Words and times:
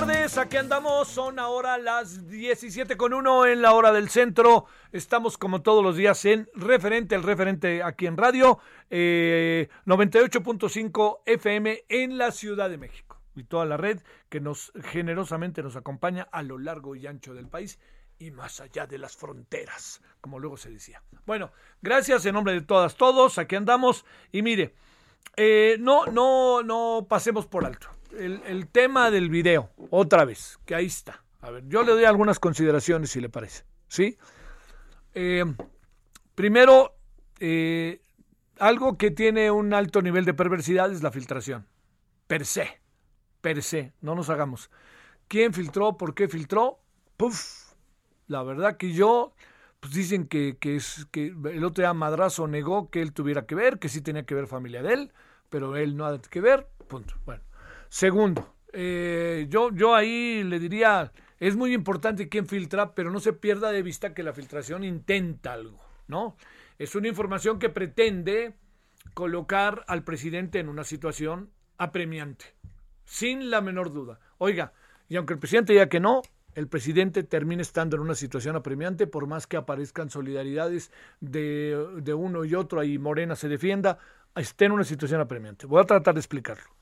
Tardes, 0.00 0.38
aquí 0.38 0.56
andamos, 0.56 1.08
son 1.08 1.40
ahora 1.40 1.76
las 1.76 2.28
17 2.28 2.96
con 2.96 3.12
1 3.12 3.46
en 3.46 3.62
la 3.62 3.72
hora 3.72 3.90
del 3.90 4.08
centro. 4.10 4.66
Estamos 4.92 5.36
como 5.36 5.62
todos 5.62 5.82
los 5.82 5.96
días 5.96 6.24
en 6.24 6.48
referente, 6.54 7.16
el 7.16 7.24
referente 7.24 7.82
aquí 7.82 8.06
en 8.06 8.16
radio, 8.16 8.60
eh, 8.90 9.68
98.5 9.86 11.22
FM 11.26 11.82
en 11.88 12.16
la 12.16 12.30
Ciudad 12.30 12.70
de 12.70 12.78
México. 12.78 13.20
Y 13.34 13.42
toda 13.42 13.66
la 13.66 13.76
red 13.76 14.00
que 14.28 14.38
nos 14.38 14.70
generosamente 14.84 15.64
nos 15.64 15.74
acompaña 15.74 16.28
a 16.30 16.44
lo 16.44 16.58
largo 16.58 16.94
y 16.94 17.08
ancho 17.08 17.34
del 17.34 17.48
país 17.48 17.80
y 18.20 18.30
más 18.30 18.60
allá 18.60 18.86
de 18.86 18.98
las 18.98 19.16
fronteras, 19.16 20.00
como 20.20 20.38
luego 20.38 20.56
se 20.56 20.70
decía. 20.70 21.02
Bueno, 21.26 21.50
gracias 21.82 22.24
en 22.24 22.34
nombre 22.34 22.52
de 22.52 22.60
todas, 22.60 22.94
todos, 22.94 23.36
aquí 23.38 23.56
andamos. 23.56 24.04
Y 24.30 24.42
mire, 24.42 24.76
eh, 25.34 25.76
no, 25.80 26.06
no, 26.06 26.62
no 26.62 27.06
pasemos 27.08 27.46
por 27.46 27.66
alto. 27.66 27.97
El, 28.16 28.68
tema 28.68 29.10
del 29.10 29.28
video, 29.30 29.70
otra 29.90 30.24
vez, 30.24 30.58
que 30.64 30.74
ahí 30.74 30.86
está. 30.86 31.22
A 31.40 31.50
ver, 31.50 31.64
yo 31.68 31.82
le 31.82 31.92
doy 31.92 32.04
algunas 32.04 32.38
consideraciones 32.38 33.10
si 33.10 33.20
le 33.20 33.28
parece. 33.28 33.64
¿Sí? 33.86 34.18
Eh, 35.14 35.44
primero, 36.34 36.94
eh, 37.38 38.00
algo 38.58 38.98
que 38.98 39.10
tiene 39.10 39.50
un 39.50 39.72
alto 39.72 40.02
nivel 40.02 40.24
de 40.24 40.34
perversidad 40.34 40.90
es 40.90 41.02
la 41.02 41.10
filtración. 41.10 41.66
Per 42.26 42.44
se. 42.44 42.80
Per 43.40 43.62
se. 43.62 43.92
No 44.00 44.14
nos 44.14 44.30
hagamos. 44.30 44.70
¿Quién 45.28 45.52
filtró? 45.52 45.96
¿Por 45.96 46.14
qué 46.14 46.28
filtró? 46.28 46.80
Puf. 47.16 47.72
La 48.26 48.42
verdad 48.42 48.76
que 48.76 48.92
yo, 48.92 49.34
pues 49.80 49.92
dicen 49.94 50.26
que, 50.26 50.56
que 50.58 50.76
es 50.76 51.06
que 51.10 51.26
el 51.26 51.64
otro 51.64 51.82
día 51.82 51.94
Madrazo 51.94 52.46
negó 52.46 52.90
que 52.90 53.00
él 53.00 53.12
tuviera 53.12 53.46
que 53.46 53.54
ver, 53.54 53.78
que 53.78 53.88
sí 53.88 54.00
tenía 54.00 54.24
que 54.24 54.34
ver 54.34 54.46
familia 54.46 54.82
de 54.82 54.92
él, 54.92 55.12
pero 55.48 55.76
él 55.76 55.96
no 55.96 56.06
ha 56.06 56.20
que 56.20 56.40
ver. 56.40 56.68
Punto. 56.88 57.14
Bueno. 57.24 57.47
Segundo, 57.88 58.54
eh, 58.72 59.46
yo, 59.48 59.70
yo 59.72 59.94
ahí 59.94 60.44
le 60.44 60.58
diría, 60.58 61.12
es 61.40 61.56
muy 61.56 61.72
importante 61.72 62.28
quién 62.28 62.46
filtra, 62.46 62.94
pero 62.94 63.10
no 63.10 63.20
se 63.20 63.32
pierda 63.32 63.72
de 63.72 63.82
vista 63.82 64.14
que 64.14 64.22
la 64.22 64.32
filtración 64.32 64.84
intenta 64.84 65.54
algo, 65.54 65.80
¿no? 66.06 66.36
Es 66.78 66.94
una 66.94 67.08
información 67.08 67.58
que 67.58 67.70
pretende 67.70 68.54
colocar 69.14 69.84
al 69.88 70.04
presidente 70.04 70.58
en 70.58 70.68
una 70.68 70.84
situación 70.84 71.50
apremiante, 71.78 72.44
sin 73.04 73.50
la 73.50 73.60
menor 73.60 73.92
duda. 73.92 74.20
Oiga, 74.38 74.72
y 75.08 75.16
aunque 75.16 75.32
el 75.32 75.38
presidente 75.38 75.72
diga 75.72 75.88
que 75.88 76.00
no, 76.00 76.22
el 76.54 76.68
presidente 76.68 77.22
termina 77.22 77.62
estando 77.62 77.96
en 77.96 78.02
una 78.02 78.14
situación 78.14 78.54
apremiante, 78.54 79.06
por 79.06 79.26
más 79.26 79.46
que 79.46 79.56
aparezcan 79.56 80.10
solidaridades 80.10 80.92
de, 81.20 81.86
de 82.02 82.14
uno 82.14 82.44
y 82.44 82.54
otro 82.54 82.82
y 82.84 82.98
Morena 82.98 83.34
se 83.34 83.48
defienda, 83.48 83.98
esté 84.34 84.66
en 84.66 84.72
una 84.72 84.84
situación 84.84 85.20
apremiante. 85.20 85.66
Voy 85.66 85.80
a 85.80 85.84
tratar 85.84 86.14
de 86.14 86.20
explicarlo. 86.20 86.77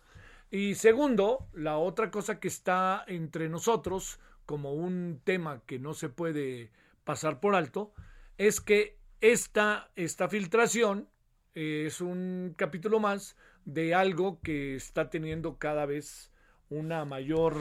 Y 0.50 0.74
segundo, 0.76 1.48
la 1.52 1.78
otra 1.78 2.10
cosa 2.10 2.38
que 2.38 2.48
está 2.48 3.04
entre 3.08 3.48
nosotros 3.48 4.20
como 4.44 4.74
un 4.74 5.20
tema 5.24 5.62
que 5.66 5.78
no 5.78 5.92
se 5.92 6.08
puede 6.08 6.70
pasar 7.04 7.40
por 7.40 7.54
alto 7.54 7.92
es 8.38 8.60
que 8.60 8.96
esta, 9.20 9.90
esta 9.96 10.28
filtración 10.28 11.08
eh, 11.54 11.84
es 11.86 12.00
un 12.00 12.54
capítulo 12.56 13.00
más 13.00 13.36
de 13.64 13.94
algo 13.94 14.40
que 14.42 14.76
está 14.76 15.10
teniendo 15.10 15.56
cada 15.56 15.86
vez 15.86 16.30
una 16.70 17.04
mayor 17.04 17.56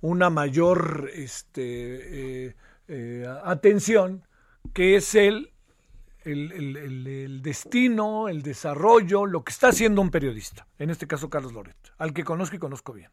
una 0.00 0.30
mayor 0.30 1.10
este, 1.14 2.46
eh, 2.46 2.56
eh, 2.88 3.26
atención 3.44 4.26
que 4.74 4.96
es 4.96 5.14
el 5.14 5.51
el, 6.24 7.40
destino, 7.42 8.28
el 8.28 8.42
desarrollo, 8.42 9.26
lo 9.26 9.44
que 9.44 9.52
está 9.52 9.68
haciendo 9.68 10.00
un 10.00 10.10
periodista, 10.10 10.66
en 10.78 10.90
este 10.90 11.06
caso 11.06 11.30
Carlos 11.30 11.52
Loret, 11.52 11.76
al 11.98 12.12
que 12.12 12.24
conozco 12.24 12.56
y 12.56 12.58
conozco 12.58 12.92
bien. 12.92 13.10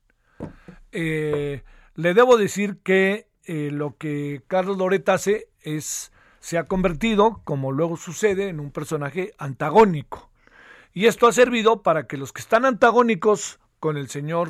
Eh, 0.91 1.63
le 1.95 2.13
debo 2.13 2.37
decir 2.37 2.79
que 2.83 3.27
eh, 3.45 3.69
lo 3.71 3.97
que 3.97 4.43
Carlos 4.47 4.77
Loret 4.77 5.07
hace 5.09 5.49
es, 5.61 6.11
se 6.39 6.57
ha 6.57 6.65
convertido, 6.65 7.41
como 7.43 7.71
luego 7.71 7.97
sucede, 7.97 8.49
en 8.49 8.59
un 8.59 8.71
personaje 8.71 9.33
antagónico. 9.37 10.29
Y 10.93 11.05
esto 11.05 11.27
ha 11.27 11.33
servido 11.33 11.83
para 11.83 12.07
que 12.07 12.17
los 12.17 12.33
que 12.33 12.41
están 12.41 12.65
antagónicos 12.65 13.59
con 13.79 13.97
el 13.97 14.09
señor 14.09 14.49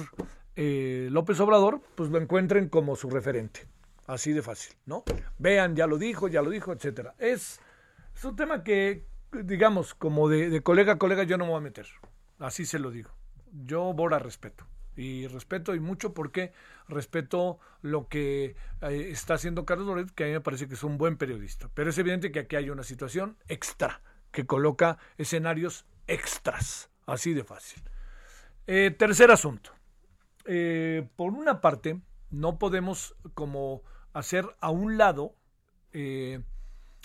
eh, 0.55 1.07
López 1.11 1.39
Obrador, 1.39 1.81
pues 1.95 2.09
lo 2.09 2.19
encuentren 2.19 2.69
como 2.69 2.95
su 2.95 3.09
referente. 3.09 3.67
Así 4.07 4.33
de 4.33 4.41
fácil, 4.41 4.75
¿no? 4.85 5.03
Vean, 5.37 5.75
ya 5.75 5.85
lo 5.85 5.97
dijo, 5.97 6.27
ya 6.27 6.41
lo 6.41 6.49
dijo, 6.49 6.73
etcétera. 6.73 7.13
Es 7.19 7.59
es 8.19 8.25
un 8.25 8.35
tema 8.35 8.65
que, 8.65 9.05
digamos, 9.31 9.93
como 9.93 10.27
de, 10.27 10.61
colega 10.61 10.91
a 10.91 10.97
colega 10.97 11.23
yo 11.23 11.37
no 11.37 11.45
me 11.45 11.51
voy 11.51 11.59
a 11.59 11.61
meter. 11.61 11.87
Así 12.37 12.65
se 12.65 12.77
lo 12.77 12.91
digo. 12.91 13.11
Yo 13.63 13.93
Bora 13.93 14.19
respeto. 14.19 14.67
Y 14.97 15.27
respeto 15.27 15.73
y 15.73 15.79
mucho 15.79 16.13
porque 16.13 16.51
respeto 16.89 17.59
lo 17.81 18.09
que 18.09 18.57
eh, 18.81 19.09
está 19.09 19.35
haciendo 19.35 19.65
Carlos 19.65 19.87
Loret, 19.87 20.11
que 20.11 20.25
a 20.25 20.27
mí 20.27 20.33
me 20.33 20.41
parece 20.41 20.67
que 20.67 20.73
es 20.73 20.83
un 20.83 20.97
buen 20.97 21.15
periodista. 21.15 21.69
Pero 21.73 21.91
es 21.91 21.97
evidente 21.97 22.33
que 22.33 22.39
aquí 22.39 22.57
hay 22.57 22.69
una 22.69 22.83
situación 22.83 23.37
extra, 23.47 24.01
que 24.33 24.45
coloca 24.45 24.97
escenarios 25.17 25.85
extras. 26.05 26.89
Así 27.05 27.33
de 27.33 27.45
fácil. 27.45 27.81
Eh, 28.67 28.91
tercer 28.91 29.31
asunto. 29.31 29.71
Eh, 30.43 31.07
por 31.15 31.31
una 31.31 31.61
parte, 31.61 32.01
no 32.31 32.59
podemos 32.59 33.15
como 33.33 33.81
hacer 34.11 34.45
a 34.59 34.71
un 34.71 34.97
lado 34.97 35.35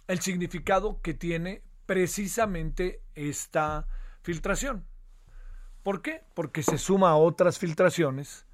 el 0.08 0.20
significado 0.20 1.00
que 1.00 1.14
tiene 1.14 1.62
precisamente 1.86 3.02
esta 3.14 3.86
filtración. 4.22 4.84
¿Por 5.82 6.02
qué? 6.02 6.22
Porque 6.34 6.62
se 6.62 6.78
suma 6.78 7.10
a 7.10 7.16
otras 7.16 7.58
filtraciones 7.58 8.46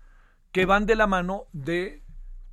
que 0.52 0.66
van 0.66 0.86
de 0.86 0.96
la 0.96 1.06
mano 1.06 1.46
de 1.52 2.02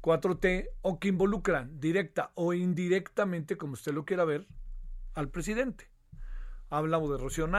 4T 0.02 0.70
o 0.82 1.00
que 1.00 1.08
involucran 1.08 1.80
directa 1.80 2.32
o 2.36 2.54
indirectamente, 2.54 3.58
como 3.58 3.74
usted 3.74 3.94
lo 3.94 4.06
quiera 4.06 4.24
ver, 4.24 4.48
al 5.16 5.30
presidente. 5.30 5.90
Hablamos 6.70 7.10
de 7.10 7.18
Rocío 7.18 7.50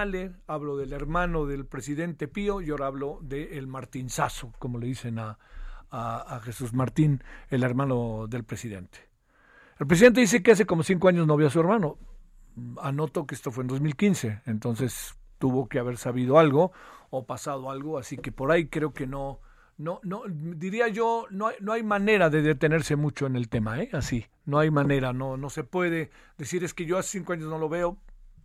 hablo 0.46 0.76
del 0.76 0.92
hermano 0.92 1.46
del 1.46 1.66
presidente 1.66 2.28
Pío 2.28 2.60
y 2.60 2.70
ahora 2.70 2.86
hablo 2.86 3.18
del 3.22 3.48
el 3.52 3.66
Martinzazo, 3.66 4.52
como 4.58 4.78
le 4.78 4.86
dicen 4.86 5.18
a, 5.18 5.38
a, 5.90 6.40
Jesús 6.44 6.74
Martín, 6.74 7.22
el 7.48 7.62
hermano 7.62 8.26
del 8.28 8.44
presidente. 8.44 9.07
El 9.78 9.86
presidente 9.86 10.20
dice 10.20 10.42
que 10.42 10.52
hace 10.52 10.66
como 10.66 10.82
cinco 10.82 11.08
años 11.08 11.26
no 11.26 11.36
vio 11.36 11.46
a 11.46 11.50
su 11.50 11.60
hermano. 11.60 11.98
Anoto 12.80 13.26
que 13.26 13.34
esto 13.34 13.52
fue 13.52 13.62
en 13.62 13.68
2015, 13.68 14.42
entonces 14.46 15.16
tuvo 15.38 15.68
que 15.68 15.78
haber 15.78 15.96
sabido 15.96 16.38
algo 16.38 16.72
o 17.10 17.24
pasado 17.24 17.70
algo, 17.70 17.98
así 17.98 18.16
que 18.16 18.32
por 18.32 18.50
ahí 18.50 18.66
creo 18.66 18.92
que 18.92 19.06
no, 19.06 19.38
no, 19.76 20.00
no, 20.02 20.22
diría 20.26 20.88
yo, 20.88 21.26
no 21.30 21.46
hay, 21.46 21.56
no 21.60 21.72
hay 21.72 21.84
manera 21.84 22.28
de 22.30 22.42
detenerse 22.42 22.96
mucho 22.96 23.26
en 23.26 23.36
el 23.36 23.48
tema, 23.48 23.80
¿eh? 23.80 23.90
Así, 23.92 24.26
no 24.44 24.58
hay 24.58 24.72
manera, 24.72 25.12
no, 25.12 25.36
no 25.36 25.50
se 25.50 25.62
puede 25.62 26.10
decir 26.36 26.64
es 26.64 26.74
que 26.74 26.84
yo 26.84 26.98
hace 26.98 27.18
cinco 27.18 27.32
años 27.32 27.48
no 27.48 27.58
lo 27.58 27.68
veo, 27.68 27.96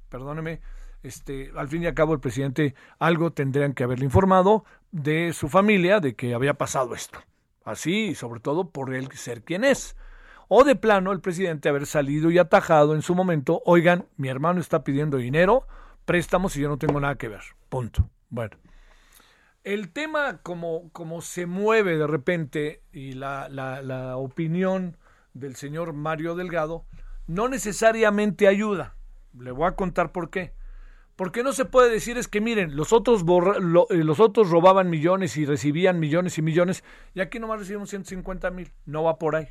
perdóneme, 0.09 0.61
este, 1.01 1.51
al 1.55 1.67
fin 1.67 1.81
y 1.81 1.87
al 1.87 1.95
cabo 1.95 2.13
el 2.13 2.19
presidente 2.19 2.75
algo 2.99 3.33
tendrían 3.33 3.73
que 3.73 3.83
haberle 3.83 4.05
informado 4.05 4.63
de 4.91 5.33
su 5.33 5.49
familia 5.49 5.99
de 5.99 6.15
que 6.15 6.35
había 6.35 6.53
pasado 6.53 6.93
esto. 6.93 7.19
Así, 7.65 8.09
y 8.09 8.15
sobre 8.15 8.39
todo 8.39 8.69
por 8.69 8.93
él 8.93 9.09
ser 9.13 9.43
quien 9.43 9.63
es. 9.63 9.95
O 10.55 10.63
de 10.63 10.75
plano 10.75 11.11
el 11.11 11.19
presidente 11.19 11.67
haber 11.67 11.87
salido 11.87 12.29
y 12.29 12.37
atajado 12.37 12.93
en 12.93 13.01
su 13.01 13.15
momento, 13.15 13.63
oigan, 13.65 14.05
mi 14.17 14.29
hermano 14.29 14.61
está 14.61 14.83
pidiendo 14.83 15.17
dinero, 15.17 15.65
préstamos 16.05 16.55
y 16.55 16.61
yo 16.61 16.69
no 16.69 16.77
tengo 16.77 16.99
nada 16.99 17.15
que 17.15 17.27
ver. 17.27 17.41
Punto. 17.69 18.07
Bueno. 18.29 18.55
El 19.63 19.89
tema 19.89 20.41
como, 20.43 20.91
como 20.91 21.23
se 21.23 21.47
mueve 21.47 21.97
de 21.97 22.05
repente 22.05 22.83
y 22.91 23.13
la, 23.13 23.49
la, 23.49 23.81
la 23.81 24.17
opinión 24.17 24.95
del 25.33 25.55
señor 25.55 25.93
Mario 25.93 26.35
Delgado 26.35 26.85
no 27.25 27.47
necesariamente 27.47 28.47
ayuda. 28.47 28.95
Le 29.35 29.49
voy 29.49 29.65
a 29.65 29.75
contar 29.75 30.11
por 30.11 30.29
qué. 30.29 30.53
Porque 31.15 31.41
no 31.41 31.53
se 31.53 31.65
puede 31.65 31.89
decir 31.91 32.19
es 32.19 32.27
que 32.27 32.41
miren, 32.41 32.75
los 32.75 32.93
otros, 32.93 33.23
eh, 33.23 34.03
los 34.03 34.19
otros 34.19 34.51
robaban 34.51 34.91
millones 34.91 35.35
y 35.35 35.47
recibían 35.47 35.99
millones 35.99 36.37
y 36.37 36.43
millones 36.43 36.83
y 37.15 37.21
aquí 37.21 37.39
nomás 37.39 37.57
recibimos 37.57 37.89
150 37.89 38.51
mil. 38.51 38.71
No 38.85 39.01
va 39.01 39.17
por 39.17 39.35
ahí. 39.35 39.47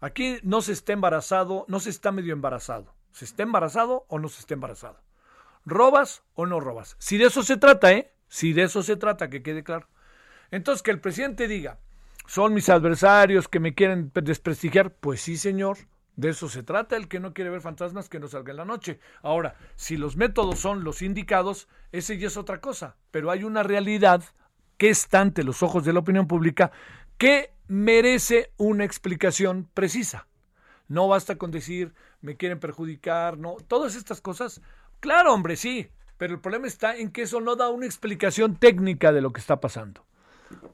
Aquí 0.00 0.38
no 0.42 0.62
se 0.62 0.72
está 0.72 0.92
embarazado, 0.92 1.64
no 1.68 1.80
se 1.80 1.90
está 1.90 2.12
medio 2.12 2.32
embarazado. 2.32 2.94
¿Se 3.12 3.24
está 3.24 3.42
embarazado 3.42 4.04
o 4.08 4.18
no 4.18 4.28
se 4.28 4.40
está 4.40 4.54
embarazado? 4.54 5.00
¿Robas 5.64 6.22
o 6.34 6.46
no 6.46 6.60
robas? 6.60 6.96
Si 6.98 7.18
de 7.18 7.26
eso 7.26 7.42
se 7.42 7.56
trata, 7.56 7.92
¿eh? 7.92 8.12
Si 8.28 8.52
de 8.52 8.64
eso 8.64 8.82
se 8.82 8.96
trata, 8.96 9.28
que 9.28 9.42
quede 9.42 9.64
claro. 9.64 9.88
Entonces, 10.50 10.82
que 10.82 10.90
el 10.90 11.00
presidente 11.00 11.48
diga, 11.48 11.78
son 12.26 12.54
mis 12.54 12.68
adversarios 12.68 13.48
que 13.48 13.60
me 13.60 13.74
quieren 13.74 14.12
desprestigiar, 14.14 14.92
pues 14.94 15.20
sí, 15.20 15.36
señor, 15.36 15.78
de 16.16 16.30
eso 16.30 16.48
se 16.48 16.62
trata, 16.62 16.96
el 16.96 17.08
que 17.08 17.20
no 17.20 17.32
quiere 17.32 17.50
ver 17.50 17.60
fantasmas 17.60 18.08
que 18.08 18.20
no 18.20 18.28
salga 18.28 18.50
en 18.50 18.58
la 18.58 18.64
noche. 18.64 19.00
Ahora, 19.22 19.56
si 19.76 19.96
los 19.96 20.16
métodos 20.16 20.58
son 20.58 20.84
los 20.84 21.02
indicados, 21.02 21.68
ese 21.92 22.18
ya 22.18 22.26
es 22.26 22.36
otra 22.36 22.60
cosa, 22.60 22.96
pero 23.10 23.30
hay 23.30 23.44
una 23.44 23.62
realidad 23.62 24.22
que 24.78 24.90
está 24.90 25.20
ante 25.20 25.44
los 25.44 25.62
ojos 25.62 25.84
de 25.84 25.92
la 25.92 26.00
opinión 26.00 26.26
pública 26.26 26.70
que 27.18 27.50
merece 27.66 28.52
una 28.56 28.84
explicación 28.84 29.68
precisa. 29.74 30.26
No 30.88 31.08
basta 31.08 31.36
con 31.36 31.50
decir 31.50 31.92
me 32.22 32.36
quieren 32.36 32.58
perjudicar, 32.58 33.36
no, 33.36 33.56
todas 33.68 33.94
estas 33.94 34.20
cosas, 34.20 34.62
claro, 35.00 35.34
hombre, 35.34 35.56
sí, 35.56 35.88
pero 36.16 36.34
el 36.34 36.40
problema 36.40 36.66
está 36.66 36.96
en 36.96 37.10
que 37.10 37.22
eso 37.22 37.40
no 37.40 37.56
da 37.56 37.68
una 37.68 37.86
explicación 37.86 38.56
técnica 38.56 39.12
de 39.12 39.20
lo 39.20 39.32
que 39.32 39.40
está 39.40 39.60
pasando. 39.60 40.04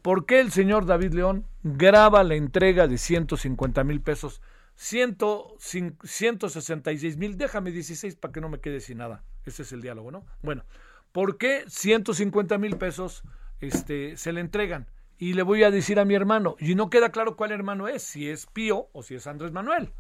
¿Por 0.02 0.24
qué 0.24 0.40
el 0.40 0.52
señor 0.52 0.86
David 0.86 1.14
León 1.14 1.46
graba 1.64 2.22
la 2.22 2.36
entrega 2.36 2.86
de 2.86 2.96
150 2.96 3.82
mil 3.82 4.00
pesos 4.00 4.40
166 4.76 7.16
mil, 7.16 7.38
déjame 7.38 7.70
16 7.70 8.16
para 8.16 8.32
que 8.32 8.40
no 8.40 8.48
me 8.48 8.58
quede 8.60 8.80
sin 8.80 8.98
nada. 8.98 9.22
Ese 9.44 9.62
es 9.62 9.70
el 9.72 9.82
diálogo, 9.82 10.10
¿no? 10.10 10.26
Bueno, 10.42 10.64
¿por 11.12 11.38
qué 11.38 11.62
150 11.68 12.58
mil 12.58 12.76
pesos 12.76 13.22
este, 13.60 14.16
se 14.16 14.32
le 14.32 14.40
entregan? 14.40 14.88
Y 15.18 15.34
le 15.34 15.42
voy 15.42 15.62
a 15.62 15.70
decir 15.70 16.00
a 16.00 16.04
mi 16.04 16.14
hermano, 16.14 16.56
y 16.58 16.74
no 16.74 16.90
queda 16.90 17.10
claro 17.10 17.36
cuál 17.36 17.52
hermano 17.52 17.88
es, 17.88 18.02
si 18.02 18.28
es 18.28 18.46
Pío 18.46 18.88
o 18.92 19.02
si 19.02 19.14
es 19.14 19.26
Andrés 19.26 19.52
Manuel. 19.52 19.92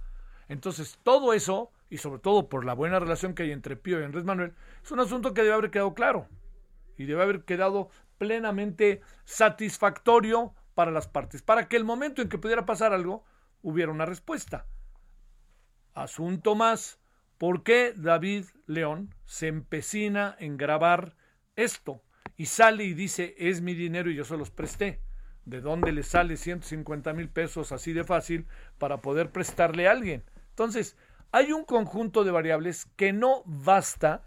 Entonces, 0.48 0.98
todo 1.02 1.32
eso, 1.32 1.70
y 1.88 1.98
sobre 1.98 2.20
todo 2.20 2.48
por 2.48 2.64
la 2.64 2.74
buena 2.74 2.98
relación 2.98 3.34
que 3.34 3.44
hay 3.44 3.52
entre 3.52 3.76
Pío 3.76 4.00
y 4.00 4.04
Andrés 4.04 4.24
Manuel, 4.24 4.54
es 4.82 4.90
un 4.90 5.00
asunto 5.00 5.32
que 5.32 5.42
debe 5.42 5.54
haber 5.54 5.70
quedado 5.70 5.94
claro 5.94 6.28
y 6.96 7.04
debe 7.04 7.22
haber 7.22 7.44
quedado 7.44 7.88
plenamente 8.18 9.00
satisfactorio 9.24 10.54
para 10.74 10.90
las 10.90 11.08
partes, 11.08 11.42
para 11.42 11.68
que 11.68 11.76
el 11.76 11.84
momento 11.84 12.22
en 12.22 12.28
que 12.28 12.38
pudiera 12.38 12.66
pasar 12.66 12.92
algo, 12.92 13.24
hubiera 13.62 13.92
una 13.92 14.06
respuesta. 14.06 14.66
Asunto 15.94 16.54
más, 16.54 17.00
¿por 17.38 17.62
qué 17.62 17.92
David 17.96 18.46
León 18.66 19.14
se 19.24 19.46
empecina 19.46 20.36
en 20.38 20.56
grabar 20.56 21.16
esto 21.56 22.02
y 22.36 22.46
sale 22.46 22.84
y 22.84 22.94
dice, 22.94 23.34
es 23.38 23.60
mi 23.60 23.74
dinero 23.74 24.10
y 24.10 24.16
yo 24.16 24.24
se 24.24 24.36
los 24.36 24.50
presté? 24.50 25.00
¿De 25.44 25.60
dónde 25.60 25.92
le 25.92 26.02
sale 26.02 26.36
150 26.36 27.12
mil 27.12 27.28
pesos 27.28 27.72
así 27.72 27.92
de 27.92 28.04
fácil 28.04 28.46
para 28.78 28.98
poder 28.98 29.30
prestarle 29.30 29.88
a 29.88 29.92
alguien? 29.92 30.24
Entonces, 30.50 30.96
hay 31.32 31.52
un 31.52 31.64
conjunto 31.64 32.24
de 32.24 32.30
variables 32.30 32.86
que 32.96 33.12
no 33.12 33.42
basta 33.44 34.22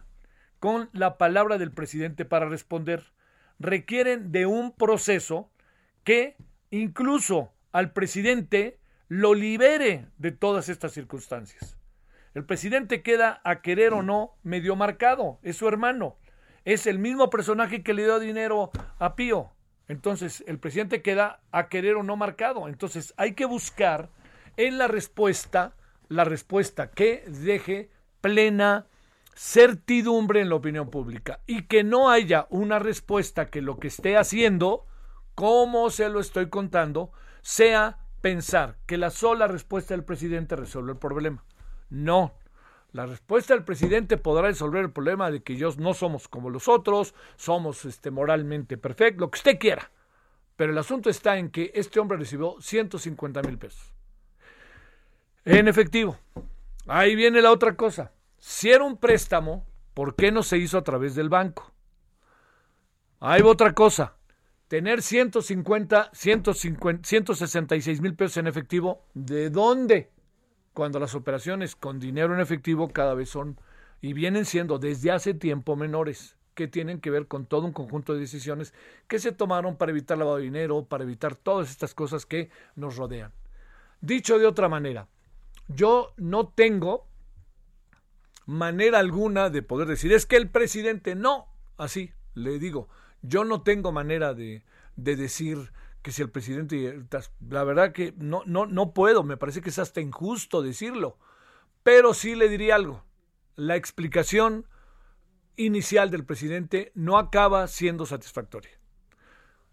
con 0.60 0.90
la 0.94 1.18
palabra 1.18 1.58
del 1.58 1.72
presidente 1.72 2.25
para 2.25 2.50
responder. 2.50 3.04
Requieren 3.60 4.31
de 4.31 4.46
un 4.46 4.72
proceso 4.72 5.50
que 6.04 6.36
incluso 6.69 7.54
al 7.72 7.94
presidente 7.94 8.80
lo 9.08 9.34
libere 9.34 10.08
de 10.18 10.31
todas 10.31 10.70
estas 10.70 10.92
circunstancias. 10.92 11.78
El 12.34 12.46
presidente 12.46 13.02
queda 13.02 13.42
a 13.44 13.62
querer 13.62 13.94
o 13.94 14.04
no 14.04 14.36
medio 14.44 14.75
marcado, 14.75 15.40
es 15.42 15.58
su 15.58 15.68
hermano, 15.68 16.18
es 16.66 16.86
el 16.86 17.00
mismo 17.00 17.30
personaje 17.30 17.81
que 17.81 17.94
le 17.94 18.04
dio 18.04 18.20
dinero 18.20 18.70
a 19.00 19.16
Pío. 19.16 19.52
Entonces, 19.88 20.44
el 20.48 20.60
presidente 20.60 21.01
queda 21.01 21.42
a 21.51 21.69
querer 21.69 21.95
o 21.95 22.04
no 22.04 22.16
marcado. 22.16 22.68
Entonces, 22.68 23.13
hay 23.18 23.34
que 23.34 23.45
buscar 23.45 24.10
en 24.57 24.78
la 24.78 24.88
respuesta, 24.88 25.75
la 26.10 26.24
respuesta 26.24 26.92
que 26.92 27.24
deje 27.28 27.89
plena 28.22 28.88
certidumbre 29.36 30.42
en 30.42 30.50
la 30.50 30.56
opinión 30.56 30.89
pública 30.89 31.39
y 31.45 31.63
que 31.63 31.84
no 31.84 32.10
haya 32.10 32.48
una 32.50 32.80
respuesta 32.80 33.48
que 33.48 33.62
lo 33.62 33.77
que 33.77 33.88
esté 33.88 34.17
haciendo, 34.17 34.86
como 35.36 35.91
se 35.91 36.10
lo 36.10 36.20
estoy 36.20 36.50
contando, 36.50 37.12
sea 37.41 38.00
pensar 38.22 38.77
que 38.88 38.98
la 38.98 39.12
sola 39.12 39.48
respuesta 39.48 39.94
del 39.94 40.03
presidente 40.03 40.56
resuelve 40.56 40.94
el 40.94 40.98
problema. 40.98 41.44
No. 41.89 42.34
La 42.91 43.06
respuesta 43.06 43.53
del 43.53 43.63
presidente 43.63 44.17
podrá 44.17 44.48
resolver 44.48 44.86
el 44.86 44.91
problema 44.91 45.29
de 45.29 45.44
que 45.44 45.53
ellos 45.53 45.77
no 45.77 45.94
somos 45.94 46.27
como 46.27 46.50
los 46.50 46.67
otros, 46.67 47.13
somos 47.36 47.86
este, 47.86 48.12
moralmente 48.12 48.77
perfectos, 48.77 49.22
lo 49.22 49.29
que 49.29 49.38
usted 49.38 49.60
quiera. 49.60 49.91
Pero 50.56 50.72
el 50.72 50.77
asunto 50.77 51.10
está 51.10 51.38
en 51.38 51.51
que 51.51 51.72
este 51.75 52.00
hombre 52.00 52.17
recibió 52.17 52.56
150 52.60 53.41
mil 53.44 53.58
pesos. 53.58 53.94
En 55.46 55.67
efectivo. 55.67 56.17
Ahí 56.88 57.15
viene 57.15 57.41
la 57.41 57.51
otra 57.51 57.75
cosa. 57.75 58.12
Si 58.38 58.70
era 58.72 58.84
un 58.84 58.98
préstamo, 58.98 59.65
¿por 59.94 60.15
qué 60.15 60.32
no 60.32 60.41
se 60.41 60.58
hizo 60.58 60.77
a 60.77 60.84
través 60.84 61.15
del 61.15 61.29
banco? 61.29 61.72
Ahí 63.20 63.41
va 63.41 63.50
otra 63.50 63.74
cosa 63.74 64.17
tener 64.67 65.01
150, 65.01 66.12
150, 66.13 67.08
166 67.08 68.01
mil 68.01 68.15
pesos 68.15 68.38
en 68.38 68.48
efectivo, 68.48 69.06
¿de 69.13 69.50
dónde? 69.50 70.12
Cuando 70.77 71.00
las 71.00 71.15
operaciones 71.15 71.75
con 71.75 72.00
dinero 72.00 72.36
en 72.36 72.39
efectivo 72.39 72.89
cada 72.89 73.15
vez 73.15 73.29
son 73.29 73.60
y 74.00 74.13
vienen 74.13 74.46
siendo 74.46 74.77
desde 74.77 75.10
hace 75.10 75.34
tiempo 75.34 75.75
menores, 75.75 76.38
que 76.53 76.67
tienen 76.67 77.01
que 77.01 77.10
ver 77.10 77.25
con 77.25 77.48
todo 77.48 77.65
un 77.65 77.74
conjunto 77.74 78.13
de 78.13 78.19
decisiones 78.19 78.75
que 79.07 79.17
se 79.17 79.31
tomaron 79.31 79.77
para 79.77 79.89
evitar 79.89 80.19
lavado 80.19 80.38
de 80.38 80.43
dinero, 80.43 80.86
para 80.86 81.03
evitar 81.03 81.34
todas 81.34 81.72
estas 81.72 81.96
cosas 81.96 82.27
que 82.27 82.51
nos 82.75 82.96
rodean. 82.96 83.31
Dicho 84.01 84.38
de 84.38 84.46
otra 84.46 84.69
manera, 84.69 85.07
yo 85.67 86.13
no 86.15 86.50
tengo 86.50 87.07
manera 88.46 89.00
alguna 89.00 89.50
de 89.50 89.63
poder 89.63 89.88
decir, 89.88 90.13
es 90.13 90.27
que 90.27 90.38
el 90.38 90.48
presidente 90.48 91.15
no, 91.15 91.48
así 91.77 92.12
le 92.36 92.60
digo, 92.60 92.88
yo 93.24 93.46
no 93.46 93.63
tengo 93.63 93.91
manera 93.91 94.36
de, 94.36 94.62
decir 94.96 95.72
que 96.08 96.14
si 96.14 96.22
el 96.22 96.30
presidente, 96.30 97.04
la 97.50 97.66
verdad 97.66 97.92
que 97.92 98.14
no, 98.16 98.42
no, 98.46 98.66
no 98.66 98.94
puedo, 98.94 99.26
me 99.26 99.36
parece 99.36 99.60
que 99.60 99.72
es 99.72 99.78
hasta 99.78 100.00
injusto 100.00 100.62
decirlo, 100.62 101.18
pero 101.84 102.14
sí 102.14 102.34
le 102.34 102.48
diría 102.48 102.76
algo. 102.76 103.04
La 103.58 103.76
explicación 103.76 104.68
inicial 105.58 106.10
del 106.10 106.24
presidente 106.24 106.94
no 106.96 107.18
acaba 107.18 107.68
siendo 107.68 108.06
satisfactoria. 108.06 108.72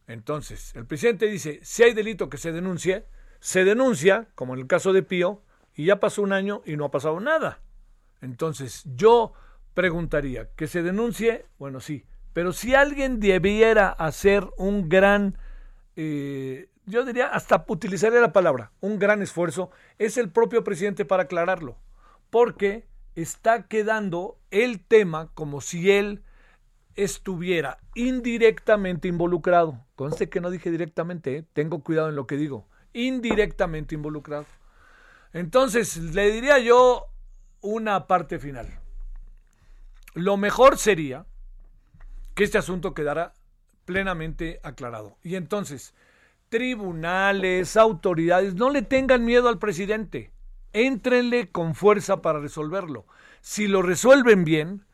Entonces, 0.09 0.75
el 0.75 0.87
presidente 0.87 1.27
dice, 1.27 1.61
si 1.63 1.85
hay 1.85 1.95
delito 1.95 2.29
que 2.29 2.37
se 2.37 2.51
denuncie, 2.51 3.07
se 3.39 3.65
denuncia, 3.65 4.27
como 4.35 4.55
en 4.55 4.61
el 4.63 4.67
caso 4.67 4.93
de 4.93 5.05
Pío, 5.05 5.41
y 5.77 5.85
ya 5.85 6.01
pasó 6.01 6.21
un 6.21 6.33
año 6.33 6.63
y 6.67 6.77
no 6.77 6.87
ha 6.87 6.91
pasado 6.91 7.21
nada. 7.21 7.61
Entonces, 8.21 8.83
yo 8.97 9.35
preguntaría, 9.73 10.51
¿que 10.57 10.67
se 10.67 10.83
denuncie? 10.83 11.47
Bueno, 11.61 11.79
sí, 11.79 12.07
pero 12.33 12.53
si 12.53 12.75
alguien 12.75 13.21
debiera 13.21 13.91
hacer 13.91 14.49
un 14.57 14.89
gran, 14.89 15.39
eh, 15.97 16.69
yo 16.87 17.05
diría, 17.05 17.29
hasta 17.29 17.65
utilizaría 17.69 18.21
la 18.21 18.33
palabra, 18.33 18.73
un 18.81 18.99
gran 18.99 19.23
esfuerzo, 19.23 19.71
es 19.99 20.17
el 20.17 20.31
propio 20.31 20.65
presidente 20.65 21.05
para 21.05 21.25
aclararlo, 21.25 21.77
porque 22.31 22.87
está 23.15 23.67
quedando 23.67 24.39
el 24.51 24.85
tema 24.85 25.31
como 25.35 25.61
si 25.61 25.91
él 25.91 26.23
estuviera 26.97 27.79
indirectamente 27.95 29.09
involucrado. 29.09 29.85
Conste 29.97 30.29
que 30.29 30.41
no 30.41 30.51
dije 30.51 30.71
directamente, 30.71 31.37
¿eh? 31.37 31.45
tengo 31.53 31.83
cuidado 31.83 32.09
en 32.09 32.17
lo 32.17 32.27
que 32.27 32.37
digo, 32.37 32.69
indirectamente 32.93 33.95
involucrado. 33.95 34.47
Entonces, 35.33 35.97
le 35.97 36.31
diría 36.31 36.59
yo 36.59 37.07
una 37.61 38.07
parte 38.07 38.39
final. 38.39 38.69
Lo 40.15 40.37
mejor 40.37 40.79
sería 40.79 41.27
que 42.35 42.45
este 42.45 42.59
asunto 42.59 42.95
quedara 42.95 43.33
plenamente 43.85 44.61
aclarado. 44.63 45.19
Y 45.23 45.37
entonces, 45.37 45.95
tribunales, 46.49 47.77
autoridades, 47.77 48.55
no 48.55 48.71
le 48.71 48.83
tengan 48.83 49.25
miedo 49.25 49.49
al 49.49 49.59
presidente. 49.59 50.31
Éntrenle 50.73 51.51
con 51.51 51.75
fuerza 51.75 52.23
para 52.23 52.41
resolverlo. 52.41 53.07
Si 53.41 53.67
lo 53.67 53.83
resuelven 53.83 54.45
bien, 54.45 54.85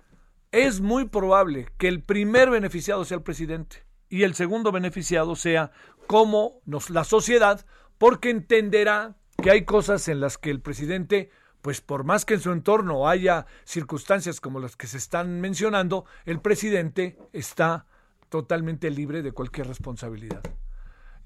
es 0.53 0.81
muy 0.81 1.07
probable 1.07 1.69
que 1.79 1.89
el 1.89 2.03
primer 2.03 2.51
beneficiado 2.51 3.05
sea 3.05 3.19
el 3.19 3.23
presidente 3.23 3.85
y 4.09 4.25
el 4.25 4.35
segundo 4.35 4.73
beneficiado 4.73 5.37
sea 5.37 5.71
como 6.07 6.61
nos, 6.65 6.91
la 6.91 7.05
sociedad, 7.05 7.65
porque 7.99 8.31
entenderá 8.31 9.17
que 9.41 9.51
hay 9.51 9.65
cosas 9.65 10.09
en 10.09 10.21
las 10.21 10.39
que 10.39 10.51
el 10.51 10.61
presidente, 10.61 11.31
pues 11.63 11.81
por 11.81 12.05
más 12.05 12.25
que 12.25 12.35
en 12.35 12.41
su 12.41 12.51
entorno 12.51 13.09
haya 13.09 13.47
circunstancias 13.65 14.41
como 14.41 14.59
las 14.59 14.77
que 14.77 14.89
se 14.89 14.99
están 14.99 15.41
mencionando, 15.41 16.05
el 16.25 16.41
presidente 16.41 17.17
está 17.33 17.87
totalmente 18.31 18.89
libre 18.91 19.23
de 19.23 19.33
cualquier 19.33 19.67
responsabilidad. 19.67 20.43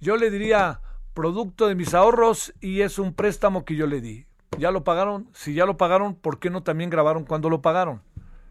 Yo 0.00 0.16
le 0.16 0.30
diría, 0.30 0.80
producto 1.14 1.68
de 1.68 1.76
mis 1.76 1.94
ahorros 1.94 2.52
y 2.60 2.80
es 2.80 2.98
un 2.98 3.14
préstamo 3.14 3.64
que 3.64 3.76
yo 3.76 3.86
le 3.86 4.00
di. 4.00 4.26
¿Ya 4.58 4.70
lo 4.70 4.82
pagaron? 4.82 5.28
Si 5.32 5.54
ya 5.54 5.66
lo 5.66 5.76
pagaron, 5.76 6.14
¿por 6.16 6.40
qué 6.40 6.50
no 6.50 6.62
también 6.62 6.90
grabaron 6.90 7.24
cuando 7.24 7.48
lo 7.50 7.62
pagaron? 7.62 8.02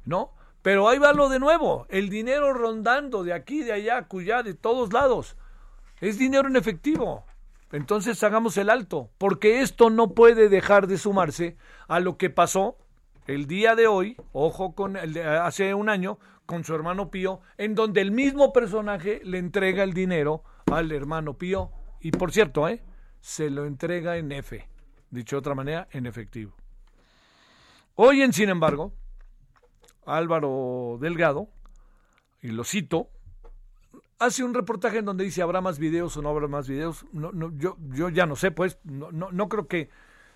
¿No? 0.05 0.31
Pero 0.61 0.87
ahí 0.87 0.97
va 0.97 1.11
lo 1.11 1.27
de 1.27 1.39
nuevo, 1.39 1.85
el 1.89 2.09
dinero 2.09 2.53
rondando 2.53 3.23
de 3.23 3.33
aquí, 3.33 3.63
de 3.63 3.73
allá, 3.73 4.07
cuya, 4.07 4.43
de 4.43 4.53
todos 4.53 4.93
lados. 4.93 5.35
Es 5.99 6.17
dinero 6.17 6.47
en 6.47 6.55
efectivo. 6.55 7.25
Entonces 7.71 8.23
hagamos 8.23 8.55
el 8.57 8.69
alto, 8.69 9.09
porque 9.17 9.61
esto 9.61 9.89
no 9.89 10.13
puede 10.13 10.47
dejar 10.47 10.87
de 10.87 10.97
sumarse 10.97 11.57
a 11.87 11.99
lo 11.99 12.17
que 12.17 12.29
pasó 12.29 12.77
el 13.25 13.47
día 13.47 13.75
de 13.75 13.87
hoy, 13.87 14.17
ojo 14.31 14.75
con 14.75 14.95
el 14.95 15.17
hace 15.17 15.73
un 15.73 15.89
año, 15.89 16.19
con 16.45 16.63
su 16.63 16.75
hermano 16.75 17.09
Pío, 17.09 17.41
en 17.57 17.75
donde 17.75 18.01
el 18.01 18.11
mismo 18.11 18.53
personaje 18.53 19.21
le 19.23 19.37
entrega 19.37 19.83
el 19.83 19.93
dinero 19.93 20.43
al 20.71 20.91
hermano 20.91 21.37
Pío 21.37 21.71
y 21.99 22.11
por 22.11 22.31
cierto, 22.31 22.67
¿eh? 22.67 22.83
se 23.21 23.49
lo 23.49 23.65
entrega 23.65 24.17
en 24.17 24.31
F, 24.31 24.67
dicho 25.09 25.37
de 25.37 25.39
otra 25.39 25.55
manera, 25.55 25.87
en 25.91 26.05
efectivo. 26.05 26.53
Hoy, 27.95 28.29
sin 28.33 28.49
embargo, 28.49 28.93
Álvaro 30.05 30.97
Delgado, 30.99 31.47
y 32.41 32.49
lo 32.49 32.65
cito, 32.65 33.09
hace 34.19 34.43
un 34.43 34.53
reportaje 34.53 34.97
en 34.97 35.05
donde 35.05 35.23
dice 35.23 35.41
habrá 35.41 35.61
más 35.61 35.79
videos 35.79 36.17
o 36.17 36.21
no 36.21 36.29
habrá 36.29 36.47
más 36.47 36.67
videos. 36.67 37.05
No, 37.13 37.31
no, 37.31 37.51
yo, 37.55 37.77
yo 37.89 38.09
ya 38.09 38.25
no 38.25 38.35
sé, 38.35 38.51
pues, 38.51 38.79
no, 38.83 39.11
no, 39.11 39.31
no 39.31 39.47
creo 39.47 39.67
que 39.67 39.89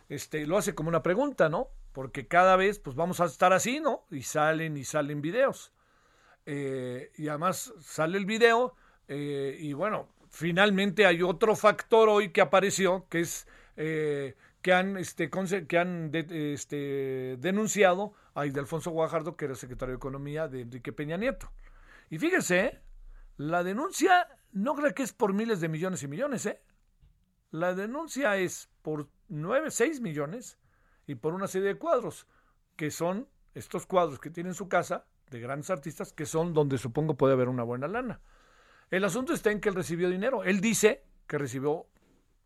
este, 0.08 0.46
lo 0.48 0.58
hace 0.58 0.74
como 0.74 0.90
una 0.90 1.04
pregunta, 1.04 1.50
¿no? 1.50 1.70
Porque 1.92 2.28
cada 2.28 2.56
vez 2.56 2.80
pues 2.80 2.96
vamos 2.96 3.20
a 3.20 3.26
estar 3.26 3.54
así, 3.54 3.80
¿no? 3.80 4.06
Y 4.12 4.22
salen 4.22 4.78
y 4.78 4.84
salen 4.84 5.22
videos. 5.22 5.74
Eh, 6.50 7.12
y 7.18 7.28
además 7.28 7.74
sale 7.82 8.18
el 8.18 8.26
video 8.26 8.74
eh, 9.10 9.58
y 9.60 9.74
bueno, 9.74 10.08
finalmente 10.30 11.06
hay 11.06 11.22
otro 11.22 11.58
factor 11.58 12.08
hoy 12.08 12.30
que 12.30 12.40
apareció, 12.40 13.06
que 13.10 13.20
es 13.20 13.46
eh, 13.76 14.38
que 14.62 14.72
han, 14.72 14.96
este, 14.96 15.30
que 15.30 15.78
han 15.78 16.10
este, 16.14 17.36
denunciado 17.40 18.14
a 18.34 18.44
Alfonso 18.44 18.92
Guajardo, 18.92 19.36
que 19.36 19.44
era 19.44 19.56
secretario 19.56 19.92
de 19.92 19.98
Economía 19.98 20.48
de 20.48 20.62
Enrique 20.62 20.94
Peña 20.94 21.18
Nieto. 21.18 21.52
Y 22.10 22.18
fíjese, 22.18 22.80
la 23.36 23.62
denuncia 23.66 24.30
no 24.54 24.74
creo 24.74 24.94
que 24.94 25.04
es 25.04 25.12
por 25.12 25.34
miles 25.34 25.60
de 25.60 25.68
millones 25.68 26.02
y 26.04 26.08
millones, 26.08 26.46
¿eh? 26.46 26.62
La 27.52 27.74
denuncia 27.74 28.38
es 28.38 28.70
por 28.84 29.10
9, 29.28 29.70
6 29.70 30.00
millones 30.00 30.58
y 31.08 31.16
por 31.16 31.34
una 31.34 31.48
serie 31.48 31.68
de 31.68 31.78
cuadros, 31.78 32.26
que 32.78 32.90
son 32.90 33.28
estos 33.54 33.86
cuadros 33.86 34.20
que 34.20 34.30
tiene 34.30 34.52
en 34.52 34.56
su 34.56 34.70
casa 34.70 35.06
de 35.30 35.40
grandes 35.40 35.70
artistas, 35.70 36.14
que 36.14 36.26
son 36.26 36.54
donde 36.54 36.78
supongo 36.78 37.16
puede 37.16 37.34
haber 37.34 37.50
una 37.50 37.64
buena 37.64 37.88
lana. 37.88 38.20
El 38.90 39.04
asunto 39.04 39.34
está 39.34 39.52
en 39.52 39.60
que 39.60 39.70
él 39.70 39.76
recibió 39.76 40.10
dinero. 40.10 40.44
Él 40.44 40.62
dice 40.62 41.04
que 41.28 41.38
recibió 41.38 41.88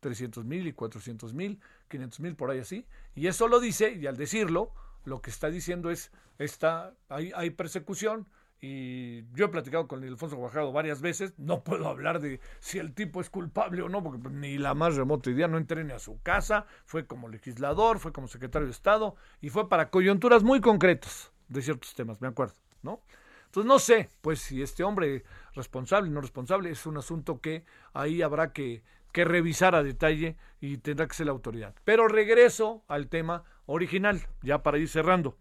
300 0.02 0.44
mil 0.44 0.68
y 0.68 0.74
400 0.74 1.34
mil, 1.34 1.60
500 1.88 2.20
mil 2.20 2.36
por 2.36 2.52
ahí 2.52 2.60
así, 2.60 2.86
y 3.16 3.28
eso 3.28 3.48
lo 3.48 3.60
dice, 3.60 3.94
y 3.94 4.08
al 4.08 4.18
decirlo, 4.18 4.74
lo 5.06 5.22
que 5.22 5.30
está 5.30 5.50
diciendo 5.50 5.90
es, 5.90 6.12
está, 6.38 6.94
hay, 7.08 7.50
persecución, 7.52 8.28
y 8.60 9.24
yo 9.34 9.46
he 9.46 9.50
platicado 9.50 9.88
con 9.88 10.04
Alfonso 10.04 10.36
Guajardo 10.36 10.72
varias 10.72 11.02
veces, 11.02 11.34
no 11.38 11.64
puedo 11.64 11.88
hablar 11.88 12.20
de 12.20 12.40
si 12.60 12.78
el 12.80 12.94
tipo 12.94 13.22
es 13.22 13.30
culpable 13.30 13.82
o 13.82 13.90
no, 13.90 14.04
porque 14.04 14.30
ni 14.30 14.58
la 14.58 14.74
más 14.74 14.96
remota 14.96 15.30
idea, 15.30 15.48
no 15.48 15.58
entré 15.58 15.84
ni 15.84 15.94
a 15.94 16.00
su 16.00 16.22
casa, 16.22 16.66
fue 16.86 17.06
como 17.06 17.30
legislador, 17.30 18.00
fue 18.00 18.12
como 18.12 18.28
secretario 18.28 18.68
de 18.68 18.72
Estado, 18.72 19.16
y 19.40 19.50
fue 19.50 19.70
para 19.70 19.90
coyunturas 19.90 20.44
muy 20.44 20.62
concretas 20.62 21.32
de 21.48 21.62
ciertos 21.62 21.94
temas, 21.94 22.22
me 22.22 22.28
acuerdo, 22.28 22.56
¿no? 22.84 23.02
Entonces 23.46 23.68
no 23.68 23.80
sé, 23.80 24.10
pues 24.22 24.40
si 24.40 24.62
este 24.62 24.84
hombre 24.84 25.24
responsable 25.54 26.10
o 26.10 26.14
no 26.14 26.22
responsable 26.22 26.70
es 26.70 26.86
un 26.86 26.98
asunto 26.98 27.42
que 27.42 27.66
ahí 27.94 28.22
habrá 28.22 28.54
que, 28.54 28.82
que 29.12 29.26
revisar 29.26 29.76
a 29.76 29.84
detalle 29.84 30.38
y 30.62 30.78
tendrá 30.78 31.08
que 31.08 31.16
ser 31.16 31.26
la 31.26 31.34
autoridad. 31.34 31.76
Pero 31.84 32.08
regreso 32.08 32.84
al 32.88 33.10
tema 33.10 33.44
original, 33.66 34.26
ya 34.42 34.64
para 34.64 34.78
ir 34.78 34.88
cerrando. 34.88 35.38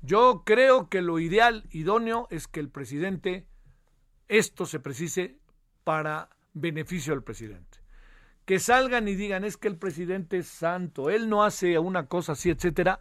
Yo 0.00 0.42
creo 0.44 0.88
que 0.88 1.02
lo 1.02 1.18
ideal, 1.18 1.64
idóneo, 1.70 2.28
es 2.30 2.46
que 2.46 2.60
el 2.60 2.70
presidente, 2.70 3.46
esto 4.28 4.66
se 4.66 4.80
precise 4.80 5.38
para 5.84 6.30
beneficio 6.54 7.12
del 7.12 7.22
presidente. 7.22 7.78
Que 8.44 8.58
salgan 8.58 9.08
y 9.08 9.14
digan, 9.14 9.44
es 9.44 9.56
que 9.56 9.68
el 9.68 9.76
presidente 9.76 10.38
es 10.38 10.48
santo, 10.48 11.10
él 11.10 11.28
no 11.28 11.44
hace 11.44 11.78
una 11.78 12.06
cosa 12.06 12.32
así, 12.32 12.50
etcétera. 12.50 13.00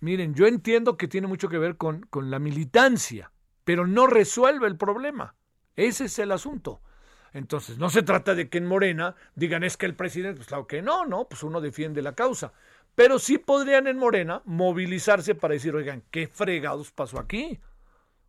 Miren, 0.00 0.34
yo 0.34 0.46
entiendo 0.46 0.96
que 0.96 1.08
tiene 1.08 1.26
mucho 1.26 1.48
que 1.48 1.58
ver 1.58 1.76
con, 1.76 2.02
con 2.10 2.30
la 2.30 2.38
militancia, 2.38 3.32
pero 3.64 3.86
no 3.86 4.06
resuelve 4.06 4.66
el 4.66 4.76
problema. 4.76 5.34
Ese 5.74 6.06
es 6.06 6.18
el 6.18 6.32
asunto. 6.32 6.80
Entonces, 7.32 7.78
no 7.78 7.90
se 7.90 8.02
trata 8.02 8.34
de 8.34 8.48
que 8.48 8.58
en 8.58 8.66
Morena 8.66 9.14
digan 9.34 9.62
es 9.62 9.76
que 9.76 9.86
el 9.86 9.94
presidente, 9.94 10.36
pues 10.36 10.48
claro 10.48 10.66
que 10.66 10.80
no, 10.80 11.04
no, 11.04 11.28
pues 11.28 11.42
uno 11.42 11.60
defiende 11.60 12.00
la 12.02 12.14
causa. 12.14 12.52
Pero 12.94 13.18
sí 13.18 13.36
podrían 13.36 13.86
en 13.86 13.98
Morena 13.98 14.40
movilizarse 14.46 15.34
para 15.34 15.52
decir, 15.52 15.74
oigan, 15.74 16.02
¿qué 16.10 16.28
fregados 16.28 16.92
pasó 16.92 17.18
aquí? 17.18 17.60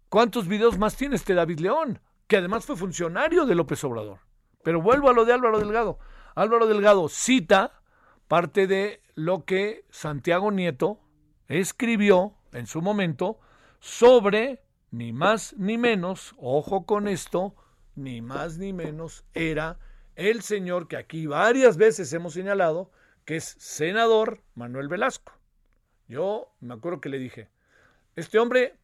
¿Cuántos 0.09 0.47
videos 0.47 0.77
más 0.77 0.97
tiene 0.97 1.15
este 1.15 1.33
David 1.33 1.59
León? 1.59 2.01
Que 2.27 2.37
además 2.37 2.65
fue 2.65 2.75
funcionario 2.75 3.45
de 3.45 3.55
López 3.55 3.81
Obrador. 3.85 4.19
Pero 4.61 4.81
vuelvo 4.81 5.09
a 5.09 5.13
lo 5.13 5.23
de 5.23 5.31
Álvaro 5.31 5.59
Delgado. 5.59 5.99
Álvaro 6.35 6.67
Delgado 6.67 7.07
cita 7.07 7.81
parte 8.27 8.67
de 8.67 9.01
lo 9.15 9.45
que 9.45 9.85
Santiago 9.89 10.51
Nieto 10.51 10.99
escribió 11.47 12.35
en 12.53 12.67
su 12.67 12.81
momento 12.81 13.39
sobre, 13.79 14.61
ni 14.91 15.13
más 15.13 15.55
ni 15.57 15.77
menos, 15.77 16.35
ojo 16.37 16.85
con 16.85 17.07
esto, 17.07 17.55
ni 17.95 18.21
más 18.21 18.57
ni 18.57 18.73
menos, 18.73 19.25
era 19.33 19.79
el 20.15 20.41
señor 20.41 20.87
que 20.87 20.97
aquí 20.97 21.27
varias 21.27 21.77
veces 21.77 22.11
hemos 22.13 22.33
señalado, 22.33 22.91
que 23.25 23.37
es 23.37 23.55
senador 23.59 24.41
Manuel 24.55 24.87
Velasco. 24.87 25.33
Yo 26.07 26.53
me 26.59 26.73
acuerdo 26.73 27.01
que 27.01 27.09
le 27.09 27.19
dije, 27.19 27.49
este 28.15 28.39
hombre 28.39 28.77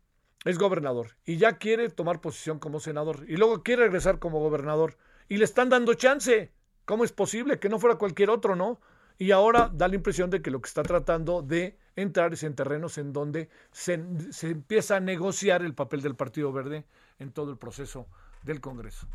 es 0.45 0.57
gobernador 0.57 1.15
y 1.25 1.37
ya 1.37 1.57
quiere 1.57 1.89
tomar 1.89 2.21
posición 2.21 2.59
como 2.59 2.79
senador 2.79 3.25
y 3.27 3.37
luego 3.37 3.63
quiere 3.63 3.83
regresar 3.83 4.19
como 4.19 4.39
gobernador 4.39 4.97
y 5.29 5.37
le 5.37 5.45
están 5.45 5.69
dando 5.69 5.93
chance. 5.93 6.51
¿Cómo 6.85 7.05
es 7.05 7.13
posible 7.13 7.59
que 7.59 7.69
no 7.69 7.79
fuera 7.79 7.95
cualquier 7.95 8.29
otro, 8.29 8.55
no? 8.55 8.81
Y 9.17 9.31
ahora 9.31 9.71
da 9.73 9.87
la 9.87 9.95
impresión 9.95 10.29
de 10.29 10.41
que 10.41 10.51
lo 10.51 10.61
que 10.61 10.67
está 10.67 10.83
tratando 10.83 11.41
de 11.41 11.77
entrar 11.95 12.33
en 12.41 12.55
terrenos 12.55 12.97
en 12.97 13.13
donde 13.13 13.49
se, 13.71 14.03
se 14.31 14.49
empieza 14.49 14.97
a 14.97 14.99
negociar 14.99 15.61
el 15.61 15.75
papel 15.75 16.01
del 16.01 16.15
Partido 16.15 16.51
Verde 16.51 16.85
en 17.19 17.31
todo 17.31 17.51
el 17.51 17.57
proceso 17.57 18.07
del 18.43 18.61
Congreso. 18.61 19.07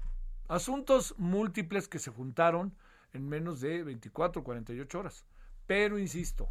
Asuntos 0.49 1.15
múltiples 1.19 1.89
que 1.89 1.99
se 1.99 2.11
juntaron 2.11 2.75
en 3.13 3.29
menos 3.29 3.61
de 3.61 3.83
24, 3.83 4.43
48 4.43 4.99
horas. 4.99 5.25
Pero 5.67 5.99
insisto, 5.99 6.51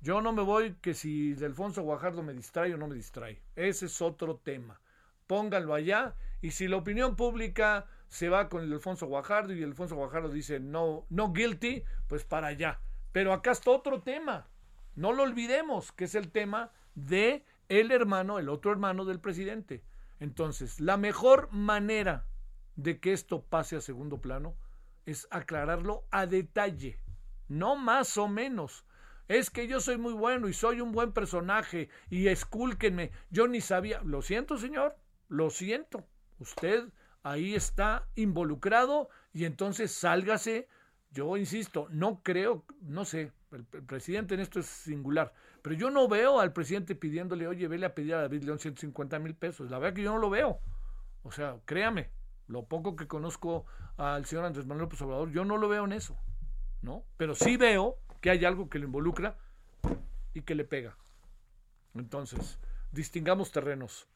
yo 0.00 0.20
no 0.20 0.32
me 0.32 0.42
voy 0.42 0.74
que 0.80 0.94
si 0.94 1.34
Alfonso 1.44 1.82
Guajardo 1.82 2.22
me 2.22 2.32
distrae 2.32 2.74
o 2.74 2.76
no 2.76 2.88
me 2.88 2.94
distrae. 2.94 3.40
Ese 3.56 3.86
es 3.86 4.02
otro 4.02 4.36
tema. 4.36 4.80
Pónganlo 5.26 5.74
allá 5.74 6.14
y 6.40 6.50
si 6.50 6.68
la 6.68 6.76
opinión 6.76 7.16
pública 7.16 7.86
se 8.08 8.28
va 8.28 8.48
con 8.48 8.62
el 8.62 8.72
Alfonso 8.72 9.06
Guajardo 9.06 9.54
y 9.54 9.62
el 9.62 9.70
Alfonso 9.70 9.96
Guajardo 9.96 10.28
dice 10.28 10.60
no, 10.60 11.06
no 11.08 11.32
guilty, 11.32 11.84
pues 12.08 12.24
para 12.24 12.48
allá. 12.48 12.80
Pero 13.12 13.32
acá 13.32 13.52
está 13.52 13.70
otro 13.70 14.02
tema. 14.02 14.46
No 14.94 15.12
lo 15.12 15.22
olvidemos, 15.22 15.92
que 15.92 16.04
es 16.04 16.14
el 16.14 16.30
tema 16.30 16.70
de 16.94 17.44
el 17.68 17.90
hermano, 17.90 18.38
el 18.38 18.48
otro 18.48 18.72
hermano 18.72 19.04
del 19.04 19.20
presidente. 19.20 19.82
Entonces, 20.20 20.80
la 20.80 20.96
mejor 20.96 21.50
manera 21.52 22.26
de 22.76 23.00
que 23.00 23.12
esto 23.12 23.42
pase 23.42 23.76
a 23.76 23.80
segundo 23.80 24.20
plano 24.20 24.54
es 25.06 25.26
aclararlo 25.30 26.04
a 26.10 26.26
detalle, 26.26 27.00
no 27.48 27.76
más 27.76 28.16
o 28.18 28.28
menos. 28.28 28.84
Es 29.28 29.50
que 29.50 29.66
yo 29.66 29.80
soy 29.80 29.96
muy 29.96 30.12
bueno 30.12 30.48
y 30.48 30.52
soy 30.52 30.80
un 30.80 30.92
buen 30.92 31.12
personaje 31.12 31.88
y 32.10 32.28
escúlquenme. 32.28 33.12
Yo 33.30 33.48
ni 33.48 33.60
sabía. 33.60 34.02
Lo 34.02 34.20
siento, 34.20 34.58
señor. 34.58 34.96
Lo 35.28 35.48
siento. 35.48 36.06
Usted 36.38 36.88
ahí 37.22 37.54
está 37.54 38.06
involucrado 38.14 39.08
y 39.32 39.44
entonces 39.44 39.92
sálgase. 39.92 40.68
Yo 41.12 41.36
insisto, 41.36 41.86
no 41.90 42.22
creo, 42.22 42.64
no 42.80 43.04
sé, 43.04 43.32
el, 43.52 43.64
presidente 43.64 44.34
en 44.34 44.40
esto 44.40 44.60
es 44.60 44.66
singular, 44.66 45.32
pero 45.62 45.74
yo 45.74 45.90
no 45.90 46.08
veo 46.08 46.40
al 46.40 46.52
presidente 46.52 46.94
pidiéndole, 46.94 47.46
oye, 47.46 47.68
vele 47.68 47.86
a 47.86 47.94
pedir 47.94 48.14
a 48.14 48.22
David 48.22 48.44
León 48.44 48.58
150 48.58 49.18
mil 49.18 49.34
pesos. 49.34 49.70
La 49.70 49.78
verdad 49.78 49.94
que 49.94 50.02
yo 50.02 50.12
no 50.12 50.18
lo 50.18 50.30
veo. 50.30 50.58
O 51.22 51.30
sea, 51.30 51.56
créame, 51.64 52.10
lo 52.48 52.64
poco 52.64 52.96
que 52.96 53.06
conozco 53.06 53.66
al 53.96 54.24
señor 54.24 54.44
Andrés 54.44 54.66
Manuel 54.66 54.84
López 54.84 55.00
Obrador, 55.02 55.30
yo 55.30 55.44
no 55.44 55.56
lo 55.56 55.68
veo 55.68 55.84
en 55.84 55.92
eso, 55.92 56.18
¿no? 56.82 57.04
Pero 57.16 57.34
sí 57.34 57.56
veo 57.56 57.98
que 58.20 58.30
hay 58.30 58.44
algo 58.44 58.68
que 58.68 58.78
lo 58.78 58.86
involucra 58.86 59.36
y 60.34 60.42
que 60.42 60.54
le 60.54 60.64
pega. 60.64 60.96
Entonces, 61.94 62.58
distingamos 62.90 63.52
terrenos. 63.52 64.08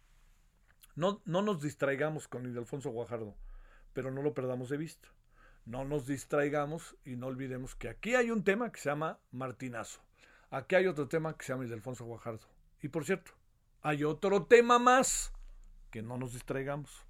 No, 0.95 1.21
no 1.27 1.43
nos 1.43 1.61
distraigamos 1.61 2.27
con 2.27 2.47
Ildefonso 2.47 2.91
Guajardo, 2.91 3.37
pero 3.93 4.11
no 4.11 4.23
lo 4.23 4.33
perdamos 4.33 4.71
de 4.71 4.79
vista. 4.79 5.09
No 5.67 5.85
nos 5.85 6.07
distraigamos 6.07 6.97
y 7.05 7.17
no 7.17 7.27
olvidemos 7.27 7.75
que 7.75 7.89
aquí 7.89 8.15
hay 8.15 8.31
un 8.31 8.45
tema 8.45 8.71
que 8.71 8.79
se 8.79 8.89
llama 8.89 9.19
Martinazo. 9.33 10.01
Aquí 10.49 10.77
hay 10.77 10.87
otro 10.87 11.09
tema 11.09 11.37
que 11.37 11.45
se 11.45 11.53
llama 11.53 11.65
Ildefonso 11.65 12.05
Guajardo. 12.05 12.47
Y 12.83 12.89
por 12.89 13.05
cierto, 13.05 13.33
hay 13.83 14.05
otro 14.05 14.45
tema 14.45 14.79
más 14.79 15.33
que 15.91 16.03
no 16.03 16.19
nos 16.19 16.35
distraigamos, 16.35 17.05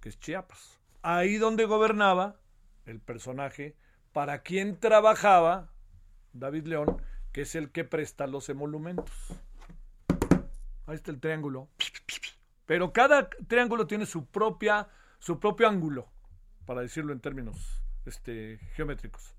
que 0.00 0.08
es 0.08 0.18
Chiapas. 0.18 0.80
Ahí 1.02 1.36
donde 1.36 1.66
gobernaba 1.66 2.36
el 2.86 3.00
personaje 3.00 3.76
para 4.14 4.40
quien 4.40 4.80
trabajaba 4.80 5.68
David 6.32 6.66
León, 6.66 7.02
que 7.32 7.42
es 7.42 7.54
el 7.54 7.70
que 7.70 7.84
presta 7.84 8.26
los 8.26 8.48
emolumentos. 8.48 9.14
Ahí 10.86 10.94
está 10.94 11.10
el 11.10 11.20
triángulo. 11.20 11.68
Pero 12.64 12.94
cada 12.94 13.28
triángulo 13.28 13.86
tiene 13.86 14.06
su 14.06 14.24
propia, 14.24 14.88
su 15.18 15.38
propio 15.38 15.68
ángulo, 15.68 16.08
para 16.64 16.80
decirlo 16.80 17.12
en 17.12 17.20
términos 17.20 17.82
este, 18.06 18.58
geométricos. 18.74 19.34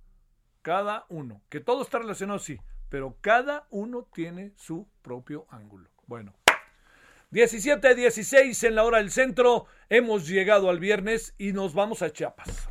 Cada 0.62 1.05
uno. 1.10 1.41
Que 1.50 1.60
todo 1.60 1.84
está 1.84 2.00
relacionado, 2.00 2.39
sí, 2.39 2.60
pero 2.89 3.17
cada 3.22 3.67
uno 3.70 4.08
tiene 4.13 4.53
su 4.55 4.88
propio 5.01 5.46
ángulo. 5.50 5.89
Bueno. 6.08 6.34
17 7.32 7.96
16 7.96 8.63
en 8.63 8.75
la 8.75 8.84
hora 8.84 9.00
del 9.00 9.12
centro. 9.12 9.65
Hemos 9.89 10.27
llegado 10.27 10.70
al 10.70 10.79
viernes 10.79 11.36
y 11.38 11.51
nos 11.51 11.74
vamos 11.74 12.01
a 12.01 12.12
Chiapas. 12.12 12.70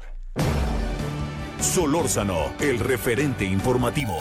Solórzano, 1.61 2.55
el 2.61 2.79
referente 2.79 3.45
informativo. 3.45 4.17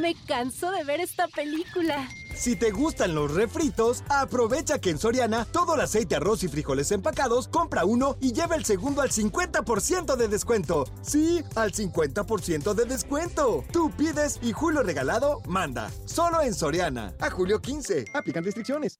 Me 0.00 0.14
canso 0.26 0.70
de 0.70 0.82
ver 0.84 1.00
esta 1.00 1.28
película. 1.28 2.08
Si 2.34 2.56
te 2.56 2.70
gustan 2.70 3.14
los 3.14 3.34
refritos, 3.34 4.02
aprovecha 4.08 4.78
que 4.80 4.90
en 4.90 4.98
Soriana 4.98 5.44
todo 5.44 5.74
el 5.74 5.80
aceite, 5.82 6.16
arroz 6.16 6.42
y 6.42 6.48
frijoles 6.48 6.90
empacados, 6.90 7.48
compra 7.48 7.84
uno 7.84 8.16
y 8.20 8.32
lleva 8.32 8.56
el 8.56 8.64
segundo 8.64 9.02
al 9.02 9.10
50% 9.10 10.16
de 10.16 10.28
descuento. 10.28 10.86
Sí, 11.02 11.42
al 11.54 11.72
50% 11.72 12.74
de 12.74 12.84
descuento. 12.86 13.64
Tú 13.72 13.90
pides 13.90 14.38
y 14.42 14.52
Julio 14.52 14.82
Regalado 14.82 15.40
manda. 15.46 15.90
Solo 16.06 16.40
en 16.40 16.54
Soriana. 16.54 17.14
A 17.20 17.30
julio 17.30 17.60
15. 17.60 18.06
Aplican 18.14 18.44
restricciones. 18.44 18.98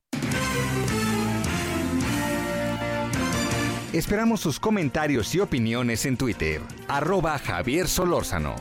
Esperamos 3.93 4.41
sus 4.41 4.61
comentarios 4.61 5.35
y 5.35 5.41
opiniones 5.41 6.05
en 6.07 6.17
Twitter. 6.17 6.61
Arroba 6.87 7.39
Javier 7.39 7.89
Solórzano. 7.89 8.55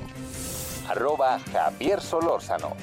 Arroba 0.90 1.40
Javier 1.52 2.02
Solórzano. 2.02 2.76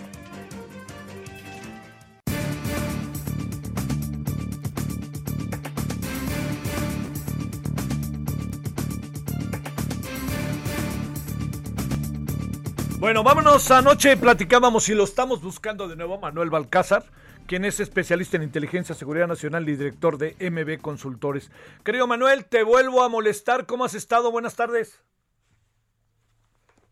Bueno, 13.00 13.24
vámonos. 13.24 13.68
Anoche 13.72 14.16
platicábamos 14.16 14.88
y 14.88 14.94
lo 14.94 15.02
estamos 15.02 15.42
buscando 15.42 15.88
de 15.88 15.96
nuevo, 15.96 16.20
Manuel 16.20 16.48
Balcázar, 16.48 17.04
quien 17.48 17.64
es 17.64 17.80
especialista 17.80 18.36
en 18.36 18.44
inteligencia, 18.44 18.94
seguridad 18.94 19.26
nacional 19.26 19.68
y 19.68 19.74
director 19.74 20.16
de 20.16 20.36
MB 20.38 20.80
Consultores. 20.80 21.50
Querido 21.82 22.06
Manuel, 22.06 22.44
te 22.44 22.62
vuelvo 22.62 23.02
a 23.02 23.08
molestar. 23.08 23.66
¿Cómo 23.66 23.84
has 23.84 23.94
estado? 23.94 24.30
Buenas 24.30 24.54
tardes. 24.54 25.02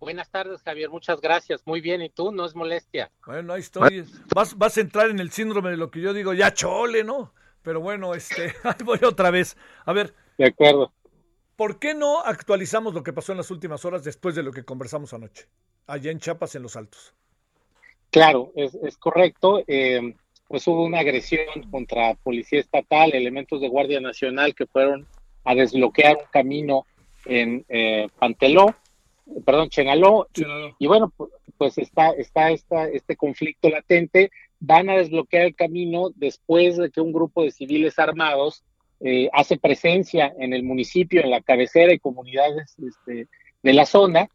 Buenas 0.04 0.30
tardes, 0.30 0.62
Javier. 0.62 0.90
Muchas 0.90 1.20
gracias. 1.20 1.66
Muy 1.66 1.80
bien. 1.80 2.02
¿Y 2.02 2.10
tú? 2.10 2.30
No 2.30 2.44
es 2.44 2.54
molestia. 2.54 3.10
Bueno, 3.26 3.54
ahí 3.54 3.60
estoy. 3.60 4.04
Vas, 4.34 4.56
vas 4.56 4.76
a 4.76 4.80
entrar 4.80 5.10
en 5.10 5.18
el 5.18 5.30
síndrome 5.30 5.70
de 5.70 5.76
lo 5.76 5.90
que 5.90 6.00
yo 6.00 6.12
digo, 6.12 6.34
ya 6.34 6.52
chole, 6.52 7.02
¿no? 7.04 7.32
Pero 7.62 7.80
bueno, 7.80 8.14
este, 8.14 8.54
ahí 8.64 8.84
voy 8.84 9.00
otra 9.02 9.30
vez. 9.30 9.56
A 9.84 9.92
ver. 9.92 10.14
De 10.38 10.46
acuerdo. 10.46 10.92
¿Por 11.56 11.78
qué 11.78 11.94
no 11.94 12.20
actualizamos 12.20 12.94
lo 12.94 13.02
que 13.02 13.12
pasó 13.12 13.32
en 13.32 13.38
las 13.38 13.50
últimas 13.50 13.84
horas 13.84 14.04
después 14.04 14.34
de 14.34 14.42
lo 14.42 14.52
que 14.52 14.64
conversamos 14.64 15.14
anoche? 15.14 15.48
allá 15.86 16.10
en 16.10 16.18
Chiapas, 16.18 16.54
en 16.54 16.62
Los 16.62 16.76
Altos. 16.76 17.14
Claro, 18.10 18.52
es, 18.54 18.74
es 18.74 18.96
correcto. 18.96 19.62
Eh, 19.66 20.14
pues 20.48 20.66
hubo 20.66 20.84
una 20.84 21.00
agresión 21.00 21.46
contra 21.70 22.14
policía 22.14 22.60
estatal, 22.60 23.12
elementos 23.12 23.60
de 23.60 23.68
Guardia 23.68 24.00
Nacional 24.00 24.54
que 24.54 24.66
fueron 24.66 25.06
a 25.44 25.54
desbloquear 25.54 26.16
un 26.16 26.30
camino 26.30 26.86
en 27.26 27.64
eh, 27.68 28.08
Panteló, 28.18 28.74
perdón, 29.44 29.68
Chenaló, 29.68 30.28
Chenaló. 30.32 30.68
Y, 30.78 30.84
y, 30.84 30.86
bueno, 30.86 31.12
pues 31.56 31.78
está, 31.78 32.10
está 32.10 32.50
esta, 32.50 32.88
este 32.88 33.16
conflicto 33.16 33.68
latente. 33.68 34.30
Van 34.60 34.88
a 34.88 34.96
desbloquear 34.96 35.46
el 35.46 35.54
camino 35.54 36.10
después 36.14 36.76
de 36.76 36.90
que 36.90 37.00
un 37.00 37.12
grupo 37.12 37.42
de 37.42 37.50
civiles 37.50 37.98
armados 37.98 38.64
eh, 39.00 39.28
hace 39.32 39.58
presencia 39.58 40.32
en 40.38 40.54
el 40.54 40.62
municipio, 40.62 41.20
en 41.22 41.30
la 41.30 41.42
cabecera 41.42 41.92
y 41.92 41.98
comunidades 41.98 42.74
este, 42.78 43.28
de 43.62 43.72
la 43.72 43.86
zona, 43.86 44.28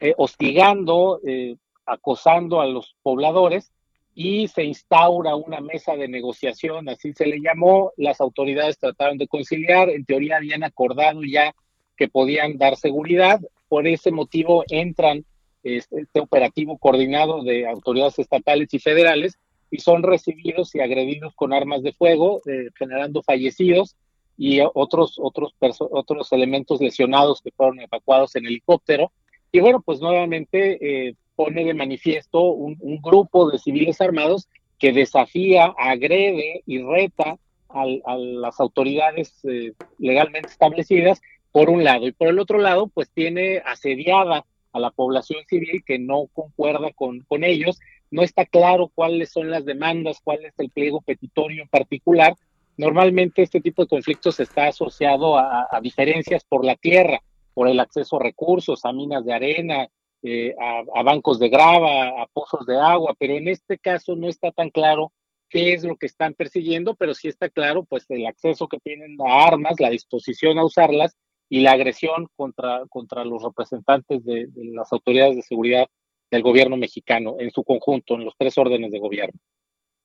eh, 0.00 0.14
hostigando, 0.16 1.20
eh, 1.26 1.56
acosando 1.84 2.60
a 2.60 2.66
los 2.66 2.96
pobladores 3.02 3.72
y 4.14 4.48
se 4.48 4.64
instaura 4.64 5.34
una 5.34 5.60
mesa 5.60 5.96
de 5.96 6.08
negociación, 6.08 6.88
así 6.88 7.12
se 7.12 7.26
le 7.26 7.40
llamó, 7.40 7.92
las 7.96 8.20
autoridades 8.20 8.78
trataron 8.78 9.18
de 9.18 9.26
conciliar, 9.26 9.90
en 9.90 10.04
teoría 10.04 10.36
habían 10.36 10.62
acordado 10.62 11.20
ya 11.24 11.52
que 11.96 12.08
podían 12.08 12.56
dar 12.56 12.76
seguridad, 12.76 13.40
por 13.74 13.88
ese 13.88 14.12
motivo 14.12 14.62
entran 14.68 15.24
este, 15.64 16.02
este 16.02 16.20
operativo 16.20 16.78
coordinado 16.78 17.42
de 17.42 17.66
autoridades 17.66 18.20
estatales 18.20 18.72
y 18.72 18.78
federales 18.78 19.36
y 19.68 19.80
son 19.80 20.04
recibidos 20.04 20.76
y 20.76 20.80
agredidos 20.80 21.34
con 21.34 21.52
armas 21.52 21.82
de 21.82 21.92
fuego, 21.92 22.40
eh, 22.46 22.68
generando 22.78 23.20
fallecidos 23.24 23.96
y 24.38 24.60
otros, 24.60 25.18
otros, 25.20 25.56
otros 25.58 26.32
elementos 26.32 26.80
lesionados 26.80 27.42
que 27.42 27.50
fueron 27.50 27.80
evacuados 27.80 28.36
en 28.36 28.46
helicóptero. 28.46 29.10
Y 29.50 29.58
bueno, 29.58 29.82
pues 29.84 29.98
nuevamente 29.98 31.08
eh, 31.08 31.16
pone 31.34 31.64
de 31.64 31.74
manifiesto 31.74 32.42
un, 32.42 32.76
un, 32.78 33.02
grupo 33.02 33.50
de 33.50 33.58
civiles 33.58 34.00
armados 34.00 34.46
que 34.78 34.92
desafía, 34.92 35.74
agrede 35.76 36.62
y 36.64 36.80
reta 36.80 37.38
al, 37.70 38.02
a 38.04 38.16
las 38.16 38.60
autoridades 38.60 39.34
eh, 39.42 39.72
legalmente 39.98 40.50
establecidas, 40.50 41.20
por 41.54 41.70
un 41.70 41.84
lado. 41.84 42.08
Y 42.08 42.12
por 42.12 42.26
el 42.26 42.40
otro 42.40 42.58
lado, 42.58 42.88
pues 42.88 43.08
tiene 43.12 43.62
asediada 43.64 44.44
a 44.72 44.80
la 44.80 44.90
población 44.90 45.44
civil 45.46 45.84
que 45.86 46.00
no 46.00 46.26
concuerda 46.32 46.92
con, 46.92 47.20
con 47.20 47.44
ellos. 47.44 47.78
No 48.10 48.22
está 48.22 48.44
claro 48.44 48.90
cuáles 48.92 49.30
son 49.30 49.52
las 49.52 49.64
demandas, 49.64 50.20
cuál 50.24 50.44
es 50.44 50.52
el 50.58 50.70
pliego 50.70 51.00
petitorio 51.00 51.62
en 51.62 51.68
particular. 51.68 52.34
Normalmente 52.76 53.42
este 53.42 53.60
tipo 53.60 53.82
de 53.82 53.88
conflictos 53.88 54.40
está 54.40 54.66
asociado 54.66 55.38
a, 55.38 55.68
diferencias 55.80 56.42
por 56.42 56.64
la 56.64 56.74
tierra 56.74 57.22
por 57.54 57.68
el 57.68 57.78
acceso 57.78 58.16
a 58.16 58.24
recursos, 58.24 58.84
a 58.84 58.92
minas 58.92 59.24
de 59.24 59.32
arena, 59.32 59.86
eh, 60.24 60.56
a, 60.60 60.82
a, 60.92 61.02
bancos 61.04 61.38
de 61.38 61.50
grava, 61.50 62.20
a 62.20 62.26
pozos 62.32 62.66
de 62.66 62.76
agua, 62.76 63.14
pero 63.16 63.34
en 63.34 63.46
este 63.46 63.78
caso 63.78 64.16
no 64.16 64.28
está 64.28 64.50
tan 64.50 64.70
claro 64.70 65.12
qué 65.48 65.72
es 65.72 65.84
lo 65.84 65.94
que 65.94 66.06
están 66.06 66.34
persiguiendo, 66.34 66.96
pero 66.96 67.14
sí 67.14 67.28
está 67.28 67.48
claro 67.48 67.84
pues 67.84 68.06
el 68.10 68.26
acceso 68.26 68.66
que 68.66 68.80
tienen 68.80 69.16
a 69.24 69.46
armas, 69.46 69.78
la 69.78 69.90
disposición 69.90 70.58
a 70.58 70.64
usarlas 70.64 71.16
y 71.54 71.60
la 71.60 71.70
agresión 71.70 72.26
contra, 72.34 72.82
contra 72.88 73.24
los 73.24 73.40
representantes 73.40 74.24
de, 74.24 74.48
las 74.72 74.92
autoridades 74.92 75.36
de 75.36 75.42
seguridad 75.42 75.86
del 76.28 76.42
gobierno 76.42 76.76
mexicano 76.76 77.36
en 77.38 77.52
su 77.52 77.62
conjunto, 77.62 78.14
en 78.14 78.24
los 78.24 78.34
tres 78.36 78.58
órdenes 78.58 78.90
de 78.90 78.98
gobierno. 78.98 79.38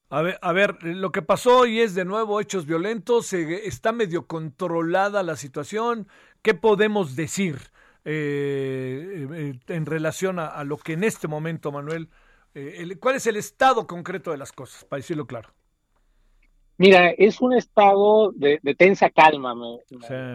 A 0.09 0.21
ver, 0.21 0.38
a 0.43 0.53
ver, 0.53 0.75
lo 0.83 1.12
que 1.12 1.23
pasó 1.23 1.62
hoy 1.62 1.79
es 1.79 1.95
de 1.95 2.05
nuevo 2.05 2.39
hechos 2.39 2.67
violentos, 2.67 3.33
está 3.33 3.91
medio 3.91 4.27
controlada 4.27 5.23
la 5.23 5.35
situación. 5.35 6.07
¿Qué 6.43 6.53
podemos 6.53 7.15
decir 7.15 7.57
eh, 8.05 9.57
en 9.69 9.85
relación 9.88 10.38
a, 10.38 10.49
a, 10.49 10.63
lo 10.63 10.77
que 10.77 10.93
en 10.93 11.03
este 11.03 11.27
momento, 11.27 11.71
Manuel, 11.71 12.09
eh, 12.53 12.95
¿cuál 12.99 13.15
es 13.15 13.25
el 13.25 13.38
estado 13.38 13.88
concreto 13.88 14.29
de 14.29 14.38
las 14.38 14.51
cosas, 14.51 14.85
para 14.85 14.99
decirlo 14.99 15.25
claro? 15.25 15.49
Mira, 16.80 17.10
es 17.10 17.42
un 17.42 17.52
estado 17.52 18.32
de, 18.32 18.58
tensa 18.78 19.10
calma, 19.10 19.54
me, 19.54 19.80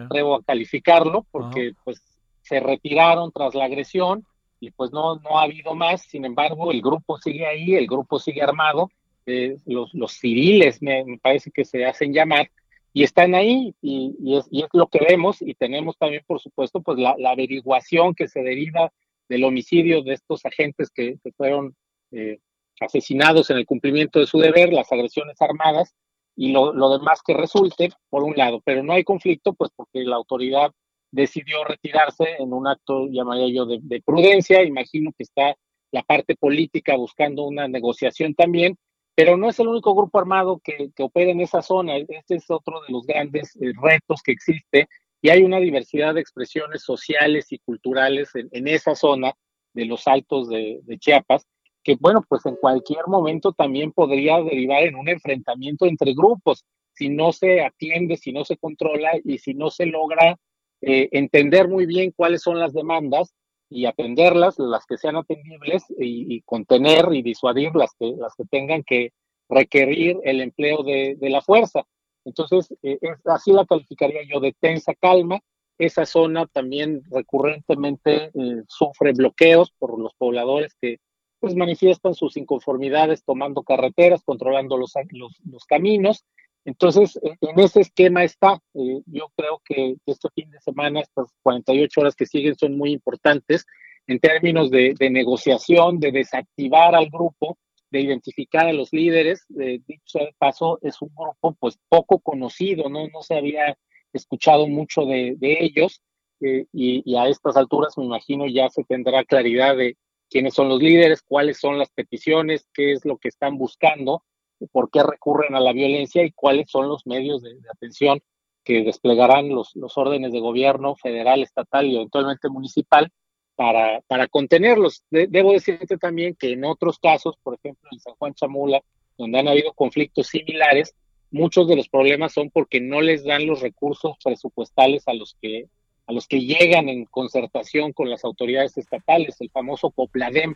atrevo 0.03 0.35
a 0.35 0.43
calificarlo, 0.43 1.25
porque 1.31 1.71
pues 1.83 2.03
se 2.43 2.59
retiraron 2.59 3.31
tras 3.31 3.55
la 3.55 3.65
agresión 3.65 4.23
y 4.59 4.69
pues 4.69 4.91
no, 4.91 5.15
no 5.15 5.39
ha 5.39 5.45
habido 5.45 5.73
más, 5.73 6.03
sin 6.03 6.23
embargo 6.23 6.71
el 6.71 6.83
grupo 6.83 7.17
sigue 7.17 7.47
ahí, 7.47 7.73
el 7.73 7.87
grupo 7.87 8.19
sigue 8.19 8.43
armado, 8.43 8.91
eh, 9.25 9.57
los, 9.65 9.91
los 9.95 10.11
civiles 10.11 10.83
me, 10.83 11.03
parece 11.19 11.49
que 11.49 11.65
se 11.65 11.83
hacen 11.83 12.13
llamar 12.13 12.51
y 12.93 13.01
están 13.01 13.33
ahí 13.33 13.73
y, 13.81 14.13
es, 14.37 14.45
y, 14.51 14.61
es, 14.61 14.69
lo 14.71 14.85
que 14.85 14.99
vemos 14.99 15.41
y 15.41 15.55
tenemos 15.55 15.97
también 15.97 16.21
por 16.27 16.39
supuesto 16.39 16.79
pues 16.79 16.99
la, 16.99 17.15
averiguación 17.27 18.13
que 18.13 18.27
se 18.27 18.43
deriva 18.43 18.93
del 19.27 19.45
homicidio 19.45 20.03
de 20.03 20.13
estos 20.13 20.45
agentes 20.45 20.91
que, 20.91 21.17
fueron 21.35 21.75
eh, 22.11 22.37
asesinados 22.79 23.49
en 23.49 23.57
el 23.57 23.65
cumplimiento 23.65 24.19
de 24.19 24.27
su 24.27 24.37
deber, 24.37 24.71
las 24.71 24.91
agresiones 24.91 25.41
armadas 25.41 25.95
y 26.35 26.51
lo, 26.51 26.89
demás 26.89 27.21
que 27.25 27.33
resulte, 27.33 27.89
por 28.09 28.23
un 28.23 28.35
lado, 28.35 28.61
pero 28.63 28.83
no 28.83 28.93
hay 28.93 29.03
conflicto, 29.03 29.53
pues 29.53 29.71
porque 29.75 30.03
la 30.03 30.17
autoridad 30.17 30.71
decidió 31.11 31.63
retirarse 31.63 32.25
en 32.39 32.51
un 32.51 32.67
acto, 32.67 33.07
llamaría 33.07 33.53
yo, 33.53 33.65
de, 33.65 34.01
prudencia, 34.05 34.63
imagino 34.63 35.11
que 35.17 35.23
está 35.23 35.55
la 35.91 36.03
parte 36.03 36.35
política 36.35 36.97
buscando 36.97 37.43
una 37.43 37.67
negociación 37.67 38.35
también, 38.35 38.77
pero 39.15 39.37
no 39.37 39.47
es 39.47 39.57
el 39.59 39.69
único 39.69 39.95
grupo 39.95 40.19
armado 40.19 40.59
que, 40.61 40.89
que 40.93 41.03
opera 41.03 41.31
en 41.31 41.39
esa 41.39 41.61
zona, 41.61 41.95
este 41.95 42.35
es 42.35 42.51
otro 42.51 42.81
de 42.81 42.91
los 42.91 43.05
grandes 43.05 43.55
eh, 43.55 43.71
retos 43.81 44.21
que 44.21 44.33
existe, 44.33 44.89
y 45.21 45.29
hay 45.29 45.43
una 45.43 45.59
diversidad 45.59 46.13
de 46.13 46.21
expresiones 46.21 46.83
sociales 46.83 47.51
y 47.51 47.59
culturales 47.59 48.31
en, 48.35 48.67
esa 48.67 48.93
zona 48.93 49.33
de 49.73 49.85
los 49.85 50.07
altos 50.07 50.49
de 50.49 50.97
Chiapas, 50.99 51.47
que 51.85 51.95
bueno, 51.99 52.25
pues 52.27 52.45
en 52.47 52.55
cualquier 52.55 53.07
momento 53.07 53.53
también 53.53 53.91
podría 53.91 54.41
derivar 54.41 54.83
en 54.83 54.95
un 54.95 55.07
enfrentamiento 55.07 55.85
entre 55.85 56.13
grupos, 56.13 56.65
si 56.93 57.09
no 57.09 57.31
se 57.31 57.61
atiende, 57.61 58.17
si 58.17 58.33
no 58.33 58.43
se 58.43 58.57
controla 58.57 59.11
y 59.23 59.37
si 59.37 59.53
no 59.53 59.69
se 59.69 59.85
logra 59.85 60.35
eh, 60.81 61.09
entender 61.11 61.67
muy 61.67 61.85
bien 61.85 62.11
cuáles 62.11 62.41
son 62.41 62.59
las 62.59 62.73
demandas 62.73 63.35
y 63.69 63.85
atenderlas, 63.85 64.57
las 64.57 64.85
que 64.87 64.97
sean 64.97 65.15
atendibles 65.15 65.83
y, 65.99 66.41
contener 66.41 67.05
y 67.13 67.21
disuadir 67.21 67.75
las 67.75 67.91
que, 67.99 68.13
las 68.17 68.33
que 68.35 68.45
tengan 68.45 68.83
que 68.83 69.11
requerir 69.47 70.17
el 70.23 70.41
empleo 70.41 70.81
de, 70.81 71.17
la 71.21 71.41
fuerza. 71.41 71.83
Entonces, 72.25 72.73
eh, 72.81 72.97
así 73.25 73.51
la 73.51 73.65
calificaría 73.65 74.21
yo 74.27 74.39
de 74.39 74.55
tensa 74.59 74.95
calma. 74.95 75.39
Esa 75.77 76.05
zona 76.05 76.47
también 76.47 77.03
recurrentemente 77.11 78.31
eh, 78.33 78.63
sufre 78.67 79.11
bloqueos 79.13 79.71
por 79.77 79.99
los 79.99 80.13
pobladores 80.15 80.73
que 80.81 80.99
pues 81.45 81.55
manifiestan 81.55 82.15
sus 82.15 82.37
inconformidades 82.37 83.23
tomando 83.23 83.61
carreteras, 83.61 84.23
controlando 84.23 84.77
los, 84.77 84.93
los, 85.11 85.65
caminos. 85.65 86.25
Entonces, 86.65 87.19
e, 87.21 87.37
en 87.39 87.59
ese 87.59 87.81
esquema 87.81 88.23
está. 88.23 88.59
Eh, 88.73 89.01
yo 89.05 89.27
creo 89.37 89.61
que 89.63 89.95
este 90.07 90.27
fin 90.33 90.49
de 90.49 90.59
semana, 90.59 91.01
estas 91.01 91.27
48 91.43 92.01
horas 92.01 92.15
que 92.15 92.25
siguen 92.25 92.55
son 92.55 92.75
muy 92.79 92.93
importantes 92.93 93.63
en 94.07 94.19
términos 94.19 94.71
de, 94.71 94.95
negociación, 95.11 95.99
de 95.99 96.11
desactivar 96.11 96.95
al 96.95 97.11
grupo, 97.11 97.59
de 97.91 97.99
identificar 97.99 98.65
a 98.65 98.73
los 98.73 98.91
líderes. 98.91 99.45
Eh, 99.59 99.81
dicho 99.85 100.17
de 100.17 100.33
paso, 100.39 100.79
es 100.81 100.99
un 101.03 101.11
grupo 101.15 101.55
pues 101.59 101.77
poco 101.87 102.17
conocido, 102.17 102.89
no, 102.89 103.07
no 103.09 103.21
se 103.21 103.35
había 103.35 103.77
escuchado 104.13 104.65
mucho 104.65 105.05
de, 105.05 105.37
ellos. 105.39 106.01
Eh, 106.41 106.65
y, 106.73 107.03
y, 107.05 107.15
a 107.17 107.27
estas 107.27 107.55
alturas 107.55 107.95
me 107.99 108.05
imagino 108.05 108.47
ya 108.47 108.67
se 108.69 108.83
tendrá 108.83 109.23
claridad 109.23 109.77
de, 109.77 109.95
quiénes 110.35 110.53
son 110.53 110.67
los 110.67 110.81
líderes, 110.81 111.21
cuáles 111.21 111.57
son 111.59 111.79
las 111.79 111.89
peticiones, 111.91 112.67
qué 112.73 112.91
es 112.91 113.05
lo 113.05 113.17
que 113.17 113.29
están 113.29 113.57
buscando, 113.57 114.25
por 114.73 114.91
qué 114.91 115.01
recurren 115.01 115.55
a 115.55 115.61
la 115.61 115.71
violencia 115.71 116.25
y 116.25 116.33
cuáles 116.33 116.69
son 116.69 116.89
los 116.89 117.07
medios 117.07 117.41
de, 117.41 117.55
atención 117.73 118.21
que 118.65 118.83
desplegarán 118.83 119.47
los, 119.47 119.71
órdenes 119.95 120.33
de 120.33 120.41
gobierno 120.41 120.97
federal, 120.97 121.41
estatal 121.41 121.85
y 121.85 121.95
eventualmente 121.95 122.49
municipal 122.49 123.09
para, 123.55 124.01
para 124.07 124.27
contenerlos. 124.27 125.05
debo 125.09 125.53
decirte 125.53 125.97
también 125.97 126.35
que 126.37 126.51
en 126.51 126.65
otros 126.65 126.99
casos, 126.99 127.37
por 127.41 127.55
ejemplo 127.55 127.87
en 127.93 127.99
San 128.01 128.15
Juan 128.15 128.33
Chamula, 128.33 128.81
donde 129.17 129.39
han 129.39 129.47
habido 129.47 129.71
conflictos 129.71 130.27
similares, 130.27 130.93
muchos 131.31 131.65
de 131.69 131.77
los 131.77 131.87
problemas 131.87 132.33
son 132.33 132.49
porque 132.49 132.81
no 132.81 132.99
les 132.99 133.23
dan 133.23 133.47
los 133.47 133.61
recursos 133.61 134.17
presupuestales 134.21 135.07
a 135.07 135.13
los 135.13 135.37
que 135.41 135.69
a 136.07 136.13
los 136.13 136.27
que 136.27 136.41
llegan 136.41 136.89
en 136.89 137.05
concertación 137.05 137.93
con 137.93 138.09
las 138.09 138.23
autoridades 138.23 138.77
estatales, 138.77 139.39
el 139.39 139.49
famoso 139.49 139.89
COPLADEM, 139.89 140.55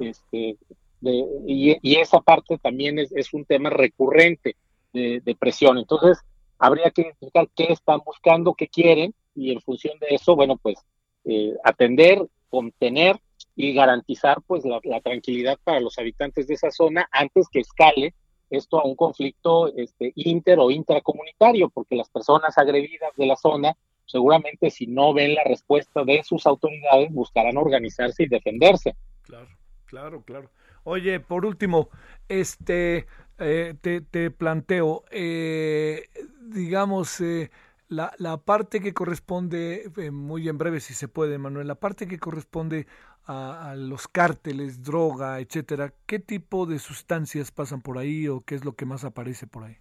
este, 0.00 0.56
y, 1.00 1.96
esa 1.96 2.20
parte 2.20 2.58
también 2.58 2.98
es, 2.98 3.32
un 3.32 3.44
tema 3.44 3.70
recurrente 3.70 4.56
de, 4.92 5.36
presión. 5.38 5.78
Entonces, 5.78 6.18
habría 6.58 6.90
que 6.90 7.02
identificar 7.02 7.48
qué 7.54 7.72
están 7.72 8.00
buscando, 8.04 8.54
qué 8.54 8.66
quieren, 8.66 9.14
y 9.34 9.52
en 9.52 9.60
función 9.60 9.98
de 10.00 10.08
eso, 10.10 10.34
bueno, 10.34 10.56
pues 10.56 10.78
eh, 11.24 11.54
atender, 11.62 12.26
contener 12.50 13.20
y 13.54 13.72
garantizar 13.72 14.42
pues 14.46 14.64
la, 14.64 15.00
tranquilidad 15.00 15.58
para 15.62 15.80
los 15.80 15.98
habitantes 15.98 16.48
de 16.48 16.54
esa 16.54 16.70
zona 16.70 17.08
antes 17.12 17.48
que 17.48 17.60
escale 17.60 18.14
esto 18.50 18.80
a 18.80 18.84
un 18.84 18.96
conflicto 18.96 19.72
este, 19.76 20.12
inter 20.16 20.58
o 20.58 20.70
intracomunitario, 20.70 21.68
porque 21.68 21.94
las 21.94 22.08
personas 22.08 22.56
agredidas 22.56 23.14
de 23.16 23.26
la 23.26 23.36
zona 23.36 23.76
seguramente 24.08 24.70
si 24.70 24.86
no 24.86 25.14
ven 25.14 25.34
la 25.34 25.44
respuesta 25.44 26.02
de 26.02 26.22
sus 26.24 26.46
autoridades, 26.46 27.12
buscarán 27.12 27.56
organizarse 27.56 28.24
y 28.24 28.28
defenderse. 28.28 28.96
Claro, 29.22 29.48
claro, 29.84 30.22
claro. 30.22 30.50
Oye, 30.84 31.20
por 31.20 31.44
último, 31.44 31.90
este, 32.28 33.06
eh, 33.38 33.74
te, 33.80 34.00
te, 34.00 34.30
planteo, 34.30 35.04
eh, 35.10 36.08
digamos, 36.40 37.20
eh, 37.20 37.50
la, 37.88 38.12
la, 38.18 38.38
parte 38.38 38.80
que 38.80 38.94
corresponde, 38.94 39.90
muy 40.10 40.48
en 40.48 40.56
breve 40.56 40.80
si 40.80 40.94
se 40.94 41.08
puede, 41.08 41.36
Manuel, 41.36 41.68
la 41.68 41.74
parte 41.74 42.06
que 42.06 42.18
corresponde 42.18 42.86
a, 43.24 43.70
a, 43.70 43.76
los 43.76 44.08
cárteles, 44.08 44.82
droga, 44.82 45.40
etcétera, 45.40 45.92
¿qué 46.06 46.18
tipo 46.18 46.64
de 46.64 46.78
sustancias 46.78 47.50
pasan 47.50 47.82
por 47.82 47.98
ahí 47.98 48.26
o 48.28 48.40
qué 48.40 48.54
es 48.54 48.64
lo 48.64 48.74
que 48.74 48.86
más 48.86 49.04
aparece 49.04 49.46
por 49.46 49.64
ahí? 49.64 49.76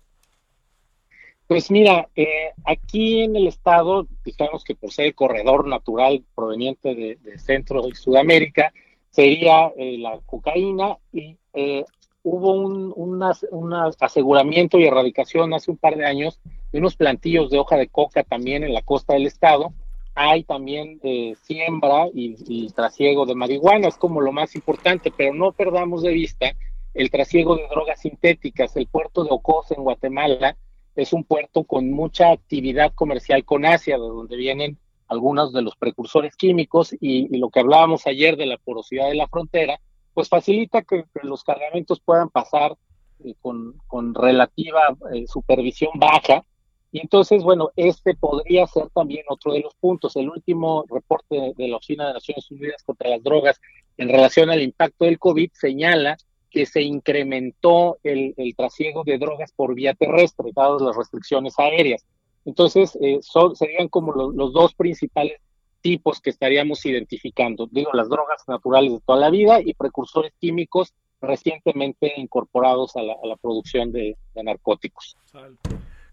Pues 1.47 1.71
mira, 1.71 2.10
eh, 2.13 2.51
aquí 2.65 3.21
en 3.21 3.38
el 3.38 3.47
estado, 3.47 4.05
digamos 4.25 4.65
que 4.65 4.75
por 4.75 4.91
ser 4.91 5.05
el 5.05 5.15
corredor 5.15 5.65
natural 5.65 6.25
proveniente 6.36 6.93
de, 6.93 7.39
Centro 7.39 7.88
y 7.88 7.95
Sudamérica, 7.95 8.73
sería 9.10 9.71
eh, 9.77 9.97
la 9.97 10.19
cocaína 10.25 10.97
y 11.13 11.38
eh, 11.53 11.86
hubo 12.23 12.51
un, 12.51 12.93
un 12.97 13.73
aseguramiento 14.01 14.77
y 14.77 14.88
erradicación 14.88 15.53
hace 15.53 15.71
un 15.71 15.77
par 15.77 15.95
de 15.95 16.05
años 16.05 16.41
de 16.73 16.79
unos 16.79 16.97
plantillos 16.97 17.49
de 17.49 17.60
hoja 17.60 17.77
de 17.77 17.88
coca 17.88 18.23
también 18.23 18.65
en 18.65 18.73
la 18.73 18.81
costa 18.81 19.13
del 19.13 19.25
estado. 19.25 19.71
Hay 20.15 20.43
también 20.43 20.99
siembra 21.43 22.07
y, 22.13 22.36
y 22.45 22.69
trasiego 22.71 23.25
de 23.25 23.36
marihuana, 23.36 23.88
es 23.88 23.95
como 23.95 24.19
lo 24.19 24.33
más 24.33 24.53
importante, 24.55 25.13
pero 25.15 25.33
no 25.33 25.53
perdamos 25.53 26.01
de 26.01 26.12
vista 26.12 26.51
el 26.93 27.10
trasiego 27.10 27.55
de 27.55 27.67
drogas 27.69 28.01
sintéticas. 28.01 28.75
El 28.75 28.88
puerto 28.88 29.23
de 29.23 29.29
Ocos 29.31 29.71
en 29.71 29.83
Guatemala 29.83 30.57
es 30.97 31.13
un 31.13 31.23
puerto 31.23 31.63
con 31.63 31.91
mucha 31.91 32.31
actividad 32.31 32.91
comercial 32.93 33.45
con 33.45 33.65
Asia, 33.65 33.95
de 33.97 34.07
donde 34.07 34.36
vienen 34.36 34.77
algunos 35.07 35.53
de 35.53 35.62
los 35.62 35.75
precursores 35.75 36.36
químicos 36.36 36.93
y, 36.99 37.38
lo 37.38 37.49
que 37.49 37.60
hablábamos 37.60 38.07
ayer 38.07 38.36
de 38.36 38.47
la 38.47 38.57
porosidad 38.57 39.07
de 39.07 39.15
la 39.15 39.27
frontera, 39.27 39.79
pues 40.13 40.27
facilita 40.27 40.81
que, 40.81 41.05
los 41.21 41.43
cargamentos 41.43 41.99
puedan 41.99 42.29
pasar 42.29 42.75
eh, 43.23 43.36
con, 43.41 43.75
relativa 44.15 44.97
eh, 45.13 45.25
supervisión 45.27 45.91
baja. 45.95 46.43
Y 46.91 46.99
entonces, 46.99 47.43
bueno, 47.43 47.69
este 47.75 48.15
podría 48.15 48.65
ser 48.65 48.89
también 48.89 49.23
otro 49.29 49.53
de 49.53 49.60
los 49.60 49.75
puntos. 49.75 50.15
El 50.15 50.29
último 50.29 50.83
reporte 50.89 51.53
de 51.55 51.67
la 51.67 51.77
Oficina 51.77 52.07
de 52.07 52.13
Naciones 52.13 52.49
Unidas 52.49 52.81
contra 52.83 53.10
las 53.10 53.21
Drogas 53.21 53.62
en 53.97 54.10
relación 54.10 54.49
al 54.49 54.63
impacto 54.63 55.05
del 55.05 55.19
COVID 55.19 55.51
señala 55.53 56.17
que 56.49 56.65
se 56.65 56.81
incrementó 56.81 57.97
el, 58.03 58.33
trasiego 58.55 59.03
de 59.03 59.17
drogas 59.17 59.51
por 59.53 59.75
vía 59.75 59.93
terrestre, 59.93 60.51
dadas 60.55 60.81
las 60.81 60.95
restricciones 60.95 61.57
aéreas. 61.60 62.05
Entonces, 62.45 62.97
eh, 63.01 63.19
son, 63.21 63.55
serían 63.55 63.89
como 63.89 64.13
los 64.13 64.53
dos 64.53 64.73
principales 64.73 65.41
tipos 65.81 66.21
que 66.21 66.29
estaríamos 66.29 66.86
identificando. 66.86 67.67
Digo, 67.71 67.91
las 67.93 68.10
drogas 68.10 68.43
naturales 68.47 68.93
de 68.93 68.99
toda 69.05 69.19
la 69.19 69.29
vida 69.29 69.62
y 69.62 69.73
precursores 69.73 70.33
químicos 70.39 70.93
recientemente 71.21 72.13
incorporados 72.17 72.95
a 72.95 73.01
la, 73.01 73.36
producción 73.38 73.91
de, 73.91 74.17
de 74.33 74.43
narcóticos. 74.43 75.17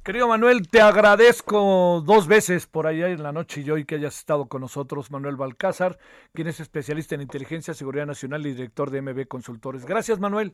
Querido 0.04 0.28
Manuel, 0.28 0.68
te 0.68 0.82
agradezco 0.82 2.02
dos 2.04 2.26
veces 2.26 2.66
por 2.66 2.86
allá 2.86 3.08
en 3.08 3.22
la 3.22 3.32
noche 3.32 3.62
y 3.62 3.70
hoy 3.70 3.86
que 3.86 3.94
hayas 3.94 4.18
estado 4.18 4.48
con 4.48 4.60
nosotros, 4.60 5.10
Manuel 5.10 5.36
Balcázar, 5.36 5.98
quien 6.34 6.46
es 6.46 6.60
especialista 6.60 7.14
en 7.14 7.22
inteligencia, 7.22 7.72
seguridad 7.72 8.04
nacional 8.04 8.44
y 8.44 8.52
director 8.52 8.90
de 8.90 9.00
MB 9.00 9.26
Consultores. 9.26 9.86
Gracias, 9.86 10.20
Manuel. 10.20 10.52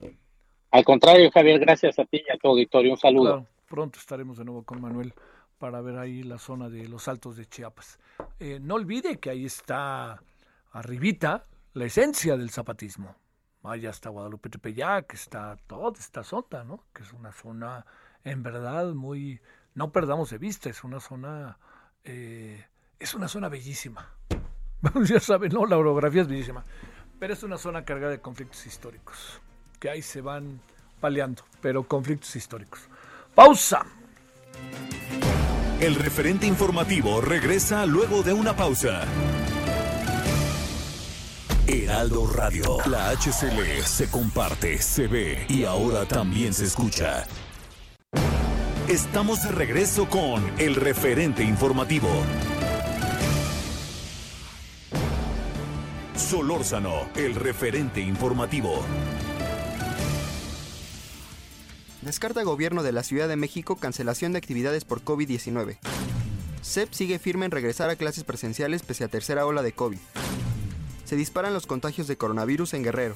Al 0.71 0.85
contrario, 0.85 1.29
Javier, 1.33 1.59
gracias 1.59 1.99
a 1.99 2.05
ti 2.05 2.23
y 2.25 2.33
a 2.33 2.39
tu 2.39 2.47
auditorio. 2.47 2.93
Un 2.93 2.99
saludo. 2.99 3.47
pronto 3.67 3.99
estaremos 3.99 4.39
de 4.39 4.45
nuevo 4.45 4.63
con 4.63 4.81
Manuel 4.81 5.15
para 5.59 5.81
ver 5.81 5.99
ahí 5.99 6.23
la 6.23 6.39
zona 6.39 6.69
de 6.69 6.89
los 6.89 7.09
altos 7.09 7.37
de 7.37 7.47
Chiapas. 7.47 7.99
Eh, 8.39 8.61
no 8.63 8.77
olvide 8.77 9.19
que 9.19 9.31
ahí 9.31 9.47
está 9.47 10.23
arribita 10.71 11.43
la 11.73 11.87
esencia 11.87 12.37
del 12.37 12.51
zapatismo. 12.51 13.17
Vaya 13.63 13.91
hasta 13.91 14.11
Guadalupe 14.11 14.49
Tepeyac, 14.49 15.13
está 15.13 15.57
toda 15.67 15.99
esta 15.99 16.23
zona, 16.23 16.63
¿no? 16.63 16.85
Que 16.95 17.03
es 17.03 17.13
una 17.13 17.33
zona, 17.33 17.85
en 18.25 18.43
verdad, 18.43 18.93
muy... 18.93 19.41
No 19.75 19.93
perdamos 19.93 20.31
de 20.31 20.39
vista, 20.39 20.69
es 20.69 20.85
una 20.85 21.01
zona... 21.01 21.59
Eh, 22.05 22.65
es 22.99 23.15
una 23.15 23.29
zona 23.29 23.49
bellísima. 23.49 24.15
ya 25.05 25.21
saben, 25.21 25.53
¿no? 25.53 25.67
La 25.67 25.79
orografía 25.79 26.23
es 26.23 26.29
bellísima. 26.29 26.65
Pero 27.19 27.35
es 27.35 27.43
una 27.43 27.59
zona 27.59 27.85
cargada 27.85 28.13
de 28.13 28.21
conflictos 28.21 28.65
históricos, 28.67 29.41
que 29.79 29.91
ahí 29.91 30.03
se 30.03 30.21
van 30.21 30.61
paliando, 31.01 31.43
pero 31.61 31.83
conflictos 31.83 32.35
históricos. 32.37 32.81
Pausa. 33.35 33.85
El 35.81 35.95
referente 35.95 36.47
informativo 36.47 37.21
regresa 37.21 37.87
luego 37.87 38.23
de 38.23 38.33
una 38.33 38.55
pausa. 38.55 39.05
Heraldo 41.67 42.27
Radio. 42.27 42.79
La 42.87 43.11
HCL 43.11 43.83
se 43.85 44.11
comparte, 44.11 44.83
se 44.83 45.07
ve 45.07 45.47
y 45.49 45.65
ahora 45.65 46.05
también 46.05 46.53
se 46.53 46.65
escucha. 46.65 47.27
Estamos 48.91 49.45
de 49.45 49.53
regreso 49.53 50.09
con 50.09 50.45
el 50.59 50.75
referente 50.75 51.45
informativo. 51.45 52.09
Solórzano, 56.17 57.09
el 57.15 57.37
referente 57.37 58.01
informativo. 58.01 58.85
Descarta 62.03 62.43
gobierno 62.43 62.83
de 62.83 62.91
la 62.91 63.05
Ciudad 63.05 63.29
de 63.29 63.37
México 63.37 63.77
cancelación 63.77 64.33
de 64.33 64.39
actividades 64.39 64.85
por 64.85 65.05
COVID-19. 65.05 65.79
CEP 66.61 66.93
sigue 66.93 67.21
firme 67.21 67.45
en 67.45 67.53
regresar 67.53 67.91
a 67.91 67.95
clases 67.95 68.25
presenciales 68.25 68.83
pese 68.83 69.05
a 69.05 69.09
tercera 69.09 69.47
ola 69.47 69.63
de 69.63 69.71
COVID. 69.71 69.99
Se 71.05 71.15
disparan 71.15 71.55
los 71.55 71.69
contagios 71.69 72.09
de 72.09 72.17
coronavirus 72.17 72.75
en 72.75 72.83
Guerrero. 72.83 73.15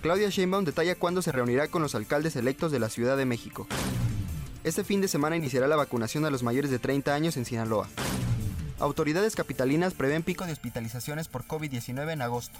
Claudia 0.00 0.28
Sheinbaum 0.28 0.64
detalla 0.64 0.94
cuándo 0.94 1.22
se 1.22 1.32
reunirá 1.32 1.68
con 1.68 1.82
los 1.82 1.94
alcaldes 1.96 2.36
electos 2.36 2.70
de 2.70 2.78
la 2.78 2.88
Ciudad 2.88 3.16
de 3.16 3.24
México. 3.24 3.66
Este 4.62 4.84
fin 4.84 5.00
de 5.00 5.08
semana 5.08 5.36
iniciará 5.36 5.66
la 5.66 5.76
vacunación 5.76 6.24
a 6.24 6.30
los 6.30 6.44
mayores 6.44 6.70
de 6.70 6.78
30 6.78 7.14
años 7.14 7.36
en 7.36 7.44
Sinaloa. 7.44 7.88
Autoridades 8.78 9.34
capitalinas 9.34 9.94
prevén 9.94 10.22
pico 10.22 10.46
de 10.46 10.52
hospitalizaciones 10.52 11.26
por 11.26 11.44
COVID-19 11.44 12.12
en 12.12 12.22
agosto. 12.22 12.58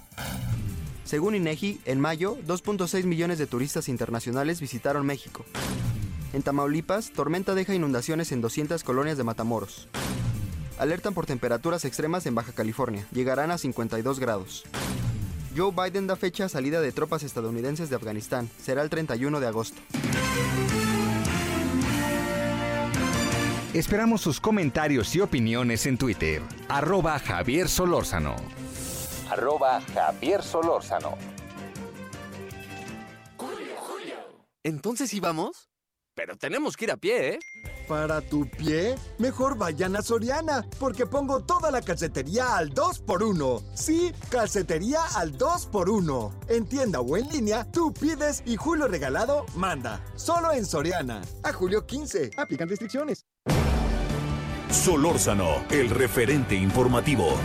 Según 1.05 1.37
INEGI, 1.37 1.81
en 1.85 2.01
mayo, 2.01 2.37
2.6 2.47 3.05
millones 3.05 3.39
de 3.39 3.47
turistas 3.47 3.89
internacionales 3.89 4.61
visitaron 4.61 5.07
México. 5.07 5.45
En 6.33 6.43
Tamaulipas, 6.43 7.13
tormenta 7.13 7.55
deja 7.55 7.73
inundaciones 7.73 8.33
en 8.33 8.41
200 8.41 8.83
colonias 8.83 9.17
de 9.17 9.25
Matamoros. 9.25 9.89
Alertan 10.79 11.15
por 11.15 11.27
temperaturas 11.27 11.85
extremas 11.85 12.27
en 12.27 12.35
Baja 12.35 12.53
California, 12.53 13.07
llegarán 13.13 13.53
a 13.53 13.59
52 13.59 14.19
grados. 14.19 14.65
Joe 15.59 15.73
Biden 15.73 16.07
da 16.07 16.15
fecha 16.15 16.45
a 16.45 16.49
salida 16.49 16.81
de 16.81 16.93
tropas 16.93 17.25
estadounidenses 17.25 17.91
de 17.91 17.97
Afganistán, 17.97 18.49
será 18.63 18.83
el 18.83 18.91
31 18.91 19.41
de 19.41 19.47
agosto. 19.49 19.81
Esperamos 23.75 24.21
sus 24.21 24.41
comentarios 24.41 25.15
y 25.17 25.21
opiniones 25.21 25.87
en 25.87 25.99
Twitter, 25.99 26.43
arroba 26.69 27.19
Javier 27.19 27.69
Solórzano 27.69 28.37
arroba 29.31 29.81
Javier 29.95 30.43
Solórzano. 30.43 31.17
Entonces 34.65 35.15
íbamos, 35.15 35.68
pero 36.19 36.37
tenemos 36.37 36.77
que 36.77 36.87
ir 36.87 36.91
a 36.91 36.97
pie, 36.97 37.35
¿eh? 37.35 37.39
Para 37.87 38.21
tu 38.21 38.45
pie, 38.51 38.97
mejor 39.19 39.57
vayan 39.57 39.95
a 39.95 40.03
Soriana, 40.03 40.67
porque 40.81 41.07
pongo 41.07 41.45
toda 41.45 41.71
la 41.71 41.81
calcetería 41.81 42.57
al 42.57 42.75
2x1. 42.75 43.63
Sí, 43.75 44.13
calcetería 44.29 45.05
al 45.15 45.39
2x1. 45.39 46.33
En 46.49 46.67
tienda 46.67 46.99
o 46.99 47.17
en 47.17 47.29
línea, 47.29 47.71
tú 47.71 47.95
pides 47.95 48.43
y 48.45 48.57
Julio 48.57 48.89
Regalado 48.89 49.47
manda. 49.55 50.05
Solo 50.17 50.51
en 50.51 50.67
Soriana. 50.67 51.23
A 51.45 51.53
julio 51.53 51.87
15. 51.87 52.33
Aplican 52.37 52.69
restricciones. 52.69 53.25
Solórzano, 54.71 55.65
el 55.71 55.89
referente 55.89 56.57
informativo. 56.57 57.39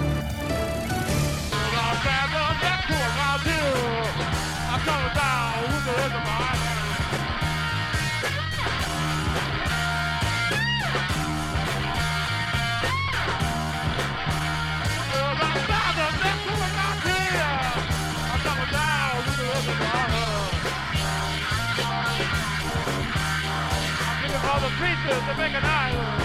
Creatures 25.04 25.22
to 25.28 25.38
make 25.38 25.54
an 25.54 25.66
island. 25.66 26.23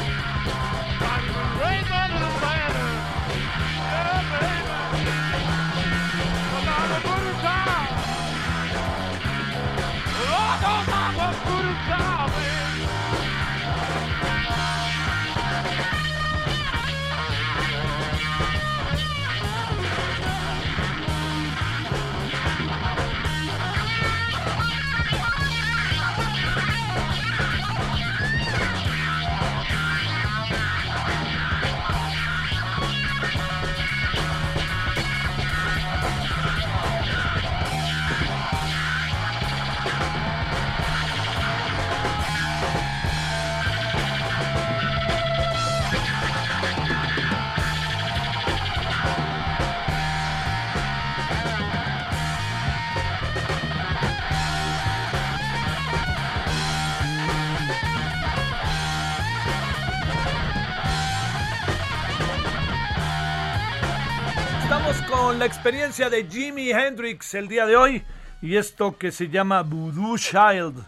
La 65.39 65.47
experiencia 65.47 66.11
de 66.11 66.25
Jimi 66.25 66.73
Hendrix 66.73 67.33
el 67.35 67.47
día 67.47 67.65
de 67.65 67.77
hoy 67.77 68.03
y 68.43 68.57
esto 68.57 68.99
que 68.99 69.13
se 69.13 69.29
llama 69.29 69.63
Voodoo 69.63 70.19
Child. 70.19 70.85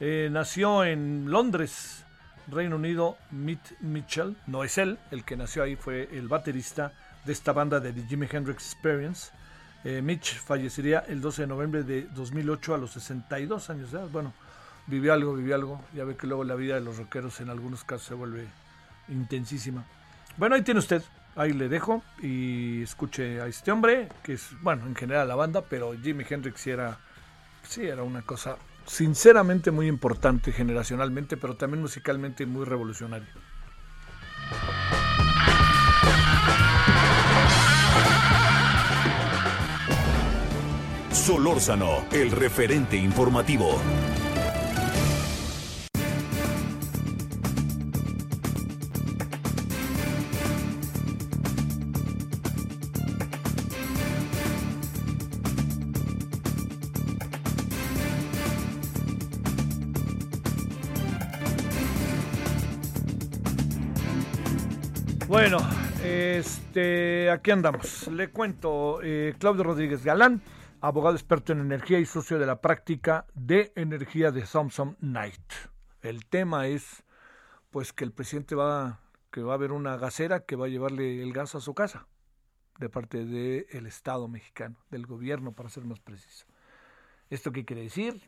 Eh, 0.00 0.28
nació 0.28 0.84
en 0.84 1.30
Londres, 1.30 2.04
Reino 2.48 2.76
Unido, 2.76 3.16
Mitch 3.30 3.78
Mitchell. 3.80 4.36
No 4.48 4.64
es 4.64 4.76
él, 4.78 4.98
el 5.12 5.24
que 5.24 5.36
nació 5.36 5.62
ahí 5.62 5.76
fue 5.76 6.08
el 6.10 6.26
baterista 6.26 6.92
de 7.24 7.32
esta 7.32 7.52
banda 7.52 7.78
de 7.78 7.92
The 7.92 8.02
Jimi 8.08 8.26
Hendrix 8.28 8.72
Experience. 8.72 9.30
Eh, 9.84 10.02
Mitch 10.02 10.34
fallecería 10.34 11.04
el 11.06 11.20
12 11.20 11.42
de 11.42 11.48
noviembre 11.48 11.84
de 11.84 12.02
2008 12.02 12.74
a 12.74 12.78
los 12.78 12.90
62 12.90 13.70
años 13.70 13.92
de 13.92 13.98
edad. 13.98 14.08
Bueno, 14.08 14.32
vivió 14.88 15.12
algo, 15.12 15.34
vivió 15.34 15.54
algo. 15.54 15.80
Ya 15.94 16.02
ve 16.02 16.16
que 16.16 16.26
luego 16.26 16.42
la 16.42 16.56
vida 16.56 16.74
de 16.74 16.80
los 16.80 16.96
rockeros 16.96 17.40
en 17.40 17.50
algunos 17.50 17.84
casos 17.84 18.08
se 18.08 18.14
vuelve 18.14 18.48
intensísima. 19.08 19.84
Bueno, 20.36 20.56
ahí 20.56 20.62
tiene 20.62 20.80
usted. 20.80 21.04
Ahí 21.34 21.52
le 21.52 21.68
dejo 21.68 22.02
y 22.20 22.82
escuche 22.82 23.40
a 23.40 23.46
este 23.46 23.72
hombre, 23.72 24.08
que 24.22 24.34
es, 24.34 24.50
bueno, 24.60 24.86
en 24.86 24.94
general 24.94 25.28
la 25.28 25.34
banda, 25.34 25.62
pero 25.62 25.94
Jimi 25.94 26.24
Hendrix 26.28 26.66
era, 26.66 26.98
sí 27.62 27.86
era 27.86 28.02
una 28.02 28.22
cosa 28.22 28.56
sinceramente 28.86 29.70
muy 29.70 29.86
importante 29.86 30.52
generacionalmente, 30.52 31.36
pero 31.36 31.56
también 31.56 31.80
musicalmente 31.80 32.44
muy 32.44 32.64
revolucionario. 32.66 33.28
Solórzano, 41.10 42.04
el 42.10 42.30
referente 42.32 42.96
informativo. 42.96 43.80
Este, 66.72 67.30
aquí 67.30 67.50
andamos. 67.50 68.08
Le 68.08 68.30
cuento, 68.30 69.00
eh, 69.02 69.34
Claudio 69.38 69.62
Rodríguez 69.62 70.02
Galán 70.04 70.40
abogado 70.80 71.14
experto 71.14 71.52
en 71.52 71.60
energía 71.60 71.98
y 71.98 72.06
socio 72.06 72.38
de 72.38 72.46
la 72.46 72.62
práctica 72.62 73.26
de 73.34 73.74
energía 73.76 74.30
de 74.30 74.46
Samsung 74.46 74.94
Night. 75.00 75.52
El 76.00 76.24
tema 76.24 76.68
es 76.68 77.04
pues 77.70 77.92
que 77.92 78.04
el 78.04 78.12
presidente 78.12 78.54
va 78.54 79.00
que 79.30 79.42
va 79.42 79.52
a 79.52 79.56
haber 79.56 79.70
una 79.70 79.98
gasera 79.98 80.46
que 80.46 80.56
va 80.56 80.64
a 80.64 80.70
llevarle 80.70 81.22
el 81.22 81.34
gas 81.34 81.54
a 81.54 81.60
su 81.60 81.74
casa 81.74 82.06
de 82.78 82.88
parte 82.88 83.26
del 83.26 83.86
Estado 83.86 84.26
mexicano, 84.26 84.76
del 84.90 85.04
gobierno 85.04 85.52
para 85.52 85.68
ser 85.68 85.84
más 85.84 86.00
preciso. 86.00 86.46
¿Esto 87.28 87.52
qué 87.52 87.66
quiere 87.66 87.82
decir? 87.82 88.18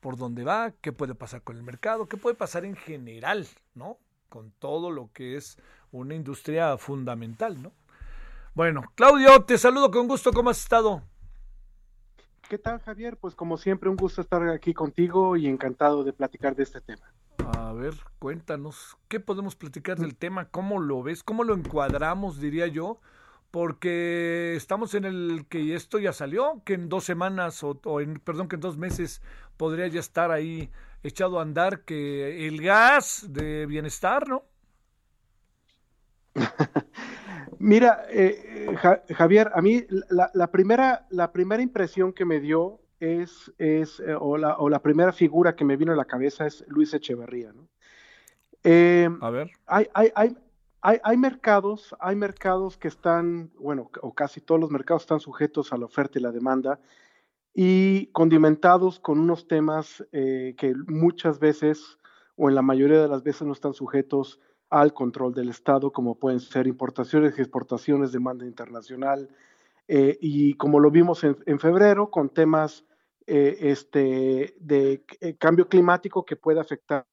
¿Por 0.00 0.18
dónde 0.18 0.44
va? 0.44 0.70
¿Qué 0.82 0.92
puede 0.92 1.14
pasar 1.14 1.40
con 1.40 1.56
el 1.56 1.62
mercado? 1.62 2.08
¿Qué 2.08 2.18
puede 2.18 2.36
pasar 2.36 2.66
en 2.66 2.76
general, 2.76 3.48
no? 3.74 3.96
Con 4.28 4.50
todo 4.50 4.90
lo 4.90 5.10
que 5.14 5.36
es 5.36 5.56
una 5.92 6.14
industria 6.14 6.76
fundamental, 6.76 7.62
¿no? 7.62 7.72
Bueno, 8.56 8.84
Claudio, 8.94 9.44
te 9.44 9.58
saludo 9.58 9.90
con 9.90 10.08
gusto, 10.08 10.32
¿cómo 10.32 10.48
has 10.48 10.58
estado? 10.58 11.02
¿Qué 12.48 12.56
tal, 12.56 12.80
Javier? 12.80 13.18
Pues 13.18 13.34
como 13.34 13.58
siempre, 13.58 13.90
un 13.90 13.96
gusto 13.96 14.22
estar 14.22 14.48
aquí 14.48 14.72
contigo 14.72 15.36
y 15.36 15.46
encantado 15.46 16.04
de 16.04 16.14
platicar 16.14 16.56
de 16.56 16.62
este 16.62 16.80
tema. 16.80 17.04
A 17.36 17.74
ver, 17.74 17.92
cuéntanos, 18.18 18.96
¿qué 19.08 19.20
podemos 19.20 19.56
platicar 19.56 19.98
del 19.98 20.16
tema? 20.16 20.46
¿Cómo 20.48 20.80
lo 20.80 21.02
ves? 21.02 21.22
¿Cómo 21.22 21.44
lo 21.44 21.54
encuadramos, 21.54 22.40
diría 22.40 22.66
yo? 22.66 22.98
Porque 23.50 24.54
estamos 24.56 24.94
en 24.94 25.04
el 25.04 25.44
que 25.50 25.74
esto 25.74 25.98
ya 25.98 26.14
salió, 26.14 26.62
que 26.64 26.72
en 26.72 26.88
dos 26.88 27.04
semanas 27.04 27.62
o, 27.62 27.78
o 27.84 28.00
en, 28.00 28.14
perdón, 28.20 28.48
que 28.48 28.54
en 28.54 28.62
dos 28.62 28.78
meses 28.78 29.20
podría 29.58 29.86
ya 29.88 30.00
estar 30.00 30.30
ahí 30.30 30.70
echado 31.02 31.40
a 31.40 31.42
andar 31.42 31.82
que 31.82 32.48
el 32.48 32.62
gas 32.62 33.26
de 33.28 33.66
bienestar, 33.66 34.26
¿no? 34.26 34.44
Mira, 37.58 38.06
eh, 38.10 38.74
Ja- 38.82 39.02
Javier, 39.14 39.50
a 39.54 39.62
mí 39.62 39.84
la, 40.10 40.30
la 40.34 40.50
primera, 40.50 41.06
la 41.10 41.32
primera 41.32 41.62
impresión 41.62 42.12
que 42.12 42.24
me 42.24 42.40
dio 42.40 42.80
es, 43.00 43.52
es 43.58 44.00
eh, 44.00 44.14
o, 44.18 44.36
la, 44.36 44.56
o 44.58 44.68
la 44.68 44.80
primera 44.82 45.12
figura 45.12 45.54
que 45.54 45.64
me 45.64 45.76
vino 45.76 45.92
a 45.92 45.96
la 45.96 46.04
cabeza 46.04 46.46
es 46.46 46.64
Luis 46.68 46.92
Echeverría, 46.94 47.52
¿no? 47.52 47.68
Eh, 48.64 49.08
A 49.20 49.30
ver. 49.30 49.50
hay, 49.66 49.86
hay, 49.94 50.10
hay, 50.14 50.36
hay, 50.80 50.98
hay 51.02 51.16
mercados, 51.16 51.94
hay 52.00 52.16
mercados 52.16 52.76
que 52.76 52.88
están, 52.88 53.50
bueno, 53.58 53.90
o 54.02 54.12
casi 54.14 54.40
todos 54.40 54.60
los 54.60 54.70
mercados 54.70 55.02
están 55.02 55.20
sujetos 55.20 55.72
a 55.72 55.76
la 55.78 55.84
oferta 55.86 56.18
y 56.18 56.22
la 56.22 56.32
demanda 56.32 56.80
y 57.54 58.06
condimentados 58.08 58.98
con 59.00 59.18
unos 59.18 59.46
temas 59.48 60.04
eh, 60.12 60.54
que 60.58 60.74
muchas 60.86 61.38
veces 61.38 61.98
o 62.36 62.48
en 62.48 62.54
la 62.54 62.62
mayoría 62.62 63.00
de 63.00 63.08
las 63.08 63.22
veces 63.22 63.42
no 63.46 63.52
están 63.52 63.72
sujetos 63.72 64.40
al 64.70 64.92
control 64.92 65.34
del 65.34 65.48
Estado, 65.48 65.92
como 65.92 66.16
pueden 66.16 66.40
ser 66.40 66.66
importaciones 66.66 67.38
y 67.38 67.42
exportaciones, 67.42 68.12
demanda 68.12 68.44
internacional, 68.44 69.28
eh, 69.88 70.18
y 70.20 70.54
como 70.54 70.80
lo 70.80 70.90
vimos 70.90 71.22
en, 71.22 71.60
febrero, 71.60 72.10
con 72.10 72.28
temas 72.30 72.84
eh, 73.26 73.56
este, 73.60 74.54
de 74.58 75.04
eh, 75.20 75.36
cambio 75.36 75.68
climático 75.68 76.24
que 76.24 76.36
puede 76.36 76.60
afectar 76.60 77.06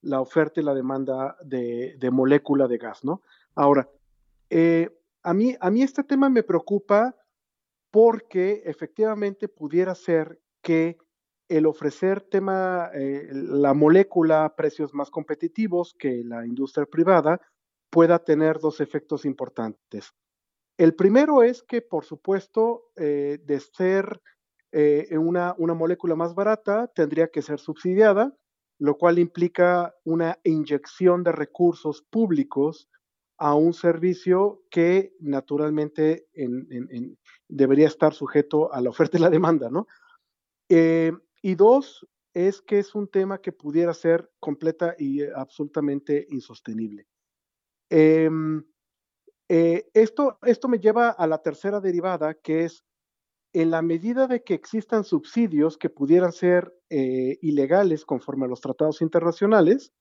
la 0.00 0.20
oferta 0.20 0.60
y 0.60 0.64
la 0.64 0.74
demanda 0.74 1.36
de, 1.44 1.96
de 1.98 2.10
molécula 2.10 2.66
de 2.66 2.78
gas, 2.78 3.04
¿no? 3.04 3.22
Ahora, 3.54 3.88
a, 5.22 5.34
mí, 5.34 5.56
a 5.60 5.70
mí 5.70 5.82
este 5.82 6.02
tema 6.04 6.28
me 6.28 6.42
preocupa 6.42 7.14
porque 7.90 8.62
efectivamente 8.64 9.48
pudiera 9.48 9.94
ser 9.94 10.40
que 10.62 10.98
el 11.56 11.66
ofrecer 11.66 12.22
tema, 12.22 12.90
eh, 12.94 13.28
la 13.32 13.74
molécula 13.74 14.44
a 14.44 14.56
precios 14.56 14.94
más 14.94 15.10
competitivos 15.10 15.94
que 15.98 16.22
la 16.24 16.46
industria 16.46 16.86
privada 16.86 17.40
pueda 17.90 18.18
tener 18.18 18.58
dos 18.58 18.80
efectos 18.80 19.24
importantes. 19.24 20.12
El 20.78 20.94
primero 20.94 21.42
es 21.42 21.62
que, 21.62 21.82
por 21.82 22.04
supuesto, 22.04 22.90
eh, 22.96 23.38
de 23.44 23.60
ser 23.60 24.20
eh, 24.72 25.06
una, 25.18 25.54
una 25.58 25.74
molécula 25.74 26.14
más 26.16 26.34
barata, 26.34 26.88
tendría 26.94 27.28
que 27.28 27.42
ser 27.42 27.58
subsidiada, 27.60 28.34
lo 28.78 28.96
cual 28.96 29.18
implica 29.18 29.94
una 30.04 30.38
inyección 30.44 31.22
de 31.22 31.32
recursos 31.32 32.02
públicos 32.10 32.88
a 33.38 33.54
un 33.54 33.74
servicio 33.74 34.62
que 34.70 35.14
naturalmente 35.20 36.28
en- 36.32 36.66
en- 36.70 36.88
en- 36.90 37.18
debería 37.48 37.86
estar 37.88 38.14
sujeto 38.14 38.72
a 38.72 38.80
la 38.80 38.88
oferta 38.90 39.18
y 39.18 39.20
la 39.20 39.28
demanda, 39.30 39.68
¿no? 39.68 39.86
Y 41.42 41.56
dos, 41.56 42.06
es 42.34 42.62
que 42.62 42.78
es 42.78 42.94
un 42.94 43.08
tema 43.08 43.38
que 43.38 43.52
pudiera 43.52 43.92
ser 43.92 44.30
completa 44.40 44.94
y 44.98 45.22
eh, 45.22 45.30
absolutamente 45.34 46.26
insostenible. 46.30 47.06
Em, 47.90 48.64
eh, 49.48 49.90
esto, 49.92 50.38
esto 50.42 50.68
me 50.68 50.78
lleva 50.78 51.10
a 51.10 51.26
la 51.26 51.42
tercera 51.42 51.80
derivada, 51.80 52.34
que 52.34 52.64
es 52.64 52.84
en 53.52 53.70
la 53.70 53.82
medida 53.82 54.26
de 54.26 54.42
que 54.42 54.54
existan 54.54 55.04
subsidios 55.04 55.76
que 55.76 55.90
pudieran 55.90 56.32
ser 56.32 56.72
eh, 56.88 57.38
ilegales 57.42 58.06
conforme 58.06 58.46
a 58.46 58.48
los 58.48 58.62
tratados 58.62 59.02
internacionales, 59.02 59.92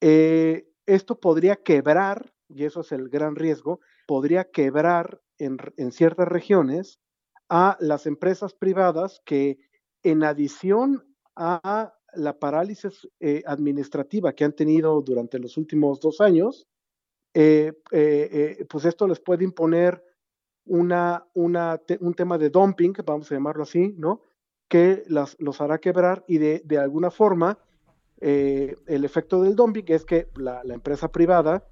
esto 0.00 1.18
podría 1.18 1.56
quebrar, 1.56 2.32
y 2.48 2.64
eso 2.64 2.80
es 2.80 2.92
el 2.92 3.08
gran 3.08 3.34
riesgo, 3.34 3.80
podría 4.06 4.48
quebrar 4.48 5.20
en, 5.36 5.58
en 5.76 5.90
ciertas 5.90 6.28
regiones 6.28 7.00
a 7.50 7.76
las 7.80 8.06
empresas 8.06 8.54
privadas 8.54 9.20
que 9.26 9.58
en 10.02 10.24
adición 10.24 11.04
a 11.36 11.94
la 12.14 12.38
parálisis 12.38 13.08
eh, 13.20 13.42
administrativa 13.46 14.32
que 14.32 14.44
han 14.44 14.52
tenido 14.52 15.00
durante 15.02 15.38
los 15.38 15.56
últimos 15.56 16.00
dos 16.00 16.20
años, 16.20 16.66
eh, 17.34 17.72
eh, 17.92 18.64
pues 18.68 18.84
esto 18.84 19.06
les 19.06 19.20
puede 19.20 19.44
imponer 19.44 20.02
una, 20.64 21.24
un 21.34 22.14
tema 22.14 22.36
de 22.36 22.50
dumping, 22.50 22.92
vamos 23.04 23.30
a 23.30 23.34
llamarlo 23.34 23.62
así, 23.62 23.94
¿no? 23.96 24.22
Que 24.68 25.04
las, 25.06 25.36
los 25.38 25.60
hará 25.60 25.78
quebrar 25.78 26.24
y 26.26 26.38
de, 26.38 26.62
de 26.64 26.78
alguna 26.78 27.10
forma 27.10 27.58
el 28.20 29.04
efecto 29.04 29.40
del 29.42 29.54
dumping 29.54 29.84
es 29.86 30.04
que 30.04 30.28
la, 30.34 30.62
la 30.64 30.74
empresa 30.74 31.10
privada 31.10 31.64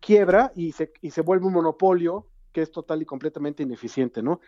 quiebra 0.00 0.52
y 0.56 0.72
se, 0.72 0.90
y 1.02 1.10
se 1.10 1.20
vuelve 1.20 1.46
un 1.46 1.52
monopolio 1.52 2.26
que 2.50 2.62
es 2.62 2.70
total 2.70 3.02
y 3.02 3.04
completamente 3.04 3.62
ineficiente, 3.62 4.22
¿no? 4.22 4.40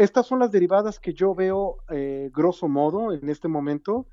Estas 0.00 0.26
son 0.26 0.38
las 0.38 0.50
derivadas 0.50 0.98
que 0.98 1.12
yo 1.12 1.34
veo 1.34 1.84
eh, 1.90 2.30
grosso 2.32 2.68
modo 2.68 3.12
en 3.12 3.28
este 3.28 3.48
momento 3.48 4.06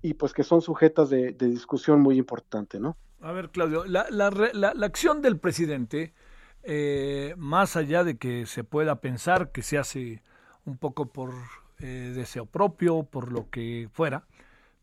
y 0.00 0.14
pues 0.14 0.32
que 0.32 0.44
son 0.44 0.62
sujetas 0.62 1.10
de, 1.10 1.32
discusión 1.32 2.00
muy 2.00 2.16
importante, 2.16 2.78
¿no? 2.78 2.96
A 3.20 3.32
ver, 3.32 3.50
Claudio, 3.50 3.84
la, 3.84 4.06
la, 4.08 4.86
acción 4.86 5.20
del 5.20 5.40
presidente, 5.40 6.14
eh, 6.62 7.34
más 7.38 7.74
allá 7.74 8.04
de 8.04 8.18
que 8.18 8.46
se 8.46 8.62
pueda 8.62 9.00
pensar 9.00 9.50
que 9.50 9.62
se 9.62 9.78
hace 9.78 10.22
un 10.64 10.78
poco 10.78 11.06
por 11.06 11.32
eh, 11.80 12.12
deseo 12.14 12.46
propio, 12.46 13.02
por 13.02 13.32
lo 13.32 13.50
que 13.50 13.88
fuera, 13.92 14.28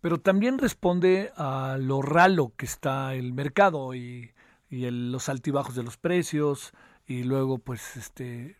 pero 0.01 0.19
también 0.19 0.57
responde 0.57 1.31
a 1.37 1.77
lo 1.79 2.01
ralo 2.01 2.51
que 2.57 2.65
está 2.65 3.15
el 3.15 3.31
mercado 3.31 3.95
y, 3.95 4.33
los 4.69 5.29
altibajos 5.29 5.73
de 5.73 5.83
los 5.83 5.95
precios 5.95 6.73
y 7.07 7.23
luego 7.23 7.57
pues 7.59 7.97
este 7.97 8.57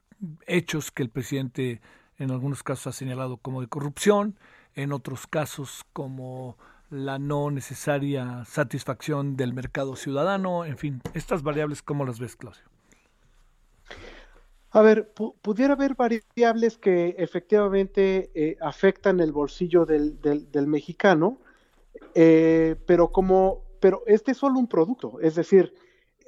hechos 0.47 0.91
que 0.91 1.03
el 1.03 1.10
presidente 1.10 1.82
en 2.17 2.32
algunos 2.32 2.63
casos 2.63 2.88
ha 2.88 2.91
señalado 2.97 3.38
como 3.38 3.62
de 3.62 3.67
corrupción, 3.67 4.38
en 4.75 4.91
otros 4.91 5.27
casos 5.27 5.86
como 5.93 6.58
la 6.89 7.19
no 7.19 7.51
necesaria 7.51 8.43
satisfacción 8.45 9.38
del 9.38 9.53
mercado 9.53 9.95
ciudadano, 9.95 10.65
en 10.65 10.77
fin, 10.77 11.01
estas 11.13 11.43
variables, 11.43 11.82
¿cómo 11.82 12.05
las 12.05 12.19
ves, 12.19 12.36
Claudio? 12.36 12.63
A 14.71 14.82
ver, 14.82 15.13
pu- 15.15 15.36
pudiera 15.41 15.73
haber 15.73 15.95
variables 15.95 16.77
que 16.77 17.15
efectivamente 17.17 18.29
eh, 18.36 18.58
afectan 18.62 19.19
el 19.19 19.32
bolsillo 19.32 19.86
del, 19.86 20.19
del- 20.21 20.51
del 20.51 20.67
mexicano, 20.67 21.39
eh, 22.13 22.75
pero 22.86 23.12
como, 23.12 23.63
pero 23.79 24.03
este 24.05 24.32
es 24.32 24.38
solo 24.38 24.60
un 24.60 24.67
producto, 24.67 25.19
es 25.21 25.36
decir, 25.36 25.73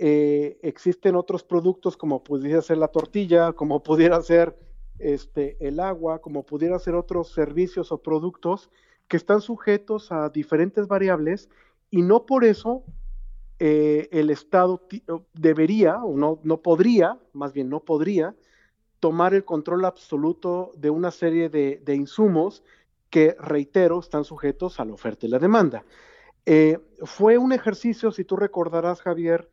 eh, 0.03 0.57
existen 0.63 1.15
otros 1.15 1.43
productos 1.43 1.95
como 1.95 2.23
pudiera 2.23 2.59
ser 2.63 2.79
la 2.79 2.87
tortilla, 2.87 3.53
como 3.53 3.83
pudiera 3.83 4.19
ser 4.23 4.57
este, 4.97 5.57
el 5.59 5.79
agua, 5.79 6.21
como 6.21 6.43
pudiera 6.43 6.79
ser 6.79 6.95
otros 6.95 7.31
servicios 7.31 7.91
o 7.91 8.01
productos 8.01 8.71
que 9.07 9.17
están 9.17 9.41
sujetos 9.41 10.11
a 10.11 10.29
diferentes 10.29 10.87
variables 10.87 11.49
y 11.91 12.01
no 12.01 12.25
por 12.25 12.45
eso 12.45 12.83
eh, 13.59 14.09
el 14.11 14.31
Estado 14.31 14.81
debería, 15.33 16.03
o 16.03 16.17
no, 16.17 16.39
no 16.41 16.63
podría, 16.63 17.19
más 17.31 17.53
bien 17.53 17.69
no 17.69 17.81
podría, 17.81 18.33
tomar 18.99 19.35
el 19.35 19.45
control 19.45 19.85
absoluto 19.85 20.71
de 20.77 20.89
una 20.89 21.11
serie 21.11 21.47
de, 21.49 21.79
de 21.85 21.93
insumos 21.93 22.63
que, 23.11 23.35
reitero, 23.37 23.99
están 23.99 24.23
sujetos 24.23 24.79
a 24.79 24.85
la 24.85 24.93
oferta 24.93 25.27
y 25.27 25.29
la 25.29 25.37
demanda. 25.37 25.85
Eh, 26.47 26.79
fue 27.03 27.37
un 27.37 27.53
ejercicio, 27.53 28.11
si 28.11 28.25
tú 28.25 28.35
recordarás, 28.35 28.99
Javier, 29.01 29.47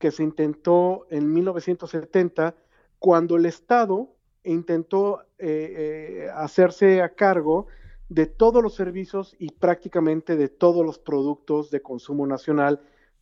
que 0.00 0.10
se 0.10 0.24
intentó 0.24 1.06
en 1.10 1.30
1970, 1.30 2.56
cuando 2.98 3.36
el 3.36 3.44
Estado 3.44 4.08
intentó 4.42 5.20
eh, 5.38 6.24
eh, 6.26 6.30
hacerse 6.34 7.02
a 7.02 7.14
cargo 7.14 7.66
de 8.08 8.24
todos 8.24 8.62
los 8.62 8.74
servicios 8.74 9.36
y 9.38 9.52
prácticamente 9.52 10.36
de 10.36 10.48
todos 10.48 10.84
los 10.86 10.98
productos 10.98 11.70
de 11.70 11.82
consumo 11.82 12.26
nacional 12.26 12.80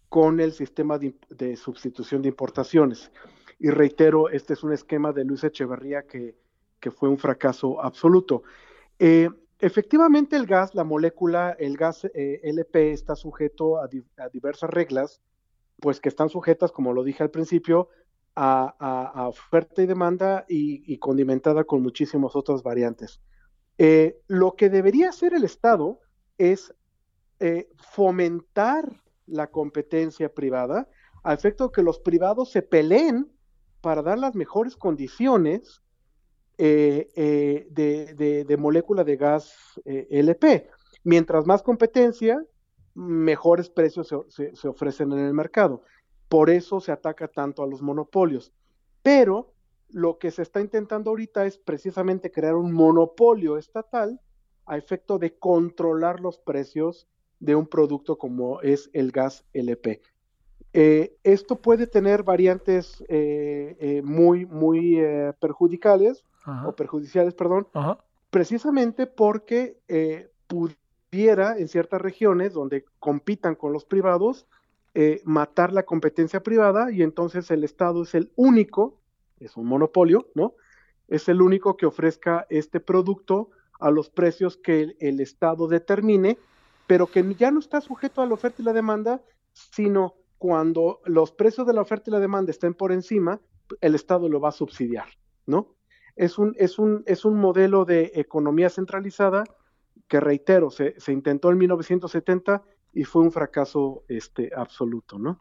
con 0.09 0.39
el 0.39 0.53
sistema 0.53 0.99
de, 1.01 1.57
sustitución 1.57 2.23
de 2.23 2.29
importaciones. 2.29 3.11
Y 3.59 3.71
reitero, 3.71 4.29
este 4.31 4.53
es 4.53 4.63
un 4.63 4.73
esquema 4.73 5.13
de 5.13 5.25
Luis 5.25 5.43
Echeverría 5.43 6.05
que, 6.05 6.37
que 6.79 6.93
fue 6.93 7.09
un 7.09 7.19
fracaso 7.19 7.83
absoluto. 7.83 8.45
Eh, 9.01 9.29
efectivamente, 9.59 10.37
el 10.37 10.47
gas, 10.47 10.77
la 10.77 10.85
molécula, 10.85 11.57
el 11.59 11.77
gas 11.77 12.05
LP 12.15 12.93
está 12.93 13.17
sujeto 13.17 13.81
a, 13.81 13.89
diversas 14.33 14.71
reglas, 14.71 15.21
pues 15.81 16.01
que 16.01 16.09
están 16.09 16.29
sujetas, 16.29 16.73
como 16.73 16.93
lo 16.93 17.05
dije 17.05 17.23
al 17.23 17.31
principio, 17.31 17.89
a, 18.35 19.27
oferta 19.29 19.83
y 19.83 19.87
demanda 19.87 20.45
y, 20.49 20.97
condimentada 20.99 21.65
con 21.65 21.83
muchísimas 21.83 22.37
otras 22.37 22.63
variantes. 22.63 23.21
Eh, 23.79 24.21
lo 24.29 24.55
que 24.55 24.71
debería 24.71 25.09
hacer 25.09 25.35
el 25.35 25.45
Estado 25.45 26.01
es 26.37 26.75
fomentar 27.77 29.03
la 29.27 29.49
competencia 29.49 30.33
privada, 30.33 30.89
a 31.23 31.35
efecto 31.35 31.71
que 31.71 31.83
los 31.83 31.99
privados 32.01 32.51
se 32.51 32.63
peleen 32.63 33.29
para 33.81 34.03
dar 34.03 34.19
las 34.19 34.35
mejores 34.35 34.77
condiciones 34.77 35.83
eh, 36.57 37.09
eh, 37.15 38.45
de, 38.47 38.57
molécula 38.57 39.05
de 39.05 39.17
gas 39.17 39.55
eh, 39.85 40.09
LP. 40.11 40.69
Mientras 41.05 41.47
más 41.47 41.63
competencia, 41.63 42.43
mejores 42.99 43.71
precios 43.71 44.13
se, 44.29 44.69
ofrecen 44.69 45.13
en 45.13 45.21
el 45.21 45.33
mercado. 45.33 45.83
Por 46.29 46.51
eso 46.51 46.81
se 46.81 46.93
ataca 46.93 47.29
tanto 47.29 47.63
a 47.63 47.67
los 47.67 47.81
monopolios. 47.81 48.53
Pero 49.03 49.55
lo 49.91 50.19
que 50.19 50.31
se 50.31 50.43
está 50.43 50.61
intentando 50.61 51.11
ahorita 51.11 51.47
es 51.47 51.59
precisamente 51.59 52.31
crear 52.31 52.57
un 52.57 52.73
monopolio 52.73 53.57
estatal 53.57 54.21
a 54.67 54.77
efecto 54.77 55.19
de 55.19 55.39
controlar 55.39 56.21
los 56.21 56.39
precios 56.39 57.07
de 57.41 57.55
un 57.55 57.67
producto 57.67 58.19
como 58.19 58.61
es 58.61 58.91
el 58.93 59.13
gas 59.13 59.45
LP. 59.53 60.03
esto 60.73 61.57
puede 61.57 61.87
tener 61.87 62.25
variantes 62.25 63.03
muy, 64.03 64.45
muy 64.45 65.01
perjudiciales 65.41 66.25
o 66.67 66.73
perjudiciales, 66.73 67.35
perdón, 67.35 67.69
precisamente 68.31 69.07
porque 69.07 69.79
eh, 69.89 70.31
pudiera 71.11 71.59
en 71.59 71.69
ciertas 71.69 72.01
regiones 72.01 72.53
donde 72.53 72.85
compitan 72.99 73.55
con 73.55 73.73
los 73.73 73.85
privados 73.85 74.47
eh, 74.95 75.21
matar 75.25 75.73
la 75.73 75.85
competencia 75.85 76.43
privada 76.43 76.91
y 76.91 77.03
entonces 77.03 77.51
el 77.51 77.65
Estado 77.65 78.03
es 78.03 78.15
el 78.15 78.33
único, 78.37 79.01
es 79.39 79.57
un 79.57 79.67
monopolio, 79.67 80.29
¿no? 80.35 80.55
Es 81.07 81.29
el 81.29 81.41
único 81.41 81.77
que 81.77 81.87
ofrezca 81.87 82.47
este 82.51 82.81
producto 82.81 83.51
a 83.79 83.91
los 83.91 84.11
precios 84.11 84.57
que 84.57 84.97
el, 84.99 85.21
Estado 85.21 85.69
determine, 85.69 86.39
pero 86.87 87.07
que 87.07 87.35
ya 87.35 87.51
no 87.51 87.61
está 87.61 87.81
sujeto 87.81 88.23
a 88.23 88.27
la 88.27 88.35
oferta 88.35 88.61
y 88.61 88.65
la 88.65 88.73
demanda, 88.73 89.23
sino 89.53 90.15
cuando 90.39 91.01
los 91.05 91.33
precios 91.33 91.67
de 91.67 91.75
la 91.75 91.83
oferta 91.83 92.11
y 92.11 92.13
la 92.13 92.21
demanda 92.21 92.51
estén 92.51 92.75
por 92.75 92.93
encima, 92.93 93.41
el 93.81 93.95
Estado 93.95 94.29
lo 94.29 94.41
va 94.41 94.49
a 94.49 94.53
subsidiar, 94.53 95.07
¿no? 95.47 95.77
es 96.19 96.37
un, 96.37 96.55
es 96.59 96.79
un, 96.79 97.05
es 97.07 97.25
un 97.25 97.37
modelo 97.37 97.85
de 97.85 98.11
economía 98.17 98.69
centralizada 98.69 99.45
que, 100.09 100.21
reitero, 100.21 100.71
se, 100.71 100.95
intentó 101.09 101.51
en 101.51 101.59
1970 101.59 102.63
y 102.95 103.05
fue 103.05 103.23
un 103.23 103.33
fracaso 103.33 104.05
este, 104.09 104.51
absoluto, 104.57 105.19
¿no? 105.19 105.41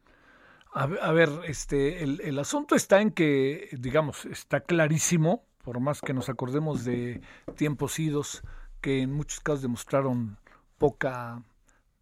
A 0.73 1.11
ver, 1.11 1.29
este, 1.45 2.03
el, 2.03 2.37
asunto 2.37 2.75
está 2.75 3.01
en 3.01 3.09
que, 3.09 3.69
digamos, 3.71 4.25
está 4.25 4.59
clarísimo, 4.59 5.43
por 5.63 5.79
más 5.79 6.01
que 6.01 6.13
nos 6.13 6.29
acordemos 6.29 6.85
de 6.85 7.21
tiempos 7.55 7.97
idos, 7.97 8.43
que 8.79 9.01
en 9.01 9.11
muchos 9.11 9.39
casos 9.39 9.63
demostraron 9.63 10.37
poca, 10.77 11.41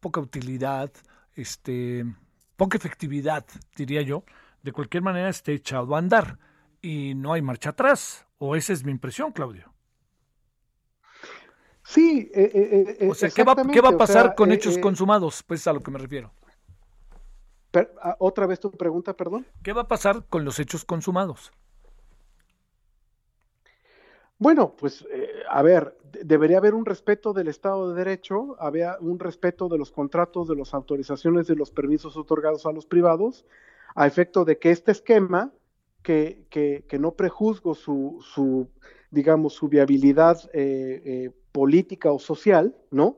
poca 0.01 0.19
utilidad, 0.19 0.91
este, 1.35 2.05
poca 2.57 2.77
efectividad, 2.77 3.45
diría 3.77 4.01
yo, 4.01 4.25
de 4.61 4.71
cualquier 4.71 5.03
manera 5.03 5.29
esté 5.29 5.53
echado 5.53 5.95
a 5.95 5.99
andar 5.99 6.37
y 6.81 7.13
no 7.15 7.33
hay 7.33 7.41
marcha 7.41 7.69
atrás. 7.69 8.27
¿O 8.37 8.55
esa 8.55 8.73
es 8.73 8.83
mi 8.83 8.91
impresión, 8.91 9.31
Claudio? 9.31 9.74
Sí. 11.85 12.31
Eh, 12.33 12.51
eh, 12.53 12.97
eh, 12.99 13.09
o 13.09 13.13
sea, 13.13 13.29
¿qué 13.29 13.43
va, 13.43 13.53
a 13.53 13.97
pasar 13.97 14.35
con 14.35 14.51
hechos 14.51 14.77
consumados? 14.79 15.43
Pues 15.43 15.65
a 15.67 15.73
lo 15.73 15.81
que 15.81 15.91
me 15.91 15.99
refiero. 15.99 16.31
Ah, 18.01 18.15
otra 18.19 18.47
vez 18.47 18.59
tu 18.59 18.71
pregunta, 18.71 19.13
perdón. 19.13 19.45
¿Qué 19.63 19.71
va 19.71 19.81
a 19.81 19.87
pasar 19.87 20.25
con 20.27 20.43
los 20.45 20.59
hechos 20.59 20.83
consumados? 20.83 21.51
Bueno, 24.37 24.75
pues 24.77 25.05
a 25.49 25.61
ver, 25.61 25.97
debería 26.23 26.57
haber 26.57 26.73
un 26.73 26.85
respeto 26.85 27.33
del 27.33 27.47
Estado 27.47 27.89
de 27.89 27.95
Derecho, 27.95 28.57
había 28.59 28.97
un 28.99 29.19
respeto 29.19 29.69
de 29.69 29.77
los 29.77 29.91
contratos, 29.91 30.47
de 30.47 30.55
las 30.55 30.73
autorizaciones, 30.73 31.47
de 31.47 31.55
los 31.55 31.71
permisos 31.71 32.17
otorgados 32.17 32.65
a 32.65 32.71
los 32.71 32.85
privados, 32.85 33.45
a 33.93 34.07
efecto 34.07 34.43
de 34.43 34.57
que 34.57 34.71
este 34.71 34.91
esquema 34.91 35.53
que, 36.01 36.97
no 36.99 37.11
prejuzgo 37.11 37.75
su, 37.75 38.19
su, 38.21 38.69
digamos, 39.15 39.53
su 39.53 39.69
viabilidad 39.69 40.37
eh, 40.53 41.01
eh, 41.05 41.31
política 41.53 42.11
o 42.11 42.19
social, 42.19 42.75
¿no? 42.91 43.17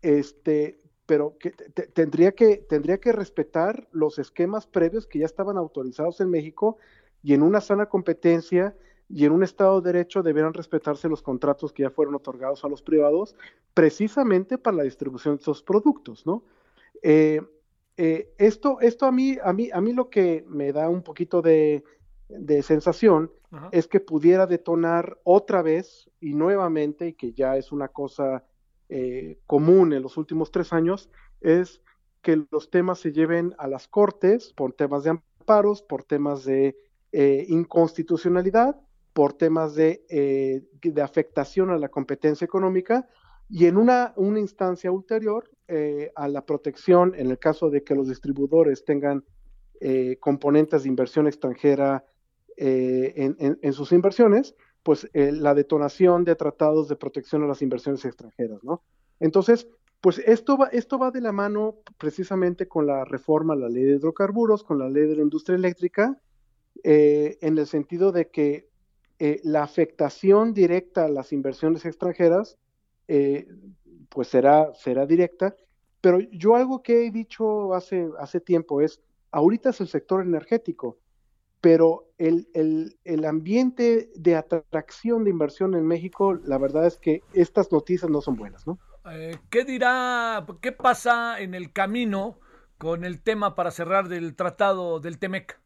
Este, 0.00 0.80
pero 1.06 1.36
que 1.38 1.50
tendría 1.50 2.32
que 2.32 2.58
tendría 2.58 2.98
que 2.98 3.12
respetar 3.12 3.88
los 3.90 4.18
esquemas 4.18 4.66
previos 4.66 5.06
que 5.06 5.18
ya 5.18 5.26
estaban 5.26 5.58
autorizados 5.58 6.20
en 6.20 6.30
México 6.30 6.78
y 7.22 7.34
en 7.34 7.42
una 7.42 7.60
sana 7.60 7.86
competencia 7.86 8.76
y 9.10 9.24
en 9.24 9.32
un 9.32 9.42
Estado 9.42 9.80
de 9.80 9.92
Derecho 9.92 10.22
debieran 10.22 10.54
respetarse 10.54 11.08
los 11.08 11.20
contratos 11.20 11.72
que 11.72 11.82
ya 11.82 11.90
fueron 11.90 12.14
otorgados 12.14 12.64
a 12.64 12.68
los 12.68 12.80
privados 12.80 13.34
precisamente 13.74 14.56
para 14.56 14.78
la 14.78 14.82
distribución 14.84 15.36
de 15.36 15.42
esos 15.42 15.62
productos, 15.62 16.24
¿no? 16.24 16.44
Eh, 17.02 17.42
esto, 18.38 18.80
esto 18.80 19.06
a 19.06 19.12
mí, 19.12 19.36
a 19.42 19.52
mí, 19.52 19.70
a 19.72 19.80
mí 19.80 19.92
lo 19.92 20.08
que 20.10 20.44
me 20.48 20.72
da 20.72 20.88
un 20.88 21.02
poquito 21.02 21.42
de, 21.42 21.84
de 22.28 22.62
sensación 22.62 23.30
es 23.70 23.86
que 23.86 24.00
pudiera 24.00 24.46
detonar 24.46 25.18
otra 25.22 25.62
vez 25.62 26.10
y 26.20 26.34
nuevamente, 26.34 27.08
y 27.08 27.12
que 27.12 27.32
ya 27.32 27.56
es 27.56 27.70
una 27.70 27.86
cosa 27.88 28.44
eh, 28.88 29.38
común 29.46 29.92
en 29.92 30.02
los 30.02 30.16
últimos 30.16 30.50
tres 30.50 30.72
años, 30.72 31.08
es 31.40 31.80
que 32.20 32.44
los 32.50 32.70
temas 32.70 32.98
se 32.98 33.12
lleven 33.12 33.54
a 33.58 33.68
las 33.68 33.86
cortes 33.86 34.52
por 34.54 34.72
temas 34.72 35.04
de 35.04 35.10
amparos, 35.10 35.82
por 35.82 36.02
temas 36.02 36.44
de 36.44 36.76
eh, 37.12 37.44
inconstitucionalidad, 37.48 38.80
por 39.12 39.34
temas 39.34 39.76
de, 39.76 40.04
eh, 40.08 40.64
de, 40.82 41.02
afectación 41.02 41.70
a 41.70 41.78
la 41.78 41.88
competencia 41.88 42.44
económica 42.44 43.08
y 43.48 43.66
en 43.66 43.76
una, 43.76 44.12
una 44.16 44.40
instancia 44.40 44.90
ulterior 44.90 45.48
a 46.14 46.28
la 46.28 46.44
protección 46.44 47.14
en 47.16 47.30
el 47.30 47.38
caso 47.38 47.70
de 47.70 47.82
que 47.82 47.94
los 47.94 48.08
distribuidores 48.08 48.84
tengan 48.84 49.24
componentes 50.20 50.82
de 50.82 50.90
inversión 50.90 51.26
extranjera 51.26 52.04
eh, 52.56 53.34
en, 53.60 53.72
sus 53.72 53.92
inversiones, 53.92 54.54
pues 54.82 55.08
eh, 55.12 55.32
la 55.32 55.54
detonación 55.54 56.24
de 56.24 56.36
tratados 56.36 56.88
de 56.88 56.96
protección 56.96 57.42
a 57.42 57.46
las 57.46 57.62
inversiones 57.62 58.04
extranjeras, 58.04 58.62
¿no? 58.62 58.82
Entonces, 59.20 59.68
pues 60.00 60.18
esto 60.18 60.58
va, 60.58 60.66
esto 60.68 60.98
va 60.98 61.10
de 61.10 61.20
la 61.20 61.32
mano 61.32 61.76
precisamente 61.98 62.68
con 62.68 62.86
la 62.86 63.04
reforma 63.04 63.54
a 63.54 63.56
la 63.56 63.68
ley 63.68 63.84
de 63.84 63.96
hidrocarburos, 63.96 64.62
con 64.62 64.78
la 64.78 64.88
ley 64.88 65.06
de 65.06 65.16
la 65.16 65.22
industria 65.22 65.56
eléctrica, 65.56 66.18
eh, 66.82 67.38
en 67.40 67.56
el 67.58 67.66
sentido 67.66 68.12
de 68.12 68.28
que 68.28 68.68
la 69.42 69.62
afectación 69.62 70.52
directa 70.52 71.06
a 71.06 71.08
las 71.08 71.32
inversiones 71.32 71.86
extranjeras, 71.86 72.58
pues 73.06 74.28
será, 74.28 74.74
será 74.74 75.06
directa, 75.06 75.56
pero 76.04 76.20
yo 76.20 76.56
algo 76.56 76.82
que 76.82 77.06
he 77.06 77.10
dicho 77.10 77.72
hace, 77.72 78.10
hace 78.18 78.38
tiempo 78.38 78.82
es, 78.82 79.00
ahorita 79.30 79.70
es 79.70 79.80
el 79.80 79.88
sector 79.88 80.20
energético, 80.20 80.98
pero 81.64 82.12
el, 82.18 82.46
el, 83.04 83.24
ambiente 83.24 84.10
de 84.16 84.36
atracción 84.36 85.24
de 85.24 85.30
inversión 85.30 85.74
en 85.74 85.86
México, 85.86 86.34
la 86.34 86.58
verdad 86.58 86.86
es 86.86 86.98
que 86.98 87.22
estas 87.32 87.72
noticias 87.72 88.10
no 88.10 88.20
son 88.20 88.36
buenas, 88.36 88.66
¿no? 88.66 88.78
Eh, 89.10 89.38
¿Qué 89.48 89.64
dirá, 89.64 90.44
qué 90.60 90.72
pasa 90.72 91.40
en 91.40 91.54
el 91.54 91.72
camino 91.72 92.38
con 92.76 93.02
el 93.02 93.22
tema 93.22 93.54
para 93.54 93.70
cerrar 93.70 94.08
del 94.08 94.36
tratado 94.36 95.00
del 95.00 95.18
TEMEC? 95.18 95.58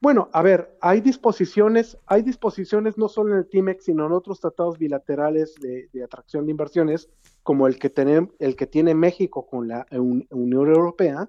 Bueno, 0.00 0.30
a 0.32 0.40
ver, 0.40 0.78
hay 0.80 1.00
disposiciones, 1.00 1.98
hay 2.06 2.22
disposiciones 2.22 2.96
no 2.96 3.08
solo 3.08 3.32
en 3.32 3.38
el 3.38 3.48
TIMEC, 3.48 3.80
sino 3.80 4.06
en 4.06 4.12
otros 4.12 4.38
tratados 4.38 4.78
bilaterales 4.78 5.56
de, 5.56 5.90
atracción 6.04 6.44
de 6.44 6.52
inversiones, 6.52 7.10
como 7.42 7.66
el 7.66 7.80
que, 7.80 7.90
tiene, 7.90 8.28
el 8.38 8.54
que 8.54 8.68
tiene 8.68 8.94
México 8.94 9.48
con 9.48 9.66
la 9.66 9.84
Unión 9.90 10.68
Europea, 10.68 11.28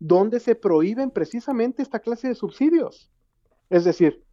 donde 0.00 0.40
se 0.40 0.54
prohíben 0.54 1.10
precisamente 1.10 1.82
esta 1.82 2.00
clase 2.00 2.28
de 2.28 2.34
subsidios. 2.34 3.10
Es 3.68 3.84
decir, 3.84 4.24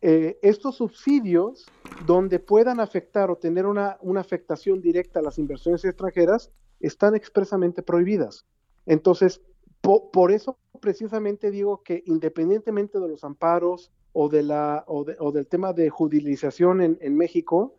eh, 0.00 0.38
estos 0.40 0.76
subsidios 0.76 1.66
donde 2.06 2.38
puedan 2.38 2.80
afectar 2.80 3.30
o 3.30 3.36
tener 3.36 3.66
una, 3.66 3.98
afectación 4.16 4.80
directa 4.80 5.18
a 5.18 5.22
las 5.22 5.38
inversiones 5.38 5.84
extranjeras 5.84 6.52
están 6.80 7.16
expresamente 7.16 7.82
prohibidas. 7.82 8.46
Entonces, 8.86 9.42
por 9.80 10.32
eso 10.32 10.58
precisamente 10.80 11.50
digo 11.50 11.82
que 11.82 12.02
independientemente 12.06 12.98
de 12.98 13.08
los 13.08 13.24
amparos 13.24 13.92
o, 14.12 14.28
de 14.28 14.42
la, 14.42 14.84
o, 14.86 15.04
del 15.04 15.46
tema 15.46 15.72
de 15.72 15.90
judicialización 15.90 16.80
en, 16.80 17.16
México, 17.16 17.78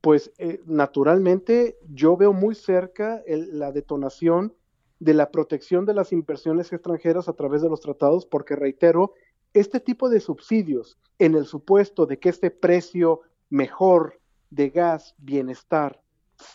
pues 0.00 0.32
eh, 0.38 0.60
naturalmente 0.66 1.76
yo 1.88 2.16
veo 2.16 2.32
muy 2.32 2.54
cerca 2.54 3.22
la 3.26 3.72
detonación 3.72 4.54
de 4.98 5.14
la 5.14 5.30
protección 5.30 5.86
de 5.86 5.94
las 5.94 6.12
inversiones 6.12 6.72
extranjeras 6.72 7.28
a 7.28 7.34
través 7.34 7.62
de 7.62 7.68
los 7.68 7.80
tratados, 7.80 8.26
porque 8.26 8.56
reitero, 8.56 9.14
este 9.52 9.80
tipo 9.80 10.08
de 10.08 10.20
subsidios, 10.20 10.98
en 11.18 11.34
el 11.34 11.46
supuesto 11.46 12.06
de 12.06 12.18
que 12.18 12.28
este 12.28 12.50
precio 12.50 13.20
mejor 13.50 14.20
de 14.50 14.70
gas, 14.70 15.14
bienestar, 15.18 16.00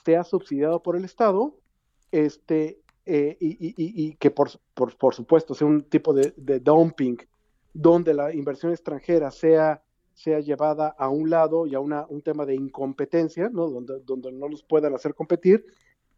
sea 0.04 0.24
subsidiado 0.24 0.84
por 0.84 0.96
el 0.96 1.06
Estado, 1.06 1.58
este, 2.12 2.82
eh, 3.06 3.38
y, 3.40 4.16
que 4.16 4.32
por, 4.32 4.50
por, 4.74 4.98
por 4.98 5.16
supuesto 5.16 5.54
sea 5.54 5.68
un 5.68 5.84
tipo 5.84 6.14
de, 6.14 6.34
de 6.36 6.60
dumping, 6.60 7.18
donde 7.74 8.14
la 8.14 8.34
inversión 8.34 8.72
extranjera 8.72 9.32
sea, 9.32 9.84
sea 10.14 10.40
llevada 10.40 10.90
a 10.90 11.10
un 11.10 11.30
lado 11.30 11.66
y 11.66 11.76
a 11.76 11.80
una, 11.80 12.06
un 12.10 12.22
tema 12.22 12.46
de 12.46 12.56
incompetencia, 12.56 13.50
¿no? 13.50 13.70
donde, 13.70 14.00
donde 14.02 14.32
no 14.32 14.48
los 14.48 14.64
puedan 14.64 14.94
hacer 14.94 15.16
competir, 15.16 15.66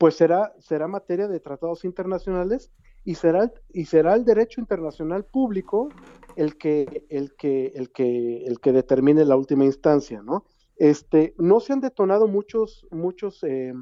pues 0.01 0.15
será, 0.15 0.51
será 0.57 0.87
materia 0.87 1.27
de 1.27 1.39
tratados 1.39 1.85
internacionales 1.85 2.71
y 3.05 3.13
será, 3.13 3.53
y 3.71 3.85
será 3.85 4.15
el 4.15 4.25
derecho 4.25 4.59
internacional 4.59 5.25
público 5.25 5.89
el 6.35 6.57
que, 6.57 7.05
el 7.11 7.35
que, 7.35 7.67
el 7.75 7.91
que, 7.91 8.45
el 8.45 8.59
que 8.59 8.71
determine 8.71 9.23
la 9.25 9.35
última 9.35 9.63
instancia, 9.63 10.23
¿no? 10.23 10.43
Este, 10.77 11.35
no 11.37 11.59
se 11.59 11.73
han 11.73 11.81
detonado 11.81 12.27
muchos, 12.27 12.87
muchos 12.89 13.43
eh, 13.43 13.75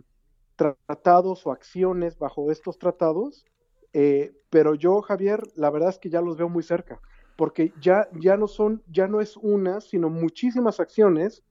tratados 0.57 1.47
o 1.47 1.53
acciones 1.53 2.20
bajo 2.20 2.51
estos 2.51 2.78
tratados, 2.78 3.45
eh, 3.93 4.34
pero 4.49 4.76
yo, 4.76 5.01
Javier, 5.01 5.41
la 5.55 5.70
verdad 5.70 5.88
es 5.88 5.99
que 5.99 6.09
ya 6.09 6.20
los 6.20 6.36
veo 6.36 6.49
muy 6.49 6.63
cerca, 6.63 6.99
porque 7.38 7.72
ya, 7.80 8.09
ya 8.20 8.36
no 8.36 8.49
son, 8.49 8.84
ya 8.91 9.07
no 9.07 9.22
es 9.22 9.38
una, 9.38 9.80
sino 9.80 10.09
muchísimas 10.09 10.82
acciones 10.82 11.43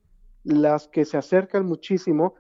las 0.45 0.89
que 0.89 1.07
se 1.07 1.17
acercan 1.17 1.65
muchísimo 1.65 2.35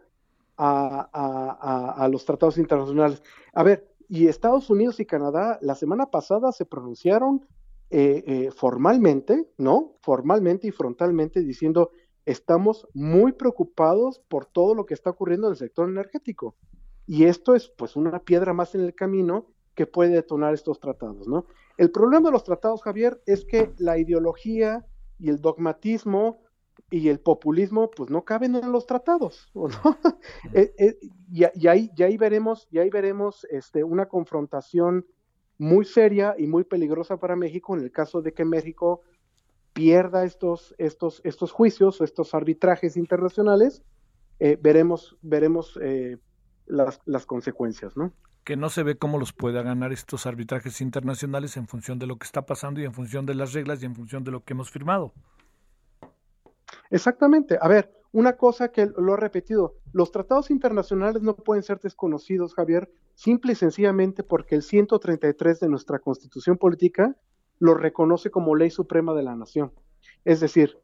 a, 0.58 2.08
los 2.10 2.24
tratados 2.24 2.58
internacionales. 2.58 3.22
A 3.54 3.62
ver, 3.62 3.88
y 4.08 4.26
Estados 4.26 4.70
Unidos 4.70 5.00
y 5.00 5.06
Canadá 5.06 5.58
la 5.62 5.74
semana 5.74 6.10
pasada 6.10 6.52
se 6.52 6.64
pronunciaron 6.64 7.46
eh, 7.90 8.24
eh, 8.26 8.50
formalmente, 8.50 9.48
¿no? 9.56 9.96
Formalmente 10.00 10.66
y 10.66 10.70
frontalmente 10.70 11.40
diciendo, 11.40 11.90
estamos 12.26 12.86
muy 12.92 13.32
preocupados 13.32 14.20
por 14.28 14.46
todo 14.46 14.74
lo 14.74 14.84
que 14.84 14.94
está 14.94 15.10
ocurriendo 15.10 15.46
en 15.46 15.52
el 15.52 15.58
sector 15.58 15.88
energético. 15.88 16.56
Y 17.06 17.24
esto 17.24 17.54
es 17.54 17.68
pues 17.68 17.96
una 17.96 18.18
piedra 18.18 18.52
más 18.52 18.74
en 18.74 18.82
el 18.82 18.94
camino 18.94 19.46
que 19.74 19.86
puede 19.86 20.10
detonar 20.10 20.54
estos 20.54 20.80
tratados, 20.80 21.28
¿no? 21.28 21.46
El 21.76 21.90
problema 21.90 22.28
de 22.28 22.32
los 22.32 22.44
tratados, 22.44 22.82
Javier, 22.82 23.22
es 23.24 23.44
que 23.44 23.72
la 23.78 23.96
ideología 23.96 24.84
y 25.18 25.30
el 25.30 25.40
dogmatismo 25.40 26.40
y 26.90 27.08
el 27.08 27.20
populismo 27.20 27.90
pues 27.90 28.10
no 28.10 28.24
caben 28.24 28.54
en 28.54 28.72
los 28.72 28.86
tratados, 28.86 29.48
¿o 29.54 29.68
¿no? 29.68 29.98
Eh, 30.52 30.72
eh, 30.78 30.98
y, 31.30 31.44
y 31.54 31.66
ahí, 31.66 31.90
y 31.96 32.02
ahí 32.02 32.16
veremos, 32.16 32.66
y 32.70 32.78
ahí 32.78 32.90
veremos 32.90 33.46
este, 33.50 33.84
una 33.84 34.06
confrontación 34.06 35.06
muy 35.58 35.84
seria 35.84 36.34
y 36.38 36.46
muy 36.46 36.64
peligrosa 36.64 37.18
para 37.18 37.36
México 37.36 37.76
en 37.76 37.82
el 37.82 37.90
caso 37.90 38.22
de 38.22 38.32
que 38.32 38.44
México 38.44 39.02
pierda 39.72 40.24
estos, 40.24 40.74
estos, 40.78 41.20
estos 41.24 41.52
juicios 41.52 42.00
estos 42.00 42.34
arbitrajes 42.34 42.96
internacionales, 42.96 43.84
eh, 44.40 44.58
veremos, 44.60 45.16
veremos 45.22 45.78
eh, 45.82 46.16
las, 46.66 47.00
las 47.04 47.26
consecuencias, 47.26 47.96
¿no? 47.96 48.12
Que 48.44 48.56
no 48.56 48.70
se 48.70 48.82
ve 48.82 48.96
cómo 48.96 49.18
los 49.18 49.32
pueda 49.32 49.62
ganar 49.62 49.92
estos 49.92 50.26
arbitrajes 50.26 50.80
internacionales 50.80 51.56
en 51.56 51.66
función 51.66 51.98
de 51.98 52.06
lo 52.06 52.16
que 52.16 52.24
está 52.24 52.46
pasando 52.46 52.80
y 52.80 52.84
en 52.84 52.92
función 52.94 53.26
de 53.26 53.34
las 53.34 53.52
reglas 53.52 53.82
y 53.82 53.86
en 53.86 53.94
función 53.94 54.24
de 54.24 54.30
lo 54.30 54.42
que 54.42 54.54
hemos 54.54 54.70
firmado. 54.70 55.12
Exactamente. 56.90 57.58
A 57.60 57.68
ver, 57.68 57.92
una 58.12 58.36
cosa 58.36 58.68
que 58.68 58.86
lo 58.86 59.14
he 59.14 59.16
repetido, 59.16 59.76
los 59.92 60.10
tratados 60.10 60.50
internacionales 60.50 61.22
no 61.22 61.36
pueden 61.36 61.62
ser 61.62 61.78
desconocidos, 61.78 62.54
Javier, 62.54 62.90
simple 63.14 63.52
y 63.52 63.56
sencillamente 63.56 64.22
porque 64.22 64.54
el 64.54 64.62
133 64.62 65.60
de 65.60 65.68
nuestra 65.68 65.98
Constitución 65.98 66.56
Política 66.56 67.16
lo 67.58 67.74
reconoce 67.74 68.30
como 68.30 68.54
ley 68.54 68.70
suprema 68.70 69.14
de 69.14 69.22
la 69.22 69.34
nación. 69.34 69.72
Es 70.24 70.40
decir, 70.40 70.78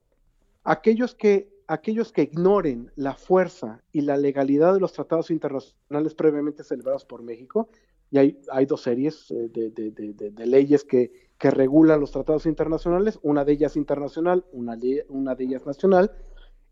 aquellos 0.65 1.15
que 1.15 1.55
aquellos 1.67 2.13
que 2.13 2.23
ignoren 2.23 2.93
la 2.95 3.15
fuerza 3.15 3.83
y 3.91 4.03
la 4.03 4.17
legalidad 4.19 4.75
de 4.75 4.81
los 4.81 4.93
tratados 4.93 5.31
internacionales 5.31 6.15
previamente 6.15 6.63
celebrados 6.63 7.07
por 7.07 7.23
México, 7.23 7.69
y 8.11 8.19
hay, 8.19 8.39
hay 8.51 8.67
dos 8.67 8.83
series 8.83 9.31
eh, 9.31 9.49
de, 9.53 9.71
de- 9.71 9.91
de- 9.91 10.31
de- 10.31 10.47
leyes 10.47 10.85
que, 10.85 11.11
que 11.39 11.51
regulan 11.51 12.01
los 12.01 12.13
tratados 12.13 12.47
internacionales, 12.47 13.19
una 13.23 13.45
de 13.45 13.53
ellas 13.53 13.77
internacional, 13.77 14.45
una, 14.53 14.77
una 15.09 15.35
de 15.35 15.45
ellas 15.45 15.67
nacional. 15.67 16.13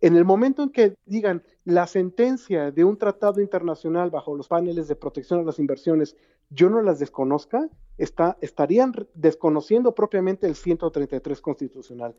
En 0.00 0.16
el 0.16 0.24
momento 0.24 0.62
en 0.64 0.70
que 0.70 0.94
digan 1.06 1.42
la 1.64 1.86
sentencia 1.86 2.70
de 2.72 2.84
un 2.84 2.96
tratado 2.98 3.40
internacional 3.40 4.10
bajo 4.10 4.36
los 4.36 4.48
paneles 4.48 4.88
de 4.88 4.96
protección 4.96 5.40
a 5.40 5.44
las 5.44 5.58
inversiones, 5.60 6.16
yo 6.50 6.68
no 6.70 6.82
las 6.82 6.98
desconozca, 6.98 7.68
está, 7.98 8.36
estarían 8.40 8.92
desconociendo 9.14 9.94
propiamente 9.94 10.46
el 10.46 10.54
133 10.56 11.40
constitucional. 11.40 12.14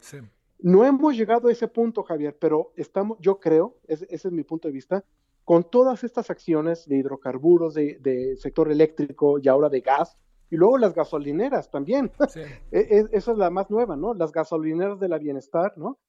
No 0.59 0.85
hemos 0.85 1.15
llegado 1.17 1.49
a 1.49 1.51
ese 1.51 1.67
punto, 1.67 2.03
Javier, 2.03 2.37
pero 2.39 2.71
estamos, 2.77 3.17
yo 3.19 3.37
creo, 3.39 3.75
ese, 3.85 4.05
ese 4.09 4.29
es 4.29 4.33
mi 4.33 4.43
punto 4.43 4.69
de 4.69 4.73
vista, 4.73 5.03
con 5.43 5.63
todas 5.69 6.03
estas 6.03 6.29
acciones 6.29 6.87
de 6.87 6.97
hidrocarburos, 6.97 7.73
de, 7.73 7.97
de 7.99 8.37
sector 8.37 8.71
eléctrico 8.71 9.39
y 9.39 9.47
ahora 9.47 9.69
de 9.69 9.81
gas, 9.81 10.17
y 10.49 10.55
luego 10.55 10.77
las 10.77 10.93
gasolineras 10.93 11.69
también. 11.71 12.11
E- 12.71 12.87
e- 12.99 13.09
esa 13.11 13.31
es 13.31 13.37
la 13.37 13.49
más 13.49 13.69
nueva, 13.69 13.95
¿no? 13.95 14.13
Las 14.13 14.31
gasolineras 14.31 14.99
de 14.99 15.09
la 15.09 15.17
bienestar, 15.17 15.73
¿no? 15.77 15.99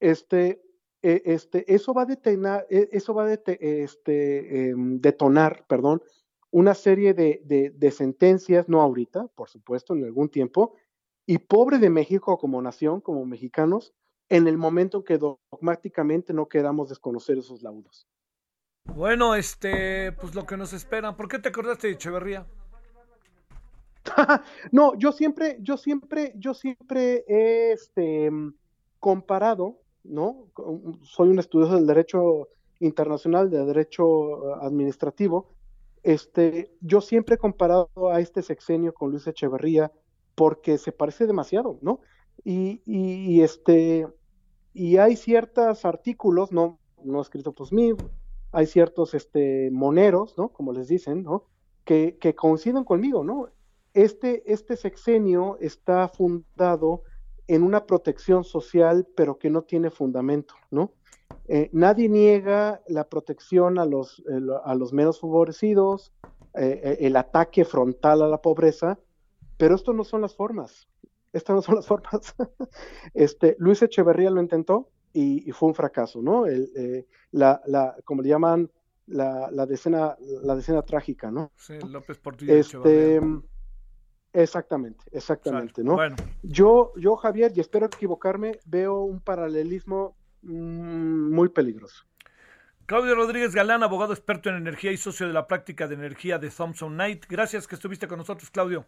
Este, 0.00 0.62
eh, 1.02 1.22
este, 1.26 1.72
eso 1.72 1.92
va 1.94 2.02
a 2.02 2.06
detener, 2.06 2.66
eso 2.70 3.14
va 3.14 3.24
a 3.24 3.28
dete- 3.28 3.58
este, 3.60 4.70
em, 4.70 5.00
detonar, 5.00 5.64
perdón, 5.68 6.02
una 6.50 6.74
serie 6.74 7.12
de, 7.14 7.42
de- 7.44 7.70
de 7.70 7.90
sentencias, 7.90 8.68
no 8.68 8.80
ahorita, 8.80 9.28
por 9.34 9.48
supuesto, 9.50 9.94
en 9.94 10.04
algún 10.04 10.28
tiempo, 10.28 10.74
y 11.26 11.38
pobre 11.38 11.78
de 11.78 11.90
México 11.90 12.38
como 12.38 12.62
nación, 12.62 13.00
como 13.00 13.26
mexicanos, 13.26 13.92
en 14.30 14.46
el 14.48 14.56
momento 14.56 14.98
en 14.98 15.04
que 15.04 15.18
dogmáticamente 15.18 16.32
no 16.32 16.48
queramos 16.48 16.88
desconocer 16.88 17.38
esos 17.38 17.62
laudos. 17.62 18.06
Bueno, 18.94 19.34
este, 19.34 20.12
pues 20.12 20.34
lo 20.34 20.44
que 20.44 20.56
nos 20.56 20.72
espera. 20.72 21.16
¿Por 21.16 21.28
qué 21.28 21.38
te 21.38 21.48
acordaste 21.50 21.88
de 21.88 21.92
Echeverría? 21.94 22.46
No, 24.72 24.96
yo 24.98 25.12
siempre, 25.12 25.58
yo 25.60 25.76
siempre, 25.76 26.32
yo 26.36 26.54
siempre 26.54 27.24
he 27.28 27.72
este, 27.72 28.30
comparado, 28.98 29.78
¿no? 30.04 30.46
Soy 31.02 31.28
un 31.28 31.38
estudioso 31.38 31.76
del 31.76 31.86
derecho 31.86 32.48
internacional, 32.80 33.50
de 33.50 33.64
derecho 33.64 34.54
eh, 34.54 34.58
administrativo. 34.62 35.52
Este, 36.02 36.72
yo 36.80 37.00
siempre 37.00 37.34
he 37.34 37.38
comparado 37.38 37.90
a 38.10 38.20
este 38.20 38.42
sexenio 38.42 38.94
con 38.94 39.10
Luis 39.10 39.26
Echeverría 39.26 39.92
porque 40.34 40.78
se 40.78 40.92
parece 40.92 41.26
demasiado, 41.26 41.78
¿no? 41.82 42.00
Y, 42.44 42.82
y, 42.86 43.34
y, 43.34 43.42
este, 43.42 44.06
y 44.72 44.96
hay 44.96 45.16
ciertos 45.16 45.84
artículos, 45.84 46.52
no, 46.52 46.78
no 47.04 47.20
escrito 47.20 47.52
por 47.52 47.72
mí, 47.72 47.92
hay 48.52 48.66
ciertos 48.66 49.14
este, 49.14 49.70
moneros, 49.70 50.36
¿no? 50.38 50.48
Como 50.48 50.72
les 50.72 50.88
dicen, 50.88 51.22
¿no? 51.22 51.44
Que, 51.84 52.18
coinciden 52.36 52.84
conmigo, 52.84 53.24
¿no? 53.24 53.48
Este, 53.94 54.52
este 54.52 54.76
sexenio 54.76 55.56
está 55.60 56.08
fundado 56.08 57.02
en 57.46 57.62
una 57.62 57.86
protección 57.86 58.44
social, 58.44 59.06
pero 59.16 59.38
que 59.38 59.50
no 59.50 59.62
tiene 59.62 59.90
fundamento, 59.90 60.54
¿no? 60.70 60.92
Eh, 61.46 61.70
nadie 61.72 62.08
niega 62.08 62.82
la 62.86 63.08
protección 63.08 63.78
a 63.78 63.86
los, 63.86 64.22
menos 64.92 65.20
favorecidos, 65.20 66.12
eh, 66.54 66.80
eh, 66.84 66.98
el 67.00 67.16
ataque 67.16 67.64
frontal 67.64 68.22
a 68.22 68.28
la 68.28 68.42
pobreza, 68.42 68.98
pero 69.56 69.74
esto 69.74 69.92
no 69.92 70.04
son 70.04 70.22
las 70.22 70.34
formas. 70.34 70.88
Estas 71.32 71.56
no 71.56 71.62
son 71.62 71.76
las 71.76 71.86
formas. 71.86 72.34
este, 73.14 73.56
Luis 73.58 73.82
Echeverría 73.82 74.30
lo 74.30 74.40
intentó 74.40 74.90
y, 75.18 75.48
y 75.48 75.52
fue 75.52 75.68
un 75.68 75.74
fracaso, 75.74 76.22
¿no? 76.22 76.46
El, 76.46 76.70
eh, 76.76 77.06
la, 77.32 77.60
la, 77.66 77.96
como 78.04 78.22
le 78.22 78.28
llaman, 78.28 78.70
la, 79.06 79.50
la 79.50 79.66
decena, 79.66 80.16
la 80.42 80.54
decena 80.54 80.82
trágica, 80.82 81.28
¿no? 81.30 81.50
Sí, 81.56 81.74
López 81.88 82.18
Portillo 82.18 82.54
Este, 82.54 83.20
exactamente, 84.32 85.04
exactamente, 85.10 85.82
¿no? 85.82 85.94
Bueno. 85.94 86.14
Yo, 86.44 86.92
yo, 86.96 87.16
Javier, 87.16 87.50
y 87.52 87.60
espero 87.60 87.86
equivocarme, 87.86 88.60
veo 88.64 89.02
un 89.02 89.20
paralelismo 89.20 90.16
mm, 90.42 91.34
muy 91.34 91.48
peligroso. 91.48 92.04
Claudio 92.86 93.16
Rodríguez 93.16 93.56
Galán, 93.56 93.82
abogado 93.82 94.12
experto 94.12 94.50
en 94.50 94.54
energía 94.54 94.92
y 94.92 94.96
socio 94.96 95.26
de 95.26 95.32
la 95.32 95.48
práctica 95.48 95.88
de 95.88 95.96
energía 95.96 96.38
de 96.38 96.48
Thompson 96.48 96.94
Knight. 96.94 97.26
Gracias 97.28 97.66
que 97.66 97.74
estuviste 97.74 98.06
con 98.06 98.18
nosotros, 98.18 98.50
Claudio. 98.50 98.86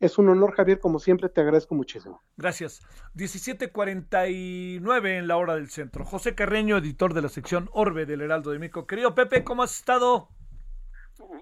Es 0.00 0.18
un 0.18 0.28
honor, 0.28 0.54
Javier, 0.54 0.80
como 0.80 0.98
siempre, 0.98 1.28
te 1.28 1.40
agradezco 1.40 1.74
muchísimo. 1.74 2.22
Gracias. 2.36 2.82
17:49 3.14 5.18
en 5.18 5.28
la 5.28 5.36
hora 5.36 5.54
del 5.54 5.70
centro. 5.70 6.04
José 6.04 6.34
Carreño, 6.34 6.78
editor 6.78 7.14
de 7.14 7.22
la 7.22 7.28
sección 7.28 7.70
Orbe 7.72 8.04
del 8.04 8.20
Heraldo 8.20 8.50
de 8.50 8.58
Mico. 8.58 8.86
Querido 8.86 9.14
Pepe, 9.14 9.44
¿cómo 9.44 9.62
has 9.62 9.78
estado? 9.78 10.28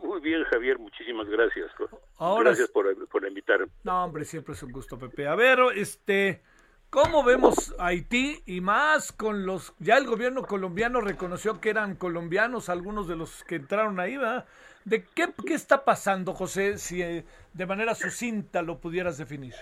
Muy 0.03 0.21
bien, 0.21 0.45
Javier, 0.45 0.79
muchísimas 0.79 1.27
gracias. 1.29 1.71
Ahora 2.19 2.51
gracias 2.51 2.69
por, 2.69 3.09
por 3.09 3.27
invitarme. 3.27 3.69
No, 3.85 4.05
hombre, 4.05 4.25
siempre 4.25 4.55
es 4.55 4.63
un 4.63 4.71
gusto, 4.71 4.99
Pepe. 4.99 5.27
A 5.27 5.35
ver, 5.35 5.59
este, 5.75 6.43
¿cómo 6.91 7.25
vemos 7.25 7.75
Haití 7.79 8.43
y 8.45 8.61
más 8.61 9.13
con 9.13 9.47
los, 9.47 9.75
ya 9.79 9.97
el 9.97 10.07
gobierno 10.07 10.43
colombiano 10.43 11.01
reconoció 11.01 11.61
que 11.61 11.71
eran 11.71 11.97
colombianos 11.97 12.69
algunos 12.69 13.09
de 13.09 13.17
los 13.17 13.45
que 13.45 13.57
entraron 13.57 13.99
ahí, 13.99 14.19
¿verdad? 14.19 14.47
¿De 14.85 15.05
qué, 15.15 15.29
qué 15.47 15.55
está 15.55 15.85
pasando, 15.85 16.33
José, 16.35 16.79
si 16.79 17.03
eh, 17.03 17.25
de 17.53 17.67
manera 17.67 17.95
sucinta 17.95 18.63
lo 18.63 18.79
pudieras 18.79 19.17
definir? 19.19 19.55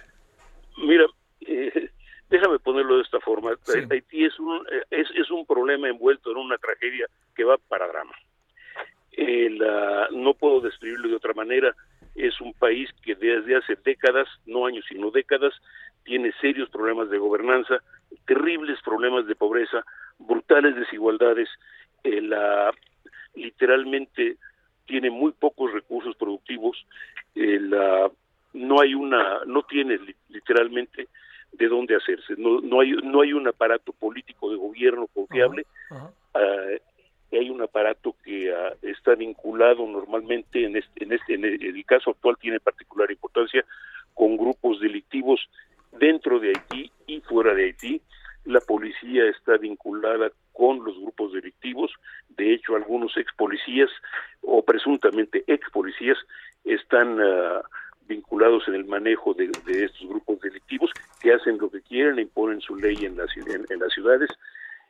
Mira, 0.78 1.04
eh, 1.42 1.90
déjame 2.30 2.58
ponerlo 2.58 2.96
de 2.96 3.02
esta 3.02 3.20
forma. 3.20 3.50
Haití 3.90 4.24
es 4.24 4.38
un, 4.38 4.66
es, 4.90 5.08
es 5.14 5.30
un 5.30 5.44
problema 5.44 5.88
envuelto 5.88 6.30
en 6.30 6.38
una 6.38 6.56
tragedia 6.58 7.06
que 7.34 7.44
va 7.44 7.58
para 7.68 7.86
drama. 7.86 8.14
El, 9.12 9.58
no 10.12 10.34
puedo 10.34 10.60
describirlo 10.60 11.08
de 11.08 11.16
otra 11.16 11.34
manera. 11.34 11.74
Es 12.14 12.40
un 12.40 12.54
país 12.54 12.88
que 13.02 13.14
desde 13.14 13.56
hace 13.56 13.76
décadas, 13.84 14.28
no 14.46 14.66
años, 14.66 14.84
sino 14.88 15.10
décadas, 15.10 15.52
tiene 16.04 16.32
serios 16.40 16.70
problemas 16.70 17.10
de 17.10 17.18
gobernanza, 17.18 17.82
terribles 18.26 18.80
problemas 18.82 19.26
de 19.26 19.34
pobreza, 19.34 19.84
brutales 20.18 20.74
desigualdades. 20.76 21.48
la, 22.04 22.72
literalmente 23.34 24.36
tiene 24.90 25.08
muy 25.08 25.30
pocos 25.30 25.72
recursos 25.72 26.16
productivos. 26.16 26.84
la, 27.34 28.10
no 28.52 28.80
hay 28.80 28.94
una, 28.94 29.44
no 29.46 29.62
tiene 29.62 30.00
literalmente 30.28 31.06
de 31.52 31.68
dónde 31.68 31.94
hacerse. 31.94 32.34
No, 32.36 32.60
no 32.60 32.80
hay 32.80 32.92
no 32.92 33.22
hay 33.22 33.32
un 33.32 33.46
aparato 33.46 33.92
político 33.92 34.50
de 34.50 34.56
gobierno 34.56 35.06
confiable. 35.06 35.64
Ah, 36.34 36.66
hay 37.32 37.48
un 37.48 37.62
aparato 37.62 38.16
que 38.24 38.52
ah, 38.52 38.74
está 38.82 39.14
vinculado 39.14 39.86
normalmente 39.86 40.64
en 40.64 40.76
este, 40.76 41.04
en 41.04 41.12
este 41.12 41.34
en 41.34 41.44
el, 41.44 41.84
caso 41.84 42.10
actual 42.10 42.36
tiene 42.40 42.58
particular 42.58 43.08
importancia 43.10 43.64
con 44.14 44.36
grupos 44.36 44.80
delictivos 44.80 45.40
dentro 45.92 46.40
de 46.40 46.48
Haití 46.48 46.90
y 47.06 47.20
fuera 47.20 47.54
de 47.54 47.66
Haití. 47.66 48.00
La 48.46 48.60
policía 48.60 49.28
está 49.28 49.56
vinculada 49.58 50.32
con 50.52 50.84
los 50.84 50.98
grupos 50.98 51.32
delictivos. 51.32 51.92
De 52.28 52.52
hecho, 52.52 52.76
algunos 52.76 53.16
ex 53.16 53.32
policías 53.34 53.90
o 54.42 54.64
presuntamente 54.64 55.44
ex 55.46 55.68
policías 55.70 56.18
están 56.64 57.20
uh, 57.20 57.62
vinculados 58.06 58.66
en 58.68 58.74
el 58.74 58.84
manejo 58.84 59.34
de, 59.34 59.50
estos 59.66 60.08
grupos 60.08 60.40
delictivos 60.40 60.90
que 61.20 61.32
hacen 61.32 61.58
lo 61.58 61.70
que 61.70 61.80
quieren, 61.80 62.18
imponen 62.18 62.60
su 62.60 62.76
ley 62.76 62.96
en 63.02 63.16
las, 63.16 63.30
ciudades 63.94 64.30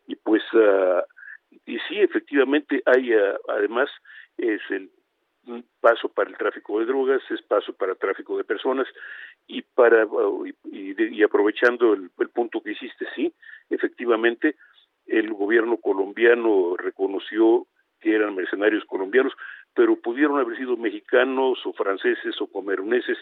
y 0.07 0.17
pues 0.17 0.43
uh, 0.55 1.03
y 1.67 1.79
sí 1.89 2.01
efectivamente 2.01 2.83
hay 2.87 3.15
uh, 3.15 3.37
además 3.49 3.91
es 4.39 4.61
el 4.71 4.91
paso 5.81 6.09
para 6.09 6.31
el 6.31 6.37
tráfico 6.37 6.79
de 6.79 6.87
drogas, 6.87 7.23
es 7.31 7.43
paso 7.43 7.73
para 7.73 7.93
el 7.93 7.99
tráfico 7.99 8.37
de 8.37 8.45
personas 8.45 8.87
y 9.47 9.63
para 9.63 10.07
uh, 10.07 10.47
y, 10.65 11.23
aprovechando 11.23 11.95
el, 11.95 12.11
el, 12.19 12.29
punto 12.29 12.63
que 12.63 12.73
hiciste, 12.73 13.07
sí, 13.15 13.33
efectivamente 13.69 14.57
el 15.11 15.33
gobierno 15.33 15.77
colombiano 15.79 16.77
reconoció 16.77 17.67
que 18.01 18.15
eran 18.15 18.35
mercenarios 18.35 18.85
colombianos, 18.85 19.33
pero 19.75 19.97
pudieron 19.97 20.39
haber 20.39 20.57
sido 20.57 20.77
mexicanos 20.77 21.59
o 21.65 21.73
franceses 21.73 22.41
o 22.41 22.47
comeruneses, 22.47 23.19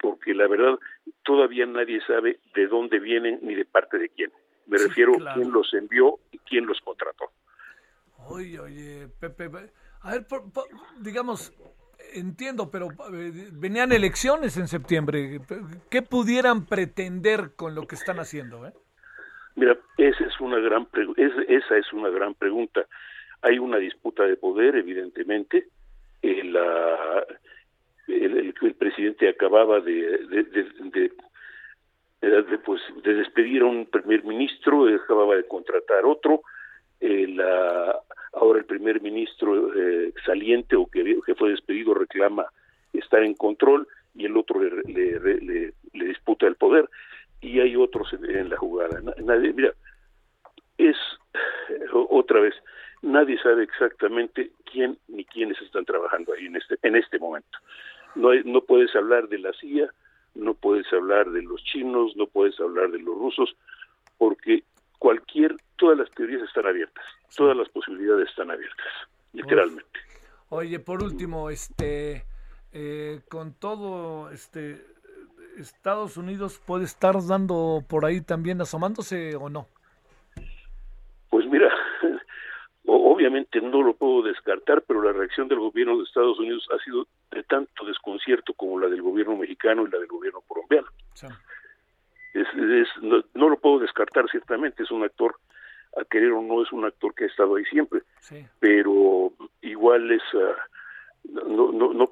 porque 0.00 0.34
la 0.34 0.48
verdad 0.48 0.78
todavía 1.24 1.66
nadie 1.66 2.00
sabe 2.06 2.40
de 2.54 2.66
dónde 2.66 2.98
vienen 2.98 3.38
ni 3.42 3.54
de 3.54 3.64
parte 3.64 3.98
de 3.98 4.08
quién. 4.08 4.32
Me 4.66 4.78
refiero 4.78 5.12
a 5.26 5.34
quién 5.34 5.52
los 5.52 5.72
envió 5.74 6.18
y 6.30 6.38
quién 6.38 6.66
los 6.66 6.80
contrató. 6.80 7.30
Oye, 8.28 8.58
oye, 8.58 9.08
Pepe, 9.20 9.50
a 10.02 10.12
ver, 10.12 10.26
digamos, 11.00 11.52
entiendo, 12.12 12.70
pero 12.70 12.88
eh, 13.12 13.48
venían 13.52 13.92
elecciones 13.92 14.56
en 14.56 14.68
septiembre. 14.68 15.40
¿Qué 15.90 16.02
pudieran 16.02 16.66
pretender 16.66 17.54
con 17.54 17.74
lo 17.74 17.86
que 17.86 17.94
están 17.94 18.18
haciendo? 18.18 18.66
Eh? 18.66 18.72
Mira, 19.58 19.76
esa 19.96 20.24
es 20.24 20.40
una 20.40 20.58
gran 20.60 20.86
esa 21.16 21.76
es 21.76 21.92
una 21.92 22.10
gran 22.10 22.34
pregunta. 22.34 22.86
Hay 23.42 23.58
una 23.58 23.78
disputa 23.78 24.24
de 24.24 24.36
poder, 24.36 24.76
evidentemente. 24.76 25.66
El, 26.22 26.56
el, 28.06 28.54
el, 28.62 28.74
presidente 28.74 29.28
acababa 29.28 29.80
de, 29.80 30.46
pues, 32.64 32.80
de 33.02 33.14
despedir 33.14 33.62
a 33.62 33.66
un 33.66 33.86
primer 33.86 34.22
ministro, 34.22 34.86
acababa 34.94 35.34
de 35.34 35.48
contratar 35.48 36.06
otro. 36.06 36.42
El, 37.00 37.40
ahora 37.40 38.60
el 38.60 38.64
primer 38.64 39.00
ministro 39.00 39.74
eh, 39.74 40.12
saliente 40.24 40.76
o 40.76 40.86
que, 40.86 41.20
fue 41.36 41.50
despedido 41.50 41.94
reclama 41.94 42.46
estar 42.92 43.24
en 43.24 43.34
control 43.34 43.88
y 44.14 44.24
el 44.24 44.36
otro 44.36 44.60
le, 44.60 45.18
le, 45.18 45.72
le 45.92 46.04
disputa 46.04 46.46
el 46.46 46.54
poder 46.54 46.88
y 47.40 47.60
hay 47.60 47.76
otros 47.76 48.12
en, 48.12 48.48
la 48.48 48.56
jugada. 48.56 49.00
Nadie, 49.18 49.52
mira, 49.52 49.72
es 50.76 50.96
otra 51.92 52.40
vez 52.40 52.54
nadie 53.02 53.38
sabe 53.42 53.64
exactamente 53.64 54.50
quién 54.70 54.98
ni 55.08 55.24
quiénes 55.24 55.60
están 55.62 55.84
trabajando 55.84 56.32
ahí 56.32 56.46
en 56.46 56.56
este 56.56 56.78
en 56.82 56.96
este 56.96 57.18
momento. 57.18 57.58
No 58.14 58.30
no 58.44 58.60
puedes 58.62 58.94
hablar 58.96 59.28
de 59.28 59.38
la 59.38 59.52
CIA, 59.52 59.92
no 60.34 60.54
puedes 60.54 60.90
hablar 60.92 61.30
de 61.30 61.42
los 61.42 61.62
chinos, 61.64 62.16
no 62.16 62.26
puedes 62.26 62.58
hablar 62.60 62.90
de 62.90 62.98
los 62.98 63.16
rusos 63.16 63.56
porque 64.16 64.64
cualquier 64.98 65.56
todas 65.76 65.98
las 65.98 66.10
teorías 66.10 66.42
están 66.42 66.66
abiertas, 66.66 67.04
todas 67.36 67.56
las 67.56 67.68
posibilidades 67.68 68.28
están 68.28 68.50
abiertas, 68.50 68.86
literalmente. 69.32 70.00
Oye, 70.50 70.80
por 70.80 71.02
último, 71.02 71.50
este 71.50 72.24
eh, 72.72 73.20
con 73.28 73.54
todo 73.54 74.30
este 74.30 74.84
Estados 75.60 76.16
Unidos 76.16 76.60
puede 76.64 76.84
estar 76.84 77.14
dando 77.26 77.84
por 77.88 78.04
ahí 78.04 78.20
también 78.20 78.60
asomándose 78.60 79.36
o 79.36 79.48
no? 79.48 79.68
Pues 81.30 81.46
mira, 81.46 81.68
obviamente 82.86 83.60
no 83.60 83.82
lo 83.82 83.94
puedo 83.94 84.22
descartar, 84.22 84.82
pero 84.82 85.02
la 85.02 85.12
reacción 85.12 85.48
del 85.48 85.58
gobierno 85.58 85.98
de 85.98 86.04
Estados 86.04 86.38
Unidos 86.38 86.66
ha 86.74 86.82
sido 86.84 87.06
de 87.30 87.42
tanto 87.44 87.84
desconcierto 87.84 88.54
como 88.54 88.78
la 88.78 88.88
del 88.88 89.02
gobierno 89.02 89.36
mexicano 89.36 89.86
y 89.86 89.90
la 89.90 89.98
del 89.98 90.08
gobierno 90.08 90.40
colombiano. 90.46 90.88
Es, 92.34 92.46
no, 93.02 93.48
lo 93.48 93.58
puedo 93.58 93.80
descartar 93.80 94.28
ciertamente, 94.30 94.82
es 94.82 94.90
un 94.90 95.02
actor, 95.02 95.36
a 95.96 96.04
querer 96.04 96.32
o 96.32 96.42
no, 96.42 96.62
es 96.62 96.70
un 96.72 96.84
actor 96.84 97.14
que 97.14 97.24
ha 97.24 97.26
estado 97.26 97.56
ahí 97.56 97.64
siempre, 97.64 98.02
pero 98.60 99.32
igual 99.62 100.10
es, 100.12 100.22
uh, 100.34 101.48
no, 101.48 101.72
no, 101.72 101.92
no, 101.92 102.10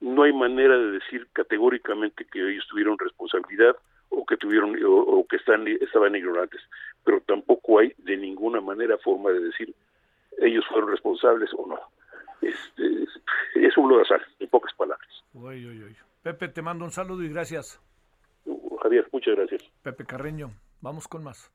no 0.00 0.22
hay 0.22 0.32
manera 0.32 0.76
de 0.76 0.92
decir 0.92 1.26
categóricamente 1.32 2.24
que 2.24 2.40
ellos 2.40 2.66
tuvieron 2.68 2.98
responsabilidad 2.98 3.76
o 4.10 4.24
que 4.24 4.36
tuvieron 4.36 4.76
o, 4.86 5.26
que 5.28 5.36
están 5.36 5.66
estaban 5.68 6.14
ignorantes, 6.14 6.60
pero 7.04 7.20
tampoco 7.20 7.80
hay 7.80 7.92
de 7.98 8.16
ninguna 8.16 8.60
manera 8.60 8.96
forma 8.98 9.30
de 9.30 9.40
decir 9.40 9.74
ellos 10.38 10.64
fueron 10.68 10.90
responsables 10.90 11.50
o 11.56 11.66
no. 11.66 11.78
Este, 12.40 13.04
es, 13.56 13.76
un 13.76 13.90
lodazal, 13.90 14.22
en 14.38 14.48
pocas 14.48 14.72
palabras. 14.74 15.08
Pepe, 16.22 16.48
te 16.48 16.62
mando 16.62 16.84
un 16.84 16.92
saludo 16.92 17.24
y 17.24 17.28
gracias. 17.28 17.80
Javier, 18.82 19.08
muchas 19.12 19.34
gracias. 19.34 19.62
Pepe 19.82 20.04
Carreño, 20.04 20.52
vamos 20.80 21.08
con 21.08 21.24
más. 21.24 21.52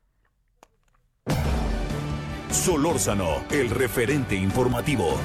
Solórzano, 2.50 3.46
el 3.52 3.70
referente 3.70 4.36
informativo 4.36 5.18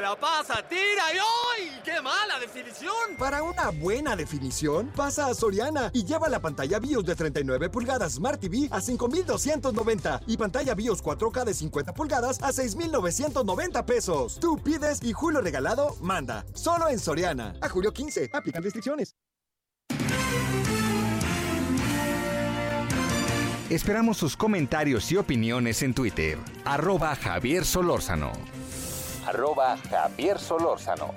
la 0.00 0.16
pasa, 0.16 0.66
tira 0.68 1.12
y 1.12 1.18
¡ay! 1.18 1.80
¡Qué 1.84 2.00
mala 2.00 2.38
definición! 2.40 3.16
Para 3.18 3.42
una 3.42 3.70
buena 3.70 4.16
definición, 4.16 4.88
pasa 4.94 5.26
a 5.26 5.34
Soriana 5.34 5.90
y 5.92 6.04
lleva 6.04 6.28
la 6.28 6.40
pantalla 6.40 6.78
BIOS 6.78 7.04
de 7.04 7.14
39 7.14 7.68
pulgadas 7.68 8.14
Smart 8.14 8.40
TV 8.40 8.68
a 8.70 8.80
5,290 8.80 10.22
y 10.26 10.36
pantalla 10.36 10.74
BIOS 10.74 11.02
4K 11.02 11.44
de 11.44 11.54
50 11.54 11.94
pulgadas 11.94 12.42
a 12.42 12.52
6,990 12.52 13.86
pesos. 13.86 14.38
Tú 14.40 14.58
pides 14.58 15.02
y 15.02 15.12
Julio 15.12 15.40
Regalado 15.40 15.96
manda. 16.00 16.44
Solo 16.54 16.88
en 16.88 16.98
Soriana. 16.98 17.54
A 17.60 17.68
julio 17.68 17.92
15. 17.92 18.30
Aplican 18.32 18.62
restricciones. 18.62 19.14
Esperamos 23.70 24.18
sus 24.18 24.36
comentarios 24.36 25.10
y 25.12 25.16
opiniones 25.16 25.82
en 25.82 25.94
Twitter. 25.94 26.36
Arroba 26.64 27.16
Javier 27.16 27.64
Solórzano 27.64 28.32
arroba 29.26 29.76
Javier 29.88 30.38
Solórzano. 30.38 31.14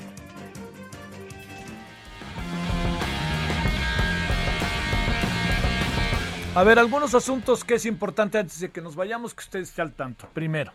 A 6.55 6.63
ver, 6.63 6.79
algunos 6.79 7.13
asuntos 7.13 7.65
que 7.65 7.75
es 7.75 7.85
importante 7.85 8.37
antes 8.37 8.59
de 8.61 8.69
que 8.69 8.81
nos 8.81 8.95
vayamos, 8.95 9.33
que 9.33 9.41
usted 9.41 9.59
esté 9.59 9.81
al 9.81 9.91
tanto. 9.91 10.29
Primero, 10.33 10.71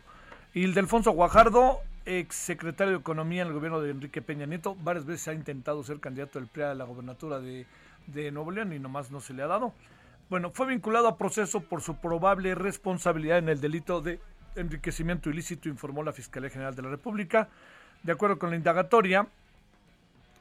Ildefonso 0.52 1.12
Guajardo, 1.12 1.80
ex 2.04 2.34
secretario 2.34 2.92
de 2.92 3.00
Economía 3.00 3.42
en 3.42 3.48
el 3.48 3.54
gobierno 3.54 3.80
de 3.80 3.90
Enrique 3.90 4.20
Peña 4.20 4.44
Nieto, 4.44 4.76
varias 4.82 5.06
veces 5.06 5.28
ha 5.28 5.32
intentado 5.32 5.82
ser 5.82 5.98
candidato 6.00 6.38
del 6.38 6.48
PRI 6.48 6.64
a 6.64 6.74
la 6.74 6.84
gobernatura 6.84 7.40
de, 7.40 7.66
de 8.08 8.30
Nuevo 8.30 8.50
León 8.50 8.74
y 8.74 8.78
nomás 8.78 9.10
no 9.10 9.20
se 9.20 9.32
le 9.32 9.42
ha 9.42 9.46
dado. 9.46 9.72
Bueno, 10.28 10.50
fue 10.50 10.66
vinculado 10.66 11.08
a 11.08 11.16
proceso 11.16 11.60
por 11.60 11.80
su 11.80 11.96
probable 11.96 12.54
responsabilidad 12.54 13.38
en 13.38 13.48
el 13.48 13.60
delito 13.60 14.02
de 14.02 14.20
enriquecimiento 14.56 15.30
ilícito, 15.30 15.68
informó 15.68 16.02
la 16.02 16.12
Fiscalía 16.12 16.50
General 16.50 16.74
de 16.74 16.82
la 16.82 16.90
República. 16.90 17.48
De 18.02 18.12
acuerdo 18.12 18.38
con 18.38 18.50
la 18.50 18.56
indagatoria, 18.56 19.26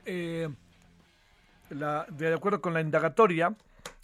eh, 0.05 0.49
de 1.69 2.33
acuerdo 2.33 2.61
con 2.61 2.73
la 2.73 2.81
indagatoria, 2.81 3.55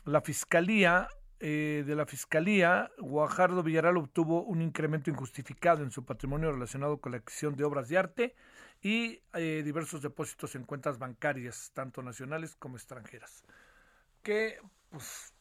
la 0.05 0.21
Fiscalía 0.21 1.07
eh, 1.39 1.83
de 1.85 1.95
la 1.95 2.05
Fiscalía, 2.05 2.89
Guajardo 2.97 3.61
Villarreal 3.61 3.97
obtuvo 3.97 4.43
un 4.43 4.61
incremento 4.61 5.09
injustificado 5.09 5.83
en 5.83 5.91
su 5.91 6.05
patrimonio 6.05 6.51
relacionado 6.51 6.97
con 6.99 7.11
la 7.11 7.17
adquisición 7.19 7.55
de 7.55 7.63
obras 7.63 7.89
de 7.89 7.97
arte 7.97 8.35
y 8.81 9.21
eh, 9.33 9.61
diversos 9.65 10.01
depósitos 10.01 10.55
en 10.55 10.63
cuentas 10.63 10.97
bancarias, 10.97 11.71
tanto 11.73 12.01
nacionales 12.01 12.55
como 12.55 12.77
extranjeras. 12.77 13.43
que 14.23 14.59
pues 14.89 15.34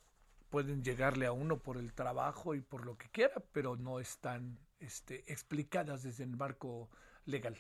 pueden 0.55 0.85
llegarle 0.85 1.27
a 1.27 1.33
uno 1.33 1.59
por 1.59 1.79
el 1.79 1.93
trabajo 1.93 2.55
y 2.55 2.61
por 2.61 2.87
lo 2.87 2.97
que 2.97 3.09
quiera, 3.09 3.43
pero 3.51 3.75
no 3.75 3.99
están 3.99 4.57
este, 4.79 5.25
explicadas 5.27 6.05
desde 6.05 6.23
el 6.23 6.37
marco 6.37 6.89
legal. 7.25 7.59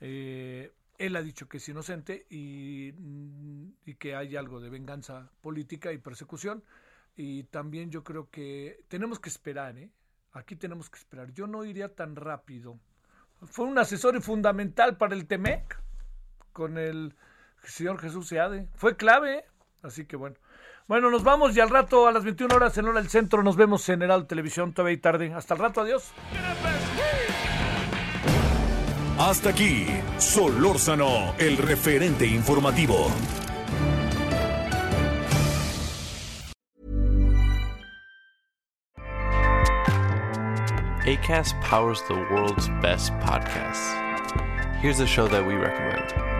Eh, 0.00 0.72
él 0.96 1.16
ha 1.16 1.22
dicho 1.22 1.50
que 1.50 1.58
es 1.58 1.68
inocente 1.68 2.24
y, 2.30 2.94
mm, 2.96 3.72
y, 3.84 3.94
que 3.96 4.16
hay 4.16 4.36
algo 4.36 4.58
de 4.58 4.70
venganza 4.70 5.30
política 5.42 5.92
y 5.92 5.98
persecución. 5.98 6.64
Y 7.14 7.42
también 7.42 7.90
yo 7.90 8.04
creo 8.04 8.30
que 8.30 8.84
tenemos 8.88 9.20
que 9.20 9.28
esperar, 9.28 9.76
¿eh? 9.76 9.90
Aquí 10.32 10.56
tenemos 10.56 10.88
que 10.88 10.98
esperar. 10.98 11.34
Yo 11.34 11.46
no 11.46 11.66
iría 11.66 11.94
tan 11.94 12.16
rápido. 12.16 12.80
Fue 13.42 13.66
un 13.66 13.76
asesor 13.76 14.18
fundamental 14.22 14.96
para 14.96 15.14
el 15.14 15.26
TEMEC 15.26 15.78
con 16.54 16.78
el 16.78 17.14
señor 17.64 17.98
Jesús 17.98 18.28
Seade. 18.28 18.66
Fue 18.76 18.96
clave, 18.96 19.40
¿eh? 19.40 19.44
así 19.82 20.06
que 20.06 20.16
bueno. 20.16 20.36
Bueno, 20.86 21.10
nos 21.10 21.22
vamos 21.22 21.56
y 21.56 21.60
al 21.60 21.70
rato 21.70 22.08
a 22.08 22.12
las 22.12 22.24
21 22.24 22.54
horas 22.54 22.76
en 22.78 22.86
hora 22.86 23.00
del 23.00 23.10
centro 23.10 23.42
nos 23.42 23.56
vemos 23.56 23.88
en 23.88 24.02
Heraldo 24.02 24.26
Televisión 24.26 24.72
todavía 24.72 24.94
y 24.94 24.98
tarde. 24.98 25.32
Hasta 25.32 25.54
el 25.54 25.60
rato, 25.60 25.80
adiós. 25.82 26.12
Hasta 29.18 29.50
aquí, 29.50 29.86
Solórzano, 30.18 31.34
el 31.38 31.58
referente 31.58 32.26
informativo. 32.26 33.10
ACAST 41.06 41.60
powers 41.62 42.02
the 42.08 42.14
world's 42.14 42.68
best 42.80 43.12
podcasts. 43.20 43.94
Here's 44.80 45.00
a 45.00 45.06
show 45.06 45.28
that 45.28 45.44
we 45.44 45.54
recommend. 45.54 46.39